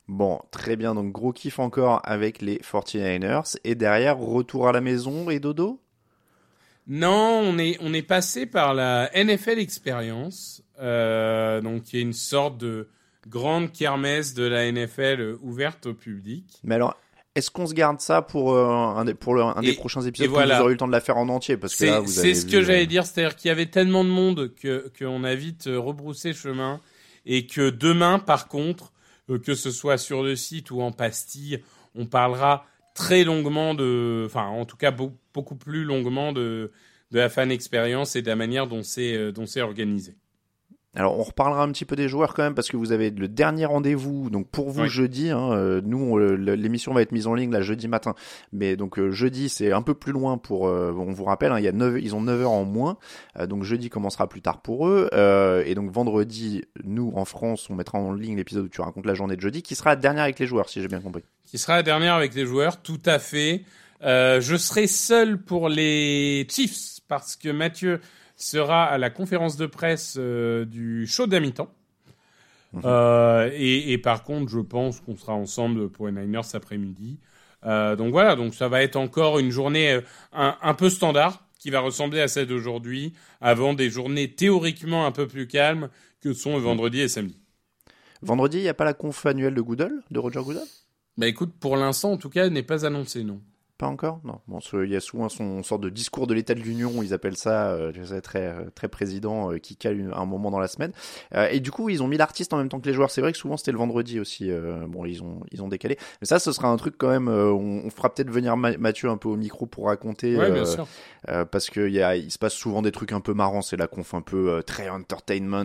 Bon, 0.08 0.40
très 0.50 0.76
bien, 0.76 0.94
donc 0.94 1.12
gros 1.12 1.32
kiff 1.32 1.58
encore 1.58 2.00
avec 2.04 2.42
les 2.42 2.58
49ers. 2.58 3.56
Et 3.64 3.74
derrière, 3.74 4.18
retour 4.18 4.68
à 4.68 4.72
la 4.72 4.80
maison 4.80 5.30
et 5.30 5.40
dodo? 5.40 5.80
Non, 6.88 7.40
on 7.44 7.58
est 7.58 7.76
on 7.80 7.94
est 7.94 8.02
passé 8.02 8.44
par 8.44 8.74
la 8.74 9.08
NFL 9.14 9.58
Experience, 9.61 10.62
euh, 10.80 11.61
donc 11.61 11.85
qui 11.85 11.98
est 11.98 12.02
une 12.02 12.12
sorte 12.12 12.58
de 12.58 12.88
grande 13.28 13.70
kermesse 13.70 14.35
de 14.35 14.42
la 14.44 14.64
NFL 14.66 15.37
ouverte 15.42 15.87
au 15.87 15.94
public. 15.94 16.58
Mais 16.64 16.74
alors, 16.74 16.96
est-ce 17.35 17.51
qu'on 17.51 17.66
se 17.66 17.73
garde 17.75 18.01
ça 18.01 18.21
pour 18.23 18.55
euh, 18.55 18.66
un, 18.66 19.05
des, 19.05 19.14
pour 19.14 19.35
le- 19.35 19.42
un 19.42 19.61
des 19.62 19.73
prochains 19.73 20.03
épisodes 20.03 20.29
voilà. 20.29 20.57
vous 20.57 20.62
aurez 20.62 20.71
eu 20.73 20.75
le 20.75 20.79
temps 20.79 20.87
de 20.87 20.92
la 20.92 21.01
faire 21.01 21.16
en 21.16 21.29
entier 21.29 21.57
Parce 21.57 21.75
que 21.75 21.85
là, 21.85 21.92
C'est 21.95 22.01
vous 22.01 22.07
c'est 22.09 22.21
avez 22.21 22.35
ce 22.35 22.45
vu, 22.47 22.53
que 22.53 22.57
euh, 22.59 22.62
j'allais 22.62 22.87
dire, 22.87 23.07
c'est-à-dire 23.07 23.37
qu'il 23.37 23.49
y 23.49 23.53
avait 23.53 23.66
tellement 23.66 24.05
de 24.05 24.11
monde 24.11 24.53
que 24.55 24.90
qu'on 24.99 25.25
a 25.25 25.35
vite 25.35 25.66
euh, 25.66 25.79
rebroussé 25.79 26.33
chemin 26.35 26.81
et 27.25 27.47
que 27.47 27.71
demain, 27.71 28.18
par 28.18 28.49
contre, 28.49 28.92
euh, 29.31 29.38
que 29.38 29.55
ce 29.55 29.71
soit 29.71 29.97
sur 29.99 30.23
le 30.23 30.37
site 30.37 30.71
ou 30.71 30.83
en 30.83 30.92
pastille, 30.92 31.62
on 31.95 32.07
parlera 32.07 32.66
très 32.95 33.25
longuement 33.25 33.75
de, 33.75 34.25
enfin, 34.27 34.47
en 34.49 34.64
tout 34.66 34.77
cas 34.77 34.90
beau- 34.90 35.16
beaucoup 35.33 35.57
plus 35.57 35.85
longuement 35.85 36.33
de 36.33 36.71
de 37.12 37.18
la 37.18 37.29
fan 37.29 37.51
expérience 37.51 38.16
et 38.16 38.23
de 38.23 38.27
la 38.29 38.37
manière 38.37 38.66
dont 38.66 38.83
c'est 38.83 39.33
dont 39.33 39.45
c'est 39.47 39.61
organisé. 39.62 40.14
Alors 40.94 41.18
on 41.18 41.22
reparlera 41.22 41.62
un 41.62 41.72
petit 41.72 41.87
peu 41.87 41.96
des 41.96 42.07
joueurs 42.07 42.35
quand 42.35 42.42
même 42.42 42.55
parce 42.55 42.68
que 42.68 42.76
vous 42.76 42.92
avez 42.92 43.09
le 43.11 43.26
dernier 43.26 43.64
rendez-vous 43.64 44.28
donc 44.28 44.48
pour 44.48 44.68
vous 44.68 44.83
Oui. 44.83 44.88
jeudi. 44.90 45.31
Hein, 45.31 45.52
euh, 45.52 45.81
nous 45.83 46.18
l'émission 46.18 46.92
va 46.92 47.00
être 47.00 47.12
mise 47.12 47.26
en 47.26 47.35
ligne 47.35 47.50
là 47.50 47.62
jeudi 47.62 47.88
matin, 47.88 48.14
mais 48.52 48.76
donc 48.76 48.98
euh, 48.98 49.11
jeudi 49.11 49.48
c'est 49.48 49.72
un 49.72 49.81
peu 49.81 49.94
plus 49.94 50.12
loin 50.12 50.37
pour. 50.37 50.68
euh, 50.68 50.92
on 50.94 51.12
vous 51.12 51.24
rappelle, 51.24 51.50
hein, 51.52 51.59
il 51.59 51.64
y 51.64 51.68
a 51.68 51.72
9, 51.72 51.96
ils 52.02 52.14
ont 52.14 52.20
9 52.20 52.42
heures 52.42 52.50
en 52.50 52.64
moins, 52.64 52.98
euh, 53.38 53.46
donc 53.46 53.62
jeudi 53.64 53.88
commencera 53.88 54.28
plus 54.28 54.42
tard 54.42 54.61
pour 54.61 54.87
eux 54.87 55.09
euh, 55.14 55.62
et 55.64 55.74
donc 55.74 55.90
vendredi 55.90 56.62
nous 56.85 57.11
en 57.16 57.24
France 57.24 57.68
on 57.70 57.74
mettra 57.74 57.96
en 57.98 58.12
ligne 58.12 58.37
l'épisode 58.37 58.66
où 58.66 58.68
tu 58.68 58.83
racontes 58.83 59.07
la 59.07 59.14
journée 59.14 59.37
de 59.37 59.40
jeudi 59.40 59.62
qui 59.62 59.74
sera 59.74 59.90
la 59.90 59.96
dernière 59.96 60.24
avec 60.24 60.38
les 60.38 60.46
joueurs 60.46 60.68
si 60.68 60.83
j'ai 60.83 60.88
bien 60.88 61.00
compris. 61.00 61.22
Qui 61.46 61.57
sera 61.57 61.76
la 61.76 61.83
dernière 61.83 62.14
avec 62.14 62.35
les 62.35 62.44
joueurs, 62.44 62.83
tout 62.83 63.00
à 63.07 63.18
fait. 63.18 63.62
Euh, 64.02 64.40
je 64.42 64.57
serai 64.57 64.87
seul 64.87 65.38
pour 65.38 65.68
les 65.70 66.46
Chiefs 66.50 67.00
parce 67.09 67.37
que 67.37 67.48
Mathieu 67.50 68.00
sera 68.44 68.85
à 68.85 68.98
la 68.98 69.11
conférence 69.11 69.57
de 69.57 69.66
presse 69.66 70.16
euh, 70.18 70.64
du 70.64 71.07
show 71.07 71.26
d'à 71.26 71.40
mi-temps. 71.40 71.72
Euh, 72.85 73.50
et, 73.52 73.92
et 73.92 73.98
par 73.98 74.24
contre, 74.24 74.50
je 74.50 74.59
pense 74.61 75.00
qu'on 75.00 75.16
sera 75.16 75.35
ensemble 75.35 75.90
pour 75.90 76.07
les 76.07 76.12
Niners 76.12 76.44
cet 76.44 76.55
après-midi. 76.55 77.18
Euh, 77.64 77.96
donc 77.96 78.12
voilà, 78.12 78.35
donc 78.35 78.55
ça 78.55 78.68
va 78.68 78.83
être 78.83 78.96
encore 78.96 79.38
une 79.38 79.50
journée 79.50 80.00
un, 80.33 80.57
un 80.61 80.74
peu 80.74 80.88
standard 80.88 81.46
qui 81.59 81.70
va 81.70 81.81
ressembler 81.81 82.20
à 82.20 82.28
celle 82.28 82.46
d'aujourd'hui, 82.46 83.12
avant 83.40 83.74
des 83.74 83.88
journées 83.88 84.33
théoriquement 84.33 85.07
un 85.07 85.12
peu 85.12 85.28
plus 85.28 85.46
calmes 85.46 85.90
que 86.20 86.33
sont 86.33 86.57
le 86.57 86.62
vendredi 86.62 87.00
et 87.00 87.09
samedi. 87.09 87.38
Vendredi 88.22 88.59
il 88.59 88.62
n'y 88.62 88.68
a 88.68 88.74
pas 88.74 88.85
la 88.85 88.94
conf 88.94 89.26
annuelle 89.26 89.55
de 89.55 89.61
Goodall, 89.61 90.02
de 90.11 90.18
Roger 90.18 90.40
Goodall? 90.42 90.66
Bah 91.18 91.28
écoute, 91.28 91.52
pour 91.61 91.76
l'instant 91.76 92.12
en 92.12 92.16
tout 92.16 92.31
cas, 92.31 92.46
elle 92.46 92.52
n'est 92.52 92.62
pas 92.62 92.85
annoncée, 92.85 93.22
non. 93.22 93.40
Pas 93.83 93.88
encore 93.88 94.21
Non. 94.25 94.38
Bon, 94.49 94.61
ce- 94.61 94.85
il 94.85 94.90
y 94.90 94.97
a 94.97 95.01
souvent 95.01 95.29
son 95.29 95.62
sorte 95.62 95.83
de 95.83 95.88
discours 95.90 96.27
de 96.27 96.35
l'état 96.35 96.55
de 96.55 96.61
l'Union, 96.61 97.03
ils 97.03 97.12
appellent 97.12 97.37
ça, 97.37 97.71
euh, 97.73 97.90
tu 97.92 98.07
sais, 98.07 98.21
très 98.21 98.47
euh, 98.47 98.71
très 98.75 98.87
président 98.88 99.53
euh, 99.53 99.59
qui 99.59 99.77
cale 99.77 99.99
une- 99.99 100.12
un 100.14 100.25
moment 100.25 100.51
dans 100.51 100.61
la 100.61 100.68
semaine. 100.68 100.92
Euh, 101.35 101.49
et 101.51 101.59
du 101.61 101.71
coup, 101.73 101.88
ils 101.88 102.03
ont 102.03 102.07
mis 102.09 102.16
l'artiste 102.16 102.53
en 102.53 102.59
même 102.59 102.68
temps 102.68 102.79
que 102.81 102.87
les 102.88 102.95
joueurs. 102.95 103.11
C'est 103.11 103.21
vrai 103.21 103.33
que 103.33 103.38
souvent 103.38 103.57
c'était 103.57 103.73
le 103.73 103.79
vendredi 103.79 104.21
aussi. 104.21 104.51
bon, 104.88 105.05
ils 105.05 105.23
ont 105.23 105.40
ils 105.51 105.62
ont 105.62 105.68
décalé. 105.68 105.99
Mais 106.21 106.27
ça, 106.27 106.38
ce 106.38 106.53
sera 106.53 106.68
un 106.68 106.77
truc 106.77 106.95
quand 106.97 107.09
même. 107.09 107.29
on, 107.29 107.83
on 107.85 107.90
fera 107.90 108.12
peut-être 108.14 108.31
venir 108.31 108.57
Ma- 108.57 108.77
Mathieu 108.79 109.09
un 109.11 109.16
peu 109.16 109.29
au 109.29 109.37
micro 109.37 109.66
pour 109.66 109.87
raconter. 109.87 110.37
Ouais, 110.37 110.51
bien 110.53 110.64
sûr. 110.64 110.87
parce 111.51 111.68
que 111.68 111.87
il 111.88 111.92
y 111.95 112.03
a, 112.03 112.14
il 112.16 112.31
se 112.31 112.38
passe 112.38 112.55
souvent 112.55 112.83
des 112.83 112.92
trucs 112.92 113.12
un 113.12 113.21
peu 113.21 113.35
marrants. 113.35 113.62
C'est 113.62 113.77
la 113.77 113.88
conf 113.88 114.14
un 114.14 114.23
peu 114.23 114.62
très 114.66 114.88
entertainment, 114.90 115.64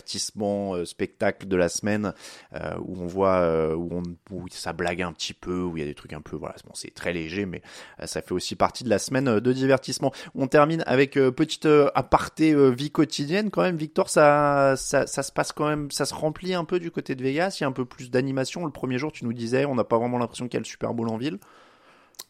divertissement, 0.00 0.84
spectacle 0.84 1.48
de 1.48 1.56
la 1.56 1.68
semaine 1.68 2.12
où 2.54 2.96
on 3.00 3.06
voit 3.06 3.74
où 3.76 3.88
on 3.92 4.02
où 4.30 4.44
ça 4.50 4.72
blague 4.72 5.02
un 5.02 5.12
petit 5.12 5.34
peu, 5.34 5.62
où 5.62 5.76
il 5.76 5.80
y 5.80 5.82
a 5.82 5.86
des 5.86 5.94
trucs 5.94 6.12
un 6.12 6.20
peu 6.20 6.36
voilà. 6.36 6.54
Bon, 6.64 6.72
c'est 6.74 6.92
très 6.94 7.12
léger, 7.12 7.46
mais 7.46 7.55
euh, 8.00 8.06
ça 8.06 8.22
fait 8.22 8.32
aussi 8.32 8.56
partie 8.56 8.84
de 8.84 8.88
la 8.88 8.98
semaine 8.98 9.28
euh, 9.28 9.40
de 9.40 9.52
divertissement. 9.52 10.12
On 10.34 10.46
termine 10.46 10.82
avec 10.86 11.16
euh, 11.16 11.30
petite 11.30 11.68
aparté 11.94 12.54
vie 12.74 12.90
quotidienne 12.90 13.50
quand 13.50 13.62
même. 13.62 13.76
Victor, 13.76 14.08
ça, 14.08 14.74
ça 14.76 15.06
ça 15.06 15.22
se 15.22 15.32
passe 15.32 15.52
quand 15.52 15.68
même, 15.68 15.90
ça 15.90 16.04
se 16.04 16.14
remplit 16.14 16.54
un 16.54 16.64
peu 16.64 16.78
du 16.78 16.90
côté 16.90 17.14
de 17.14 17.22
Vegas. 17.22 17.56
Il 17.58 17.62
y 17.62 17.64
a 17.64 17.68
un 17.68 17.72
peu 17.72 17.84
plus 17.84 18.10
d'animation. 18.10 18.64
Le 18.64 18.72
premier 18.72 18.98
jour, 18.98 19.12
tu 19.12 19.24
nous 19.24 19.32
disais, 19.32 19.64
on 19.64 19.74
n'a 19.74 19.84
pas 19.84 19.98
vraiment 19.98 20.18
l'impression 20.18 20.46
qu'il 20.46 20.54
y 20.54 20.56
a 20.58 20.60
le 20.60 20.66
Super 20.66 20.94
Bowl 20.94 21.08
en 21.08 21.16
ville. 21.16 21.38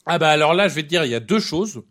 Ah 0.07 0.19
bah 0.19 0.29
alors 0.29 0.55
là, 0.55 0.69
je 0.69 0.75
vais 0.75 0.83
te 0.83 0.89
dire, 0.89 1.05
il 1.05 1.11
y 1.11 1.15
a 1.15 1.21
deux 1.21 1.41
choses. 1.41 1.83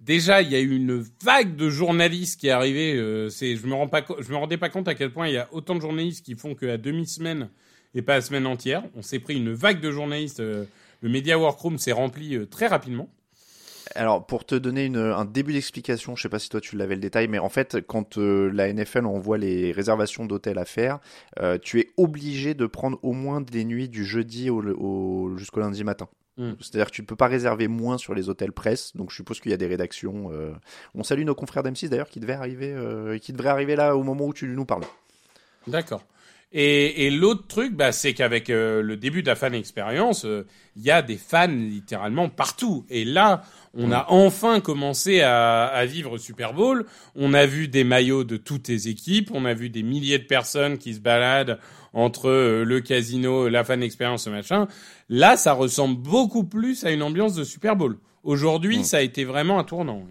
Déjà, 0.00 0.42
il 0.42 0.50
y 0.50 0.54
a 0.54 0.60
eu 0.60 0.76
une 0.76 1.04
vague 1.24 1.56
de 1.56 1.68
journalistes 1.68 2.38
qui 2.40 2.46
est 2.46 2.52
arrivée. 2.52 2.94
euh, 2.94 3.28
c'est, 3.30 3.56
je 3.56 3.66
me 3.66 3.74
rends 3.74 3.88
pas, 3.88 4.04
je 4.20 4.30
me 4.30 4.36
rendais 4.36 4.56
pas 4.56 4.68
compte 4.68 4.86
à 4.86 4.94
quel 4.94 5.12
point 5.12 5.26
il 5.26 5.34
y 5.34 5.38
a 5.38 5.48
autant 5.52 5.74
de 5.74 5.80
journalistes 5.80 6.24
qui 6.24 6.36
font 6.36 6.54
qu'à 6.54 6.76
demi-semaine 6.78 7.50
et 7.94 8.02
pas 8.02 8.14
à 8.14 8.20
semaine 8.20 8.46
entière. 8.46 8.82
On 8.96 9.02
s'est 9.02 9.18
pris 9.18 9.36
une 9.36 9.52
vague 9.52 9.80
de 9.80 9.90
journalistes. 9.90 10.40
euh, 10.40 10.64
le 11.00 11.08
Media 11.08 11.38
Workroom 11.38 11.78
s'est 11.78 11.92
rempli 11.92 12.34
euh, 12.36 12.46
très 12.46 12.66
rapidement. 12.66 13.08
Alors, 13.94 14.26
pour 14.26 14.44
te 14.44 14.54
donner 14.54 14.84
une, 14.84 14.98
un 14.98 15.24
début 15.24 15.54
d'explication, 15.54 16.14
je 16.14 16.22
sais 16.22 16.28
pas 16.28 16.38
si 16.38 16.50
toi 16.50 16.60
tu 16.60 16.76
l'avais 16.76 16.94
le 16.94 17.00
détail, 17.00 17.26
mais 17.26 17.38
en 17.38 17.48
fait, 17.48 17.78
quand 17.86 18.18
euh, 18.18 18.50
la 18.52 18.70
NFL 18.70 19.06
envoie 19.06 19.38
les 19.38 19.72
réservations 19.72 20.26
d'hôtels 20.26 20.58
à 20.58 20.66
faire, 20.66 20.98
euh, 21.40 21.56
tu 21.56 21.80
es 21.80 21.88
obligé 21.96 22.52
de 22.52 22.66
prendre 22.66 22.98
au 23.02 23.12
moins 23.14 23.40
des 23.40 23.64
nuits 23.64 23.88
du 23.88 24.04
jeudi 24.04 24.50
au, 24.50 24.62
au- 24.62 25.36
jusqu'au 25.38 25.60
lundi 25.60 25.84
matin. 25.84 26.06
Mm. 26.36 26.52
C'est-à-dire 26.60 26.90
que 26.90 26.96
tu 26.96 27.00
ne 27.00 27.06
peux 27.06 27.16
pas 27.16 27.28
réserver 27.28 27.66
moins 27.66 27.96
sur 27.96 28.14
les 28.14 28.28
hôtels 28.28 28.52
presse, 28.52 28.94
donc 28.94 29.10
je 29.10 29.16
suppose 29.16 29.40
qu'il 29.40 29.52
y 29.52 29.54
a 29.54 29.56
des 29.58 29.66
rédactions. 29.66 30.30
euh, 30.32 30.52
On 30.94 31.02
salue 31.02 31.24
nos 31.24 31.34
confrères 31.34 31.62
d'M6 31.62 31.88
d'ailleurs 31.88 32.10
qui 32.10 32.20
devaient 32.20 32.34
arriver, 32.34 32.74
qui 33.22 33.32
devraient 33.32 33.48
arriver 33.48 33.74
là 33.74 33.96
au 33.96 34.02
moment 34.02 34.26
où 34.26 34.34
tu 34.34 34.46
nous 34.48 34.66
parles. 34.66 34.84
D'accord. 35.66 36.02
Et, 36.50 37.06
et 37.06 37.10
l'autre 37.10 37.46
truc, 37.46 37.74
bah, 37.74 37.92
c'est 37.92 38.14
qu'avec 38.14 38.48
euh, 38.48 38.80
le 38.80 38.96
début 38.96 39.20
de 39.22 39.26
la 39.26 39.36
fan 39.36 39.54
expérience, 39.54 40.24
euh, 40.24 40.46
il 40.76 40.82
y 40.82 40.90
a 40.90 41.02
des 41.02 41.18
fans 41.18 41.46
littéralement 41.46 42.30
partout. 42.30 42.86
Et 42.88 43.04
là, 43.04 43.42
on 43.74 43.92
a 43.92 44.06
enfin 44.08 44.60
commencé 44.60 45.20
à, 45.20 45.66
à 45.66 45.84
vivre 45.84 46.16
Super 46.16 46.54
Bowl. 46.54 46.86
On 47.14 47.34
a 47.34 47.44
vu 47.44 47.68
des 47.68 47.84
maillots 47.84 48.24
de 48.24 48.38
toutes 48.38 48.68
les 48.68 48.88
équipes. 48.88 49.30
On 49.34 49.44
a 49.44 49.52
vu 49.52 49.68
des 49.68 49.82
milliers 49.82 50.18
de 50.18 50.24
personnes 50.24 50.78
qui 50.78 50.94
se 50.94 51.00
baladent 51.00 51.58
entre 51.92 52.30
euh, 52.30 52.64
le 52.64 52.80
casino, 52.80 53.48
la 53.50 53.62
fan 53.62 53.82
expérience, 53.82 54.24
ce 54.24 54.30
machin. 54.30 54.68
Là, 55.10 55.36
ça 55.36 55.52
ressemble 55.52 55.96
beaucoup 56.00 56.44
plus 56.44 56.82
à 56.84 56.90
une 56.92 57.02
ambiance 57.02 57.34
de 57.34 57.44
Super 57.44 57.76
Bowl. 57.76 57.98
Aujourd'hui, 58.24 58.78
Mm. 58.78 58.84
ça 58.84 58.96
a 58.98 59.00
été 59.02 59.24
vraiment 59.24 59.58
un 59.58 59.64
tournant. 59.64 60.02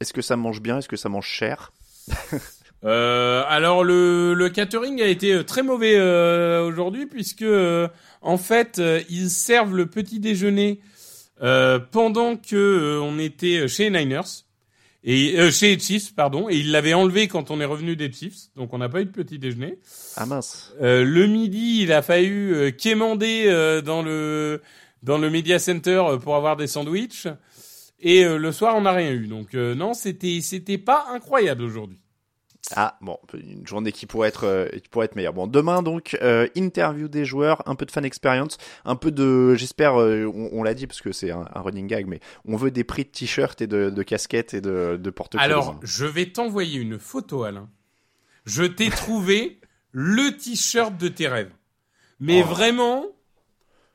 Est-ce 0.00 0.12
que 0.12 0.22
ça 0.22 0.36
mange 0.36 0.60
bien? 0.60 0.76
Est-ce 0.78 0.88
que 0.88 0.96
ça 0.96 1.08
mange 1.08 1.26
cher? 1.26 1.72
Euh, 2.82 3.42
alors 3.46 3.84
le, 3.84 4.32
le 4.32 4.48
catering 4.48 5.02
a 5.02 5.06
été 5.06 5.34
euh, 5.34 5.42
très 5.44 5.62
mauvais 5.62 5.96
euh, 5.96 6.64
aujourd'hui 6.66 7.04
puisque 7.04 7.42
euh, 7.42 7.88
en 8.22 8.38
fait 8.38 8.78
euh, 8.78 9.02
ils 9.10 9.28
servent 9.28 9.76
le 9.76 9.84
petit 9.84 10.18
déjeuner 10.18 10.80
euh, 11.42 11.78
pendant 11.78 12.36
que 12.36 12.56
euh, 12.56 13.00
on 13.02 13.18
était 13.18 13.68
chez 13.68 13.90
Niners 13.90 14.46
et 15.04 15.38
euh, 15.38 15.50
chez 15.50 15.78
Chiefs 15.78 16.14
pardon 16.14 16.48
et 16.48 16.56
ils 16.56 16.70
l'avaient 16.72 16.94
enlevé 16.94 17.28
quand 17.28 17.50
on 17.50 17.60
est 17.60 17.66
revenu 17.66 17.96
des 17.96 18.10
Chiefs 18.10 18.48
donc 18.56 18.72
on 18.72 18.78
n'a 18.78 18.88
pas 18.88 19.02
eu 19.02 19.04
de 19.04 19.10
petit 19.10 19.38
déjeuner. 19.38 19.78
Ah 20.16 20.24
mince. 20.24 20.72
Euh, 20.80 21.04
le 21.04 21.26
midi 21.26 21.82
il 21.82 21.92
a 21.92 22.00
fallu 22.00 22.54
euh, 22.54 22.70
quémander 22.70 23.44
euh, 23.48 23.82
dans 23.82 24.00
le 24.00 24.62
dans 25.02 25.18
le 25.18 25.28
media 25.28 25.58
center 25.58 26.02
euh, 26.08 26.16
pour 26.16 26.34
avoir 26.34 26.56
des 26.56 26.66
sandwichs 26.66 27.26
et 28.00 28.24
euh, 28.24 28.38
le 28.38 28.52
soir 28.52 28.74
on 28.74 28.80
n'a 28.80 28.92
rien 28.92 29.12
eu 29.12 29.26
donc 29.26 29.54
euh, 29.54 29.74
non 29.74 29.92
c'était 29.92 30.40
c'était 30.40 30.78
pas 30.78 31.08
incroyable 31.10 31.62
aujourd'hui. 31.62 31.99
Ah 32.76 32.98
bon, 33.00 33.18
une 33.34 33.66
journée 33.66 33.90
qui 33.90 34.06
pourrait 34.06 34.28
être 34.28 34.44
euh, 34.44 34.68
qui 34.68 34.88
pourrait 34.90 35.06
être 35.06 35.16
meilleure. 35.16 35.32
Bon, 35.32 35.46
demain 35.46 35.82
donc 35.82 36.16
euh, 36.22 36.46
interview 36.54 37.08
des 37.08 37.24
joueurs, 37.24 37.62
un 37.66 37.74
peu 37.74 37.84
de 37.86 37.90
fan 37.90 38.04
experience, 38.04 38.58
un 38.84 38.96
peu 38.96 39.10
de, 39.10 39.54
j'espère, 39.54 40.00
euh, 40.00 40.26
on, 40.26 40.50
on 40.52 40.62
l'a 40.62 40.74
dit 40.74 40.86
parce 40.86 41.00
que 41.00 41.10
c'est 41.10 41.30
un, 41.32 41.48
un 41.52 41.60
running 41.62 41.86
gag, 41.88 42.06
mais 42.06 42.20
on 42.44 42.56
veut 42.56 42.70
des 42.70 42.84
prix 42.84 43.04
de 43.04 43.08
t-shirts 43.10 43.60
et 43.62 43.66
de, 43.66 43.90
de 43.90 44.02
casquettes 44.02 44.54
et 44.54 44.60
de, 44.60 44.96
de 45.02 45.10
porte-clés. 45.10 45.42
Alors, 45.42 45.80
je 45.82 46.04
vais 46.04 46.26
t'envoyer 46.26 46.78
une 46.78 46.98
photo, 46.98 47.42
Alain. 47.44 47.68
Je 48.44 48.62
t'ai 48.64 48.90
trouvé 48.90 49.58
le 49.92 50.36
t-shirt 50.36 50.96
de 50.96 51.08
tes 51.08 51.26
rêves. 51.28 51.52
Mais 52.20 52.42
Oh. 52.44 52.48
vraiment, 52.48 53.06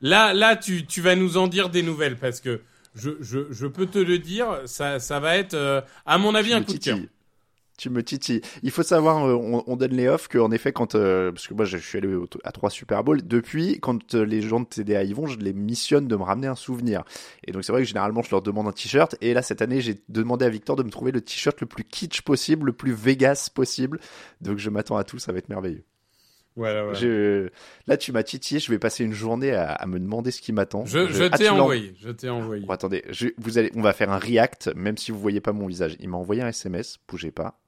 là, 0.00 0.34
là, 0.34 0.56
tu, 0.56 0.84
tu 0.84 1.00
vas 1.00 1.14
nous 1.14 1.36
en 1.36 1.46
dire 1.46 1.70
des 1.70 1.82
nouvelles 1.82 2.16
parce 2.16 2.40
que 2.40 2.60
je, 2.94 3.10
je, 3.20 3.50
je 3.52 3.66
peux 3.66 3.86
te 3.86 3.98
le 3.98 4.18
dire, 4.18 4.62
ça, 4.66 4.98
ça 5.00 5.20
va 5.20 5.36
être, 5.36 5.54
euh, 5.54 5.80
à 6.04 6.18
mon 6.18 6.34
avis, 6.34 6.52
un 6.52 6.62
coup 6.62 6.72
de 6.74 6.78
cœur. 6.78 6.98
Tu 7.78 7.90
me 7.90 8.02
titilles. 8.02 8.40
Il 8.62 8.70
faut 8.70 8.82
savoir, 8.82 9.26
euh, 9.26 9.34
on, 9.34 9.62
on 9.66 9.76
donne 9.76 9.92
les 9.92 10.08
offs 10.08 10.28
qu'en 10.28 10.50
effet, 10.50 10.72
quand 10.72 10.94
euh, 10.94 11.30
parce 11.30 11.46
que 11.46 11.52
moi 11.52 11.66
je 11.66 11.76
suis 11.76 11.98
allé 11.98 12.08
au- 12.14 12.26
à 12.42 12.50
trois 12.52 12.70
Super 12.70 13.04
Bowl, 13.04 13.20
depuis 13.26 13.78
quand 13.80 14.14
euh, 14.14 14.24
les 14.24 14.40
gens 14.40 14.60
de 14.60 14.64
TDA 14.64 15.04
y 15.04 15.12
vont, 15.12 15.26
je 15.26 15.38
les 15.38 15.52
missionne 15.52 16.08
de 16.08 16.16
me 16.16 16.22
ramener 16.22 16.46
un 16.46 16.54
souvenir. 16.54 17.04
Et 17.46 17.52
donc 17.52 17.64
c'est 17.64 17.72
vrai 17.72 17.82
que 17.82 17.88
généralement 17.88 18.22
je 18.22 18.30
leur 18.30 18.40
demande 18.40 18.66
un 18.66 18.72
t-shirt. 18.72 19.14
Et 19.20 19.34
là 19.34 19.42
cette 19.42 19.60
année, 19.60 19.82
j'ai 19.82 20.00
demandé 20.08 20.46
à 20.46 20.48
Victor 20.48 20.74
de 20.76 20.82
me 20.84 20.90
trouver 20.90 21.12
le 21.12 21.20
t-shirt 21.20 21.60
le 21.60 21.66
plus 21.66 21.84
kitsch 21.84 22.22
possible, 22.22 22.66
le 22.66 22.72
plus 22.72 22.92
Vegas 22.94 23.50
possible. 23.54 24.00
Donc 24.40 24.56
je 24.58 24.70
m'attends 24.70 24.96
à 24.96 25.04
tout, 25.04 25.18
ça 25.18 25.32
va 25.32 25.38
être 25.38 25.50
merveilleux. 25.50 25.84
Voilà, 26.58 26.84
voilà. 26.84 26.98
Je- 26.98 27.50
Là 27.86 27.98
tu 27.98 28.12
m'as 28.12 28.22
titillé, 28.22 28.58
je 28.58 28.70
vais 28.72 28.78
passer 28.78 29.04
une 29.04 29.12
journée 29.12 29.52
à, 29.52 29.72
à 29.72 29.84
me 29.86 30.00
demander 30.00 30.30
ce 30.30 30.40
qui 30.40 30.54
m'attend. 30.54 30.86
Je, 30.86 31.00
je 31.12 31.24
t'ai 31.36 31.44
envoyé, 31.64 31.94
je 32.00 32.08
t'ai 32.10 32.30
envoyé. 32.30 32.64
Bon, 32.64 32.72
attendez, 32.72 33.04
je- 33.10 33.28
vous 33.36 33.58
allez, 33.58 33.70
on 33.76 33.82
va 33.82 33.92
faire 33.92 34.10
un 34.10 34.16
react, 34.18 34.70
même 34.74 34.96
si 34.96 35.10
vous 35.12 35.18
voyez 35.20 35.42
pas 35.42 35.52
mon 35.52 35.66
visage. 35.66 35.98
Il 36.00 36.08
m'a 36.08 36.16
envoyé 36.16 36.40
un 36.40 36.48
SMS, 36.48 36.96
bougez 37.06 37.30
pas. 37.30 37.58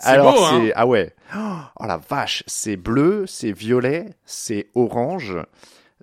Alors 0.00 0.34
beau, 0.34 0.44
hein 0.44 0.60
c'est 0.64 0.72
ah 0.74 0.86
ouais. 0.86 1.14
Oh 1.36 1.84
la 1.86 1.96
vache, 1.96 2.42
c'est 2.46 2.76
bleu, 2.76 3.24
c'est 3.26 3.52
violet, 3.52 4.10
c'est 4.24 4.68
orange. 4.74 5.36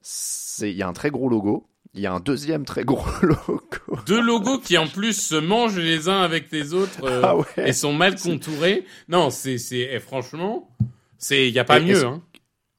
C'est 0.02 0.72
il 0.72 0.78
y 0.78 0.84
a 0.84 0.88
un 0.88 0.94
très 0.94 1.10
gros 1.12 1.30
logo. 1.30 1.68
Il 1.94 2.00
y 2.00 2.08
a 2.08 2.14
un 2.14 2.22
deuxième 2.22 2.64
très 2.64 2.86
gros 2.86 3.04
logo. 3.22 3.60
Deux 4.06 4.22
logos 4.22 4.60
qui 4.60 4.78
en 4.78 4.88
plus 4.88 5.14
se 5.14 5.36
mangent 5.36 5.78
les 5.78 6.08
uns 6.08 6.22
avec 6.22 6.50
les 6.52 6.74
autres 6.74 7.04
euh, 7.04 7.22
Ah 7.24 7.36
ouais. 7.36 7.46
et 7.58 7.74
sont 7.74 7.92
mal 7.94 8.18
contourés. 8.18 8.86
Non, 9.10 9.30
c'est 9.30 9.58
c'est 9.58 9.90
eh, 9.92 10.00
franchement, 10.00 10.70
c'est 11.18 11.50
y 11.52 11.60
a 11.60 11.66
pas 11.66 11.80
Et 11.80 11.84
mieux 11.86 11.98
est-ce- 11.98 12.06
hein. 12.06 12.22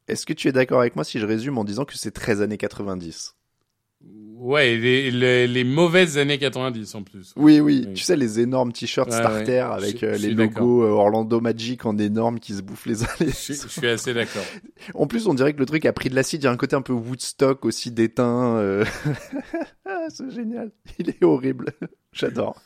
Est-ce 0.09 0.26
que 0.26 0.33
tu 0.33 0.48
es 0.48 0.52
d'accord 0.52 0.81
avec 0.81 0.96
moi 0.96 1.05
si 1.05 1.18
je 1.20 1.26
résume 1.26 1.59
en 1.59 1.64
disant 1.64 1.85
que 1.85 1.96
c'est 1.96 2.11
13 2.11 2.42
années 2.42 2.59
90 2.59 3.35
Ouais, 4.44 4.76
les, 4.76 5.11
les, 5.12 5.46
les 5.46 5.62
mauvaises 5.64 6.18
années 6.18 6.38
90 6.38 6.94
en 6.96 7.02
plus. 7.05 7.33
Oui, 7.37 7.61
oui, 7.61 7.85
Oui. 7.87 7.94
tu 7.94 8.02
sais 8.02 8.16
les 8.16 8.40
énormes 8.40 8.72
t-shirts 8.72 9.09
Ouais, 9.11 9.16
starter 9.16 9.52
ouais. 9.52 9.59
avec 9.61 9.98
Je- 10.00 10.07
euh, 10.07 10.14
je 10.18 10.26
les 10.26 10.35
logos 10.35 10.83
euh, 10.83 10.88
Orlando 10.90 11.40
Magic 11.40 11.87
en 11.87 11.96
énorme 11.96 12.40
qui 12.40 12.55
se 12.55 12.62
bouffent 12.62 12.87
les 12.87 13.05
uns 13.05 13.09
les 13.20 13.28
Je, 13.28 13.33
suis- 13.35 13.55
je 13.55 13.68
suis 13.68 13.87
assez 13.87 14.12
d'accord. 14.14 14.42
En 14.94 15.07
plus, 15.07 15.28
on 15.28 15.35
dirait 15.35 15.52
que 15.52 15.61
le 15.61 15.66
truc 15.66 15.87
a 15.87 15.92
pris 15.92 16.11
de 16.11 16.16
l'acide. 16.16 16.42
Il 16.42 16.46
y 16.46 16.48
a 16.48 16.50
un 16.50 16.57
côté 16.57 16.74
un 16.74 16.83
peu 16.83 16.92
Woodstock 16.92 17.64
aussi 17.64 17.92
déteint. 17.92 18.57
euh. 18.57 18.85
Ah, 19.87 20.07
c'est 20.09 20.31
génial. 20.31 20.72
Il 20.98 21.11
est 21.11 21.22
horrible. 21.22 21.66
J'adore. 22.12 22.61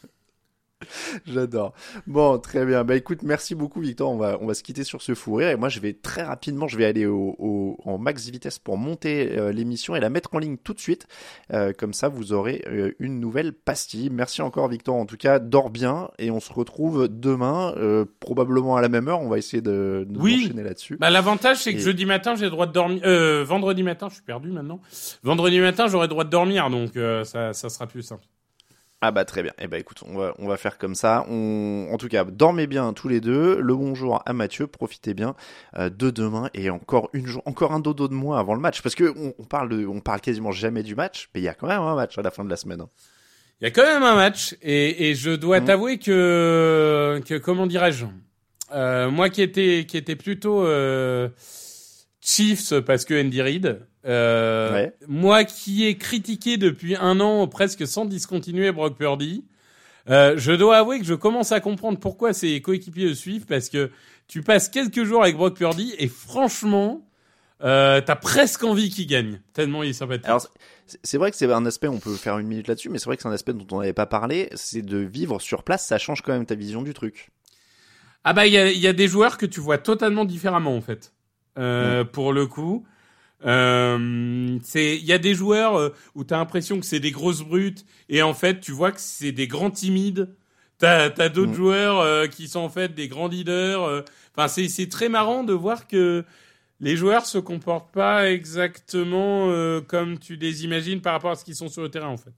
J'adore. 1.26 1.72
Bon, 2.06 2.38
très 2.38 2.64
bien. 2.64 2.84
Bah 2.84 2.96
écoute, 2.96 3.22
merci 3.22 3.54
beaucoup 3.54 3.80
Victor. 3.80 4.10
On 4.10 4.16
va 4.16 4.38
on 4.40 4.46
va 4.46 4.54
se 4.54 4.62
quitter 4.62 4.84
sur 4.84 5.02
ce 5.02 5.14
fou 5.14 5.34
rire 5.34 5.48
et 5.50 5.56
moi 5.56 5.68
je 5.68 5.80
vais 5.80 5.92
très 5.92 6.22
rapidement, 6.22 6.68
je 6.68 6.76
vais 6.76 6.84
aller 6.84 7.06
au, 7.06 7.34
au 7.38 7.78
en 7.84 7.98
max 7.98 8.28
vitesse 8.28 8.58
pour 8.58 8.76
monter 8.78 9.36
euh, 9.38 9.52
l'émission 9.52 9.96
et 9.96 10.00
la 10.00 10.10
mettre 10.10 10.34
en 10.34 10.38
ligne 10.38 10.56
tout 10.56 10.74
de 10.74 10.80
suite. 10.80 11.06
Euh, 11.52 11.72
comme 11.72 11.92
ça, 11.92 12.08
vous 12.08 12.32
aurez 12.32 12.62
euh, 12.68 12.92
une 12.98 13.20
nouvelle 13.20 13.52
pastille. 13.52 14.10
Merci 14.10 14.42
encore 14.42 14.68
Victor. 14.68 14.94
En 14.96 15.06
tout 15.06 15.16
cas, 15.16 15.38
dors 15.38 15.70
bien 15.70 16.10
et 16.18 16.30
on 16.30 16.40
se 16.40 16.52
retrouve 16.52 17.08
demain, 17.08 17.74
euh, 17.76 18.04
probablement 18.20 18.76
à 18.76 18.80
la 18.82 18.88
même 18.88 19.08
heure. 19.08 19.20
On 19.20 19.28
va 19.28 19.38
essayer 19.38 19.60
de, 19.62 20.06
de 20.08 20.18
Oui. 20.18 20.42
enchaîner 20.44 20.62
là-dessus. 20.62 20.96
Bah, 20.98 21.10
l'avantage, 21.10 21.58
c'est 21.62 21.72
que 21.72 21.78
Et- 21.78 21.82
jeudi 21.82 22.04
matin, 22.06 22.34
j'ai 22.34 22.44
le 22.44 22.50
droit 22.50 22.66
de 22.66 22.72
dormir. 22.72 23.00
Euh, 23.04 23.44
vendredi 23.44 23.82
matin, 23.82 24.08
je 24.08 24.14
suis 24.14 24.22
perdu 24.24 24.50
maintenant. 24.50 24.80
Vendredi 25.22 25.58
matin, 25.60 25.86
j'aurai 25.88 26.04
le 26.06 26.10
droit 26.10 26.24
de 26.24 26.30
dormir, 26.30 26.70
donc 26.70 26.96
euh, 26.96 27.24
ça, 27.24 27.52
ça 27.52 27.68
sera 27.68 27.86
plus 27.86 28.02
simple. 28.02 28.24
Ah 29.08 29.12
bah 29.12 29.24
très 29.24 29.44
bien. 29.44 29.52
Eh 29.60 29.68
bah 29.68 29.78
écoute, 29.78 30.00
on 30.04 30.18
va, 30.18 30.34
on 30.40 30.48
va 30.48 30.56
faire 30.56 30.78
comme 30.78 30.96
ça. 30.96 31.24
On, 31.30 31.88
en 31.92 31.96
tout 31.96 32.08
cas, 32.08 32.24
dormez 32.24 32.66
bien 32.66 32.92
tous 32.92 33.06
les 33.06 33.20
deux. 33.20 33.60
Le 33.60 33.72
bonjour 33.76 34.20
à 34.26 34.32
Mathieu. 34.32 34.66
Profitez 34.66 35.14
bien 35.14 35.36
euh, 35.78 35.90
de 35.90 36.10
demain 36.10 36.50
et 36.54 36.70
encore 36.70 37.08
une 37.12 37.24
jour, 37.28 37.40
encore 37.46 37.70
un 37.72 37.78
dodo 37.78 38.08
de 38.08 38.14
moins 38.14 38.36
avant 38.40 38.54
le 38.54 38.60
match. 38.60 38.82
Parce 38.82 38.96
que 38.96 39.14
on, 39.16 39.32
on 39.38 39.44
parle 39.44 39.68
de, 39.68 39.86
on 39.86 40.00
parle 40.00 40.20
quasiment 40.20 40.50
jamais 40.50 40.82
du 40.82 40.96
match, 40.96 41.28
mais 41.34 41.40
il 41.40 41.44
y 41.44 41.48
a 41.48 41.54
quand 41.54 41.68
même 41.68 41.80
un 41.82 41.94
match 41.94 42.18
à 42.18 42.22
la 42.22 42.32
fin 42.32 42.44
de 42.44 42.50
la 42.50 42.56
semaine. 42.56 42.80
hein. 42.80 42.88
Il 43.60 43.64
y 43.64 43.68
a 43.68 43.70
quand 43.70 43.84
même 43.84 44.02
un 44.02 44.16
match, 44.16 44.56
et, 44.60 45.08
et 45.08 45.14
je 45.14 45.30
dois 45.30 45.60
Mhm. 45.60 45.66
t'avouer 45.66 45.98
que, 45.98 47.22
que 47.24 47.34
comment 47.38 47.68
dirais-je, 47.68 48.06
euh, 48.74 49.08
moi 49.08 49.30
qui 49.30 49.40
étais 49.40 49.86
qui 49.88 49.96
était 49.96 50.16
plutôt 50.16 50.66
euh, 50.66 51.28
Chiefs 52.20 52.74
parce 52.80 53.04
que 53.04 53.14
Andy 53.24 53.40
Reid, 53.40 53.86
euh, 54.06 54.72
Ouais. 54.72 54.92
moi 55.08 55.44
qui 55.44 55.84
ai 55.84 55.96
critiqué 55.96 56.56
depuis 56.56 56.96
un 56.96 57.20
an 57.20 57.46
presque 57.48 57.86
sans 57.86 58.04
discontinuer 58.04 58.72
Brock 58.72 58.96
Purdy, 58.96 59.44
euh, 60.08 60.34
je 60.36 60.52
dois 60.52 60.78
avouer 60.78 60.98
que 61.00 61.04
je 61.04 61.14
commence 61.14 61.50
à 61.52 61.60
comprendre 61.60 61.98
pourquoi 61.98 62.32
ses 62.32 62.60
coéquipiers 62.62 63.06
le 63.08 63.14
suivent 63.14 63.46
parce 63.46 63.68
que 63.68 63.90
tu 64.28 64.42
passes 64.42 64.68
quelques 64.68 65.04
jours 65.04 65.22
avec 65.22 65.36
Brock 65.36 65.56
Purdy 65.56 65.94
et 65.98 66.08
franchement, 66.08 67.06
euh, 67.64 68.00
t'as 68.00 68.16
presque 68.16 68.62
envie 68.64 68.90
qu'il 68.90 69.06
gagne 69.06 69.40
tellement 69.52 69.82
il 69.82 69.90
est 69.90 69.94
sympathique. 69.94 70.26
Alors 70.26 70.46
c'est- 71.02 71.16
vrai 71.18 71.30
que 71.32 71.36
c'est 71.36 71.50
un 71.50 71.66
aspect, 71.66 71.88
on 71.88 71.98
peut 71.98 72.14
faire 72.14 72.38
une 72.38 72.46
minute 72.46 72.68
là-dessus, 72.68 72.88
mais 72.90 72.98
c'est 72.98 73.06
vrai 73.06 73.16
que 73.16 73.22
c'est 73.22 73.28
un 73.28 73.32
aspect 73.32 73.52
dont 73.54 73.66
on 73.72 73.80
n'avait 73.80 73.92
pas 73.92 74.06
parlé. 74.06 74.48
C'est 74.54 74.82
de 74.82 74.98
vivre 74.98 75.40
sur 75.40 75.62
place, 75.64 75.84
ça 75.86 75.98
change 75.98 76.22
quand 76.22 76.32
même 76.32 76.46
ta 76.46 76.54
vision 76.54 76.82
du 76.82 76.94
truc. 76.94 77.30
Ah 78.24 78.32
bah 78.32 78.46
il 78.46 78.52
y 78.52 78.58
a, 78.58 78.70
il 78.70 78.78
y 78.78 78.86
a 78.88 78.92
des 78.92 79.08
joueurs 79.08 79.38
que 79.38 79.46
tu 79.46 79.60
vois 79.60 79.78
totalement 79.78 80.24
différemment 80.24 80.76
en 80.76 80.80
fait. 80.80 81.12
Euh, 81.58 82.04
Pour 82.04 82.32
le 82.32 82.46
coup, 82.46 82.84
euh, 83.44 84.58
c'est 84.62 84.96
il 84.96 85.04
y 85.04 85.12
a 85.12 85.18
des 85.18 85.34
joueurs 85.34 85.76
euh, 85.76 85.90
où 86.14 86.24
t'as 86.24 86.38
l'impression 86.38 86.80
que 86.80 86.86
c'est 86.86 87.00
des 87.00 87.10
grosses 87.10 87.42
brutes 87.42 87.84
et 88.08 88.22
en 88.22 88.34
fait 88.34 88.60
tu 88.60 88.72
vois 88.72 88.92
que 88.92 89.00
c'est 89.00 89.32
des 89.32 89.46
grands 89.46 89.70
timides. 89.70 90.34
T'as 90.78 91.04
as, 91.18 91.28
d'autres 91.30 91.50
Mhm. 91.50 91.54
joueurs 91.56 92.00
euh, 92.00 92.26
qui 92.26 92.48
sont 92.48 92.60
en 92.60 92.68
fait 92.68 92.94
des 92.94 93.08
grands 93.08 93.28
leaders. 93.28 94.04
Enfin 94.36 94.48
c'est 94.48 94.68
c'est 94.68 94.88
très 94.88 95.08
marrant 95.08 95.44
de 95.44 95.52
voir 95.54 95.86
que 95.88 96.24
les 96.80 96.96
joueurs 96.96 97.24
se 97.26 97.38
comportent 97.38 97.92
pas 97.92 98.30
exactement 98.30 99.48
euh, 99.50 99.80
comme 99.80 100.18
tu 100.18 100.36
les 100.36 100.64
imagines 100.64 101.00
par 101.00 101.14
rapport 101.14 101.30
à 101.30 101.34
ce 101.36 101.44
qu'ils 101.44 101.56
sont 101.56 101.68
sur 101.68 101.82
le 101.82 101.88
terrain 101.90 102.08
en 102.08 102.18
fait. 102.18 102.34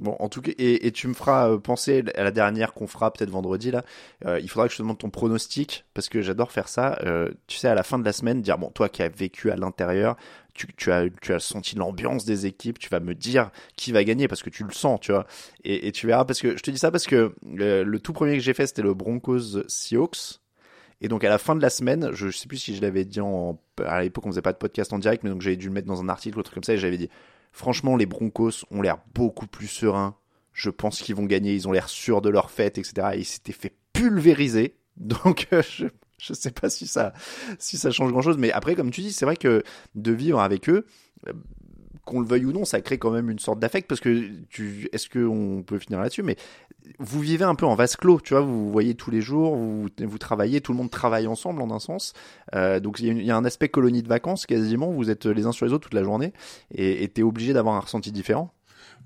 Bon, 0.00 0.16
en 0.18 0.28
tout 0.28 0.42
cas, 0.42 0.50
et, 0.58 0.90
tu 0.90 1.06
me 1.06 1.14
feras 1.14 1.50
euh, 1.50 1.58
penser 1.58 2.02
à 2.16 2.24
la 2.24 2.32
dernière 2.32 2.74
qu'on 2.74 2.88
fera 2.88 3.12
peut-être 3.12 3.30
vendredi 3.30 3.70
là. 3.70 3.84
Euh, 4.24 4.40
il 4.40 4.50
faudra 4.50 4.66
que 4.66 4.72
je 4.72 4.78
te 4.78 4.82
demande 4.82 4.98
ton 4.98 5.08
pronostic 5.08 5.84
parce 5.94 6.08
que 6.08 6.20
j'adore 6.20 6.50
faire 6.50 6.68
ça. 6.68 6.98
Euh, 7.04 7.30
tu 7.46 7.58
sais, 7.58 7.68
à 7.68 7.74
la 7.74 7.84
fin 7.84 7.98
de 7.98 8.04
la 8.04 8.12
semaine, 8.12 8.42
dire 8.42 8.58
bon, 8.58 8.70
toi 8.70 8.88
qui 8.88 9.02
as 9.02 9.08
vécu 9.08 9.52
à 9.52 9.56
l'intérieur, 9.56 10.16
tu, 10.52 10.66
as 10.90 11.06
tu 11.22 11.32
as 11.32 11.38
senti 11.38 11.76
l'ambiance 11.76 12.24
des 12.24 12.46
équipes, 12.46 12.78
tu 12.80 12.88
vas 12.88 13.00
me 13.00 13.14
dire 13.14 13.50
qui 13.76 13.92
va 13.92 14.02
gagner 14.02 14.26
parce 14.26 14.42
que 14.42 14.50
tu 14.50 14.64
le 14.64 14.72
sens, 14.72 14.98
tu 15.00 15.12
vois. 15.12 15.26
Et, 15.62 15.92
tu 15.92 16.08
verras 16.08 16.24
parce 16.24 16.40
que 16.40 16.56
je 16.56 16.62
te 16.62 16.70
dis 16.72 16.78
ça 16.78 16.90
parce 16.90 17.06
que 17.06 17.34
le, 17.46 17.84
le 17.84 18.00
tout 18.00 18.12
premier 18.12 18.34
que 18.34 18.42
j'ai 18.42 18.54
fait 18.54 18.66
c'était 18.66 18.82
le 18.82 18.94
Broncos 18.94 19.62
Seahawks. 19.68 20.40
Et 21.00 21.08
donc 21.08 21.22
à 21.22 21.28
la 21.28 21.38
fin 21.38 21.54
de 21.54 21.62
la 21.62 21.70
semaine, 21.70 22.10
je, 22.12 22.30
je 22.30 22.36
sais 22.36 22.48
plus 22.48 22.56
si 22.56 22.74
je 22.74 22.82
l'avais 22.82 23.04
dit 23.04 23.20
en, 23.20 23.60
à 23.84 24.02
l'époque 24.02 24.26
on 24.26 24.30
faisait 24.30 24.42
pas 24.42 24.52
de 24.52 24.58
podcast 24.58 24.92
en 24.92 24.98
direct, 24.98 25.22
mais 25.22 25.30
donc 25.30 25.40
j'avais 25.40 25.56
dû 25.56 25.66
le 25.66 25.72
mettre 25.72 25.86
dans 25.86 26.00
un 26.00 26.08
article 26.08 26.36
ou 26.36 26.40
un 26.40 26.42
truc 26.42 26.54
comme 26.54 26.64
ça 26.64 26.74
et 26.74 26.78
j'avais 26.78 26.98
dit 26.98 27.10
franchement 27.54 27.96
les 27.96 28.04
Broncos 28.04 28.66
ont 28.70 28.82
l'air 28.82 28.98
beaucoup 29.14 29.46
plus 29.46 29.68
sereins. 29.68 30.16
Je 30.52 30.70
pense 30.70 31.00
qu'ils 31.00 31.14
vont 31.14 31.24
gagner, 31.24 31.54
ils 31.54 31.66
ont 31.66 31.72
l'air 31.72 31.88
sûrs 31.88 32.20
de 32.20 32.28
leur 32.28 32.50
fête, 32.50 32.76
etc. 32.78 33.08
Et 33.14 33.18
ils 33.20 33.24
s'étaient 33.24 33.52
fait 33.52 33.74
pulvériser. 33.94 34.76
Donc 34.98 35.48
euh, 35.52 35.62
je 35.70 35.86
je 36.18 36.32
sais 36.32 36.50
pas 36.50 36.68
si 36.70 36.86
ça 36.86 37.12
si 37.58 37.78
ça 37.78 37.90
change 37.90 38.12
grand 38.12 38.22
chose, 38.22 38.38
mais 38.38 38.52
après 38.52 38.74
comme 38.74 38.90
tu 38.90 39.00
dis, 39.00 39.12
c'est 39.12 39.24
vrai 39.24 39.36
que 39.36 39.62
de 39.94 40.12
vivre 40.12 40.40
avec 40.40 40.68
eux. 40.68 40.84
euh, 41.28 41.32
qu'on 42.04 42.20
le 42.20 42.26
veuille 42.26 42.44
ou 42.44 42.52
non, 42.52 42.64
ça 42.64 42.80
crée 42.80 42.98
quand 42.98 43.10
même 43.10 43.30
une 43.30 43.38
sorte 43.38 43.58
d'affect 43.58 43.88
parce 43.88 44.00
que 44.00 44.28
tu, 44.50 44.88
est-ce 44.92 45.08
qu'on 45.08 45.62
peut 45.62 45.78
finir 45.78 46.00
là-dessus, 46.00 46.22
mais 46.22 46.36
vous 46.98 47.20
vivez 47.20 47.44
un 47.44 47.54
peu 47.54 47.66
en 47.66 47.74
vase 47.74 47.96
clos, 47.96 48.20
tu 48.20 48.34
vois, 48.34 48.42
vous 48.42 48.64
vous 48.66 48.72
voyez 48.72 48.94
tous 48.94 49.10
les 49.10 49.20
jours, 49.20 49.56
vous, 49.56 49.88
vous 49.98 50.18
travaillez, 50.18 50.60
tout 50.60 50.72
le 50.72 50.78
monde 50.78 50.90
travaille 50.90 51.26
ensemble 51.26 51.62
en 51.62 51.70
un 51.70 51.78
sens, 51.78 52.12
euh, 52.54 52.80
donc 52.80 53.00
il 53.00 53.06
y, 53.06 53.10
a 53.10 53.22
y 53.22 53.30
un 53.30 53.44
aspect 53.44 53.68
colonie 53.68 54.02
de 54.02 54.08
vacances 54.08 54.46
quasiment, 54.46 54.90
vous 54.90 55.10
êtes 55.10 55.26
les 55.26 55.46
uns 55.46 55.52
sur 55.52 55.66
les 55.66 55.72
autres 55.72 55.84
toute 55.84 55.94
la 55.94 56.04
journée 56.04 56.32
et 56.74 57.08
t'es 57.08 57.22
obligé 57.22 57.52
d'avoir 57.52 57.74
un 57.74 57.80
ressenti 57.80 58.12
différent. 58.12 58.52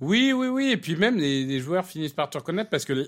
Oui, 0.00 0.32
oui, 0.32 0.46
oui. 0.48 0.70
Et 0.70 0.76
puis 0.76 0.96
même, 0.96 1.16
les, 1.16 1.44
les 1.44 1.60
joueurs 1.60 1.84
finissent 1.84 2.12
par 2.12 2.30
te 2.30 2.38
reconnaître 2.38 2.70
parce 2.70 2.84
que 2.84 2.92
euh, 2.92 3.06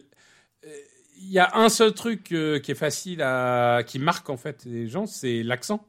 il 1.21 1.31
y 1.31 1.39
a 1.39 1.51
un 1.55 1.69
seul 1.69 1.93
truc 1.93 2.33
euh, 2.33 2.59
qui 2.59 2.73
est 2.73 2.77
facile 2.77 3.23
à, 3.23 3.83
qui 3.87 3.99
marque 3.99 4.31
en 4.31 4.37
fait 4.37 4.65
les 4.65 4.89
gens, 4.89 5.07
c'est 5.07 5.43
l'accent. 5.43 5.87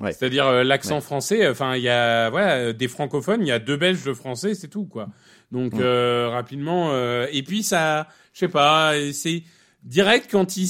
Ouais. 0.00 0.12
C'est-à-dire 0.12 0.46
euh, 0.46 0.64
l'accent 0.64 0.96
Ouais. 0.96 1.00
français. 1.00 1.48
Enfin, 1.48 1.76
il 1.76 1.82
y 1.82 1.88
a 1.88 2.28
voilà 2.30 2.72
des 2.72 2.88
francophones, 2.88 3.42
il 3.42 3.48
y 3.48 3.52
a 3.52 3.58
deux 3.58 3.76
Belges 3.76 4.04
de 4.04 4.12
français, 4.12 4.54
c'est 4.54 4.68
tout 4.68 4.84
quoi. 4.84 5.08
Donc 5.52 5.74
Ouais. 5.74 5.80
euh, 5.82 6.28
rapidement. 6.30 6.90
euh, 6.92 7.26
et 7.32 7.42
puis 7.42 7.62
ça, 7.62 8.08
je 8.32 8.40
sais 8.40 8.48
pas, 8.48 8.92
c'est 9.12 9.42
direct 9.84 10.28
quand 10.30 10.56
ils 10.56 10.68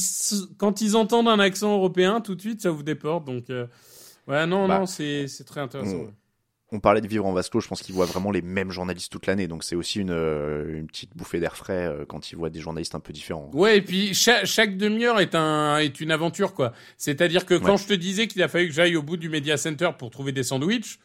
quand 0.58 0.80
ils 0.82 0.96
entendent 0.96 1.28
un 1.28 1.38
accent 1.38 1.72
européen, 1.74 2.20
tout 2.20 2.34
de 2.34 2.40
suite 2.40 2.60
ça 2.60 2.70
vous 2.70 2.82
déporte. 2.82 3.24
Donc 3.24 3.48
euh, 3.50 3.66
ouais, 4.28 4.46
non, 4.46 4.68
Bah, 4.68 4.80
non, 4.80 4.86
c'est 4.86 5.28
c'est 5.28 5.44
très 5.44 5.60
intéressant. 5.60 5.96
on- 6.72 6.80
parlait 6.80 7.00
de 7.00 7.06
vivre 7.08 7.24
en 7.24 7.32
vase 7.32 7.48
clos, 7.48 7.60
je 7.62 7.68
pense 7.68 7.80
qu'ils 7.80 7.94
voient 7.94 8.04
vraiment 8.04 8.30
les 8.30 8.42
mêmes 8.42 8.70
journalistes 8.70 9.10
toute 9.10 9.24
l'année, 9.26 9.48
donc 9.48 9.64
c'est 9.64 9.76
aussi 9.76 10.00
une, 10.00 10.10
euh, 10.10 10.76
une 10.78 10.86
petite 10.88 11.16
bouffée 11.16 11.40
d'air 11.40 11.56
frais 11.56 11.86
euh, 11.86 12.04
quand 12.06 12.30
ils 12.30 12.36
voient 12.36 12.50
des 12.50 12.60
journalistes 12.60 12.94
un 12.94 13.00
peu 13.00 13.14
différents. 13.14 13.50
Ouais, 13.54 13.78
et 13.78 13.80
puis 13.82 14.12
chaque, 14.12 14.44
chaque 14.44 14.76
demi-heure 14.76 15.18
est 15.20 15.34
un 15.34 15.78
est 15.78 15.98
une 16.00 16.10
aventure 16.10 16.52
quoi. 16.52 16.72
C'est-à-dire 16.98 17.46
que 17.46 17.54
quand 17.54 17.72
Ouais. 17.72 17.78
je 17.78 17.86
te 17.86 17.94
disais 17.94 18.26
qu'il 18.26 18.42
a 18.42 18.48
fallu 18.48 18.66
que 18.68 18.74
j'aille 18.74 18.96
au 18.96 19.02
bout 19.02 19.16
du 19.16 19.30
Media 19.30 19.56
Center 19.56 19.90
pour 19.98 20.10
trouver 20.10 20.32
des 20.32 20.42
sandwichs, 20.42 20.98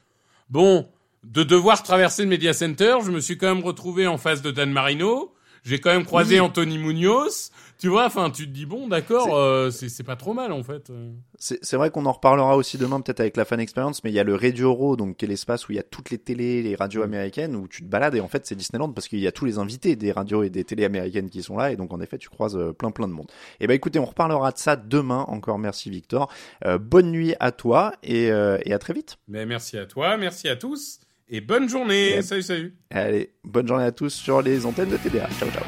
bon, 0.49 0.89
de 1.23 1.43
devoir 1.43 1.83
traverser 1.83 2.23
le 2.23 2.29
Media 2.29 2.53
Center, 2.53 2.97
je 3.05 3.11
me 3.11 3.19
suis 3.19 3.37
quand 3.37 3.53
même 3.53 3.63
retrouvé 3.63 4.07
en 4.07 4.17
face 4.17 4.41
de 4.41 4.51
Dan 4.51 4.71
Marino. 4.71 5.33
J'ai 5.63 5.77
quand 5.79 5.91
même 5.91 6.05
croisé 6.05 6.35
Oui. 6.35 6.39
Anthony 6.39 6.79
Munoz. 6.79 7.51
Tu 7.77 7.87
vois, 7.87 8.05
enfin, 8.05 8.31
tu 8.31 8.47
te 8.47 8.51
dis 8.51 8.65
bon, 8.65 8.87
d'accord, 8.87 9.35
euh, 9.35 9.69
c'est 9.69 9.89
c'est 9.89 10.03
pas 10.03 10.15
trop 10.15 10.33
mal 10.33 10.51
en 10.51 10.63
fait. 10.63 10.89
euh. 10.89 11.11
C'est 11.37 11.75
vrai 11.75 11.91
qu'on 11.91 12.05
en 12.07 12.11
reparlera 12.11 12.55
aussi 12.57 12.79
demain 12.79 12.99
peut-être 13.01 13.19
avec 13.19 13.37
la 13.37 13.45
fan 13.45 13.59
experience, 13.59 14.03
mais 14.03 14.09
il 14.11 14.13
y 14.13 14.19
a 14.19 14.23
le 14.23 14.33
Radio 14.35 14.73
Row, 14.73 14.95
donc 14.95 15.17
qui 15.17 15.25
est 15.25 15.27
l'espace 15.27 15.67
où 15.67 15.71
il 15.71 15.75
y 15.75 15.79
a 15.79 15.83
toutes 15.83 16.09
les 16.09 16.17
télés, 16.17 16.63
les 16.63 16.75
radios 16.75 17.03
américaines, 17.03 17.55
où 17.55 17.67
tu 17.67 17.81
te 17.83 17.87
balades 17.87 18.15
et 18.15 18.21
en 18.21 18.27
fait 18.27 18.45
c'est 18.47 18.55
Disneyland 18.55 18.91
parce 18.91 19.07
qu'il 19.07 19.19
y 19.19 19.27
a 19.27 19.31
tous 19.31 19.45
les 19.45 19.59
invités 19.59 19.95
des 19.95 20.11
radios 20.11 20.41
et 20.41 20.49
des 20.49 20.63
télés 20.63 20.85
américaines 20.85 21.29
qui 21.29 21.43
sont 21.43 21.57
là 21.57 21.71
et 21.71 21.75
donc 21.75 21.93
en 21.93 22.01
effet 22.01 22.17
tu 22.17 22.29
croises 22.29 22.55
euh, 22.55 22.71
plein 22.71 22.89
plein 22.91 23.07
de 23.07 23.13
monde. 23.13 23.31
Et 23.59 23.67
ben 23.67 23.73
écoutez, 23.75 23.99
on 23.99 24.05
reparlera 24.05 24.51
de 24.51 24.57
ça 24.57 24.75
demain. 24.75 25.25
Encore 25.27 25.59
merci 25.59 25.91
Victor. 25.91 26.31
Euh, 26.65 26.79
bonne 26.79 27.11
nuit 27.11 27.35
à 27.39 27.51
toi 27.51 27.93
et, 28.03 28.31
euh, 28.31 28.57
et 28.65 28.73
à 28.73 28.79
très 28.79 28.93
vite. 28.93 29.17
Mais 29.27 29.45
merci 29.47 29.77
à 29.77 29.85
toi, 29.85 30.17
merci 30.17 30.49
à 30.49 30.55
tous 30.55 30.99
et 31.31 31.41
bonne 31.41 31.67
journée. 31.67 32.21
Salut, 32.21 32.43
salut. 32.43 32.73
Allez, 32.91 33.31
bonne 33.43 33.67
journée 33.67 33.85
à 33.85 33.91
tous 33.91 34.09
sur 34.09 34.41
les 34.41 34.65
antennes 34.65 34.89
de 34.89 34.97
TDA. 34.97 35.29
Ciao 35.39 35.49
ciao. 35.49 35.63